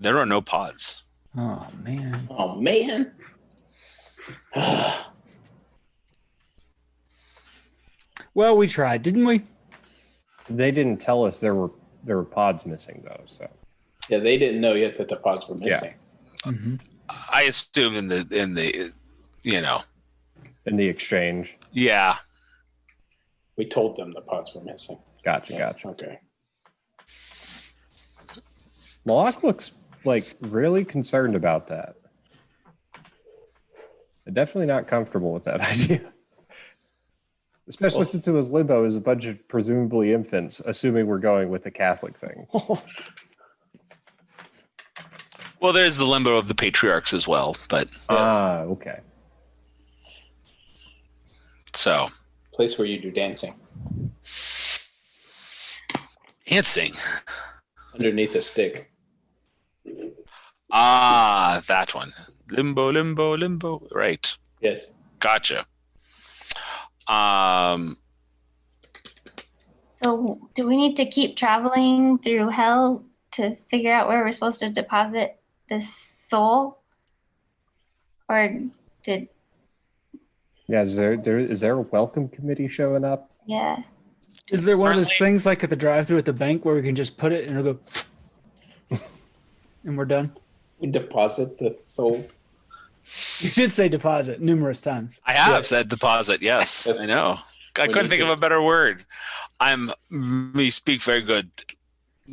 there 0.00 0.16
are 0.18 0.26
no 0.26 0.40
pods. 0.40 1.02
Oh 1.36 1.66
man. 1.82 2.28
Oh 2.30 2.54
man. 2.56 3.12
Well, 8.38 8.56
we 8.56 8.68
tried, 8.68 9.02
didn't 9.02 9.26
we? 9.26 9.42
They 10.48 10.70
didn't 10.70 10.98
tell 11.00 11.24
us 11.24 11.40
there 11.40 11.56
were 11.56 11.72
there 12.04 12.16
were 12.16 12.24
pods 12.24 12.64
missing 12.66 13.02
though. 13.04 13.22
So 13.26 13.48
yeah, 14.08 14.18
they 14.18 14.38
didn't 14.38 14.60
know 14.60 14.74
yet 14.74 14.96
that 14.98 15.08
the 15.08 15.16
pods 15.16 15.48
were 15.48 15.56
missing. 15.56 15.94
hmm 16.44 16.74
I 17.32 17.42
assume 17.44 17.96
in 17.96 18.08
the 18.08 18.26
in 18.30 18.54
the 18.54 18.92
you 19.42 19.60
know 19.60 19.82
in 20.66 20.76
the 20.76 20.86
exchange, 20.86 21.56
yeah 21.72 22.16
We 23.56 23.66
told 23.66 23.96
them 23.96 24.12
the 24.12 24.20
pods 24.20 24.54
were 24.54 24.62
missing. 24.62 24.98
gotcha, 25.24 25.52
Yeah, 25.54 25.58
gotcha. 25.58 25.88
Okay. 25.88 26.18
Malak 29.04 29.42
looks 29.42 29.70
like 30.04 30.24
really 30.42 30.84
concerned 30.84 31.34
about 31.34 31.68
that. 31.68 31.96
Definitely 34.30 34.66
not 34.66 34.86
comfortable 34.86 35.32
with 35.32 35.44
that 35.44 35.60
idea. 35.72 36.12
Especially 37.68 37.98
Well- 37.98 38.06
since 38.06 38.26
it 38.26 38.32
was 38.32 38.50
limbo 38.50 38.84
as 38.84 38.96
a 38.96 39.00
bunch 39.00 39.26
of 39.26 39.46
presumably 39.48 40.12
infants, 40.12 40.60
assuming 40.60 41.06
we're 41.06 41.18
going 41.18 41.50
with 41.50 41.64
the 41.64 41.70
Catholic 41.70 42.16
thing. 42.18 42.46
well 45.60 45.72
there's 45.72 45.96
the 45.96 46.04
limbo 46.06 46.36
of 46.38 46.48
the 46.48 46.54
patriarchs 46.54 47.12
as 47.12 47.26
well 47.28 47.56
but 47.68 47.88
Ah, 48.08 48.60
okay. 48.60 49.00
so. 51.74 52.08
Place 52.52 52.78
where 52.78 52.86
you 52.88 52.98
do 53.00 53.10
dancing. 53.10 53.54
Dancing? 56.48 56.92
Underneath 57.94 58.34
a 58.34 58.42
stick. 58.42 58.90
ah 60.72 61.60
that 61.66 61.94
one. 61.94 62.12
Limbo 62.50 62.90
limbo 62.92 63.36
limbo. 63.36 63.86
Right. 63.92 64.36
Yes. 64.60 64.94
gotcha 65.20 65.66
um 67.08 67.96
So, 70.04 70.38
do 70.54 70.66
we 70.66 70.76
need 70.76 70.96
to 70.96 71.06
keep 71.06 71.36
traveling 71.36 72.18
through 72.18 72.48
hell 72.50 73.04
to 73.32 73.56
figure 73.70 73.92
out 73.92 74.08
where 74.08 74.22
we're 74.24 74.32
supposed 74.32 74.60
to 74.60 74.70
deposit 74.70 75.38
this 75.68 75.92
soul? 75.92 76.78
Or 78.28 78.54
did, 79.04 79.28
Yeah, 80.66 80.82
is 80.82 80.96
there 80.96 81.16
there 81.16 81.38
is 81.38 81.60
there 81.60 81.72
a 81.74 81.80
welcome 81.80 82.28
committee 82.28 82.68
showing 82.68 83.04
up? 83.04 83.30
yeah. 83.46 83.82
Is 84.50 84.64
there 84.64 84.78
one 84.78 84.90
of 84.92 84.96
those 84.96 85.12
things 85.12 85.44
like 85.44 85.62
at 85.62 85.68
the 85.68 85.76
drive-through 85.76 86.16
at 86.18 86.24
the 86.24 86.32
bank 86.32 86.64
where 86.64 86.74
we 86.74 86.80
can 86.80 86.94
just 86.94 87.18
put 87.18 87.32
it 87.32 87.46
and 87.48 87.58
it'll 87.58 87.74
go, 87.74 88.96
and 89.84 89.96
we're 89.98 90.06
done? 90.06 90.32
We 90.78 90.88
deposit 90.88 91.58
the 91.58 91.78
soul. 91.84 92.26
You 93.40 93.50
did 93.50 93.72
say 93.72 93.88
deposit 93.88 94.40
numerous 94.40 94.80
times. 94.80 95.18
i 95.26 95.32
have 95.32 95.62
Yes. 95.62 95.68
said 95.68 95.88
deposit 95.88 96.42
yes, 96.42 96.86
Yes. 96.88 97.00
i 97.00 97.06
know 97.06 97.38
i 97.78 97.82
When 97.82 97.92
couldn't 97.92 98.04
you 98.06 98.18
think 98.18 98.22
of 98.22 98.36
a 98.36 98.40
better 98.40 98.60
word 98.62 99.04
i'm 99.60 99.90
me 100.10 100.70
speak 100.70 101.00
very 101.02 101.22
good 101.22 101.50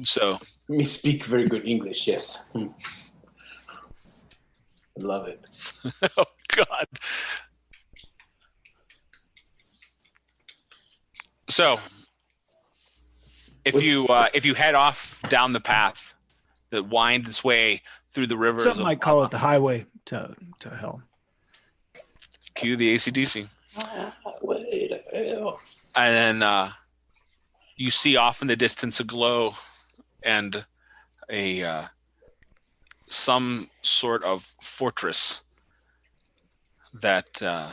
so 0.03 0.39
Me 0.67 0.83
speak 0.83 1.23
very 1.23 1.47
good 1.47 1.65
English. 1.65 2.05
Yes. 2.07 2.49
Hmm. 2.51 2.67
Love 4.97 5.27
it. 5.27 5.45
oh 6.17 6.25
god 6.55 6.87
so 11.49 11.79
if 13.63 13.81
you 13.83 14.07
uh, 14.07 14.27
if 14.33 14.45
you 14.45 14.53
head 14.53 14.75
off 14.75 15.21
down 15.29 15.51
the 15.53 15.59
path 15.59 16.13
that 16.71 16.83
winds 16.87 17.29
its 17.29 17.43
way 17.43 17.81
through 18.15 18.27
the 18.27 18.37
river. 18.37 18.61
Some 18.61 18.81
might 18.81 19.01
call 19.01 19.23
it 19.25 19.31
the 19.31 19.37
highway 19.37 19.85
to 20.05 20.33
to 20.59 20.69
hell. 20.69 21.01
cue 22.55 22.77
the 22.77 22.89
AC/DC 22.91 23.47
Wait, 24.41 24.91
hell. 25.13 25.59
and 25.95 26.15
then 26.15 26.41
uh, 26.41 26.71
you 27.75 27.91
see 27.91 28.15
off 28.15 28.41
in 28.41 28.47
the 28.47 28.55
distance 28.55 29.01
a 29.01 29.03
glow 29.03 29.53
and 30.23 30.65
a 31.29 31.61
uh, 31.61 31.83
some 33.07 33.69
sort 33.81 34.23
of 34.23 34.55
fortress 34.61 35.43
that 36.93 37.41
uh, 37.41 37.69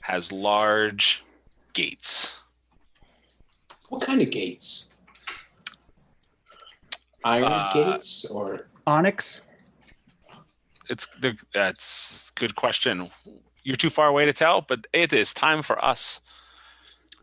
has 0.00 0.30
large 0.30 1.24
gates. 1.72 2.38
What 3.88 4.02
kind 4.02 4.20
of 4.20 4.28
gates? 4.28 4.92
Iron 7.24 7.44
Uh, 7.44 7.70
gates 7.72 8.26
or 8.26 8.66
Onyx. 8.86 9.40
It's 10.88 11.06
that's 11.52 12.30
good 12.30 12.54
question. 12.54 13.10
You're 13.64 13.76
too 13.76 13.90
far 13.90 14.08
away 14.08 14.24
to 14.24 14.32
tell, 14.32 14.62
but 14.62 14.86
it 14.92 15.12
is 15.12 15.34
time 15.34 15.62
for 15.62 15.82
us 15.84 16.20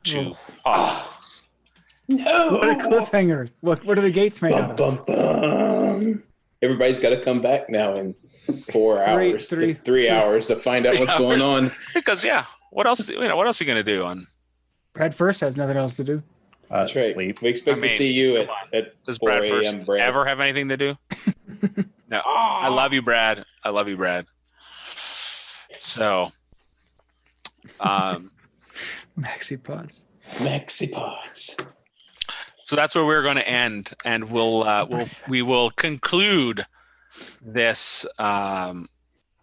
to 0.05 0.20
Oh. 0.20 0.38
pause. 0.63 1.49
no? 2.07 2.49
What 2.51 2.70
a 2.70 2.74
cliffhanger! 2.76 3.49
What 3.61 3.84
what 3.86 3.97
are 3.97 4.01
the 4.01 4.11
gates 4.11 4.41
made 4.41 4.53
out 4.53 4.78
Bum, 4.78 4.99
of? 4.99 5.05
bum, 5.07 5.16
bum. 5.16 6.24
Everybody's 6.61 6.99
got 6.99 7.09
to 7.09 7.20
come 7.20 7.41
back 7.41 7.70
now 7.70 7.93
in 7.95 8.16
four 8.72 8.95
Three- 9.03 9.32
hours, 9.32 9.49
three- 9.49 9.59
to 9.59 9.74
three 9.74 9.74
three- 9.74 10.09
hours 10.09 10.47
to 10.47 10.55
find 10.55 10.86
out 10.86 10.91
Three 10.95 10.99
what's 11.05 11.18
going 11.18 11.41
on. 11.41 11.72
Because 11.93 12.24
yeah, 12.24 12.45
what 12.72 12.86
else? 12.88 13.09
You 13.09 13.20
know, 13.28 13.36
what 13.36 13.47
else 13.47 13.59
are 13.59 13.63
you 13.63 13.68
gonna 13.68 13.84
do 13.84 14.03
on? 14.03 14.28
Brad 14.93 15.13
first 15.16 15.41
has 15.41 15.57
nothing 15.57 15.78
else 15.78 15.95
to 15.95 16.03
do. 16.03 16.22
Uh, 16.72 16.78
That's 16.80 16.95
right. 16.95 17.13
Sleep. 17.13 17.41
We 17.41 17.49
expect 17.49 17.78
I 17.78 17.82
mean, 17.82 17.89
to 17.89 17.95
see 17.95 18.11
you 18.11 18.38
at, 18.38 18.49
at 18.74 19.03
Does 19.03 19.18
4 19.20 19.30
Brad 19.30 19.43
a.m. 19.43 19.49
first 19.49 19.86
Brad. 19.86 20.01
ever 20.01 20.26
have 20.26 20.39
anything 20.39 20.70
to 20.70 20.78
do? 20.78 20.97
no, 22.16 22.22
I 22.26 22.68
love 22.70 22.93
you, 22.93 23.01
Brad. 23.01 23.43
I 23.63 23.70
love 23.70 23.88
you, 23.88 23.97
Brad. 23.97 24.26
So, 25.80 26.32
um, 27.80 28.32
Maxi 29.20 29.61
pods. 29.61 30.03
Maxi 30.38 30.91
Pods. 30.91 31.55
so 32.63 32.76
that's 32.76 32.95
where 32.95 33.05
we're 33.05 33.22
going 33.24 33.36
to 33.38 33.47
end, 33.47 33.93
and 34.03 34.32
we'll 34.32 34.63
uh, 34.63 34.86
we'll 34.89 35.07
we 35.28 35.41
will 35.41 35.70
conclude 35.72 36.66
this 37.41 38.05
um, 38.18 38.89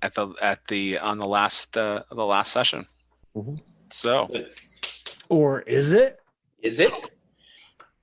at 0.03 0.15
the 0.15 0.29
at 0.43 0.67
the 0.69 0.99
on 0.99 1.19
the 1.19 1.27
last 1.27 1.77
uh, 1.77 2.03
the 2.11 2.25
last 2.25 2.53
session. 2.53 2.87
Mhm. 3.37 3.61
So 3.91 4.29
Or 5.29 5.61
is 5.63 5.93
it? 5.93 6.19
Is 6.63 6.81
it? 6.81 6.93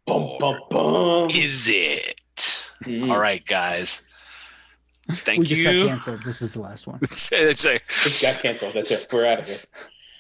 Bum, 0.06 0.38
bum, 0.40 0.58
bum. 0.70 1.30
is 1.32 1.68
it? 1.68 2.16
Mm. 2.86 3.12
All 3.12 3.20
right, 3.20 3.46
guys. 3.46 4.02
Thank 5.12 5.40
we 5.40 5.46
just 5.46 5.64
got 5.64 5.74
you. 5.74 5.88
canceled. 5.88 6.22
This 6.24 6.42
is 6.42 6.54
the 6.54 6.62
last 6.62 6.88
one. 6.88 7.00
It's, 7.02 7.32
it's 7.32 7.66
a, 7.66 7.76
It 7.76 8.20
got 8.22 8.42
canceled. 8.42 8.74
That's 8.74 8.92
it. 8.92 9.08
We're 9.12 9.26
out 9.26 9.40
of 9.40 9.48
here. 9.48 9.58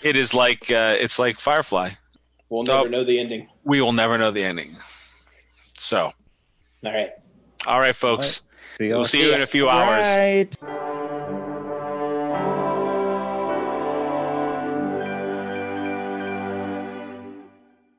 it 0.03 0.15
is 0.15 0.33
like 0.33 0.71
uh, 0.71 0.95
it's 0.99 1.19
like 1.19 1.39
Firefly. 1.39 1.91
We'll 2.49 2.63
never 2.63 2.79
Oh. 2.79 2.89
know 2.89 3.03
the 3.03 3.19
ending. 3.19 3.47
We 3.63 3.81
will 3.81 3.91
never 3.93 4.17
know 4.17 4.31
the 4.31 4.43
ending. 4.43 4.75
So, 5.73 6.11
All 6.85 6.91
right. 6.93 7.11
all 7.67 7.79
right, 7.79 7.95
folks. 7.95 8.41
See 8.77 8.87
you 8.87 8.95
We'll 8.95 9.03
see 9.05 9.21
you 9.21 9.33
in 9.33 9.41
a 9.41 9.47
few 9.47 9.69
hours. 9.69 10.07
Right. 10.07 10.57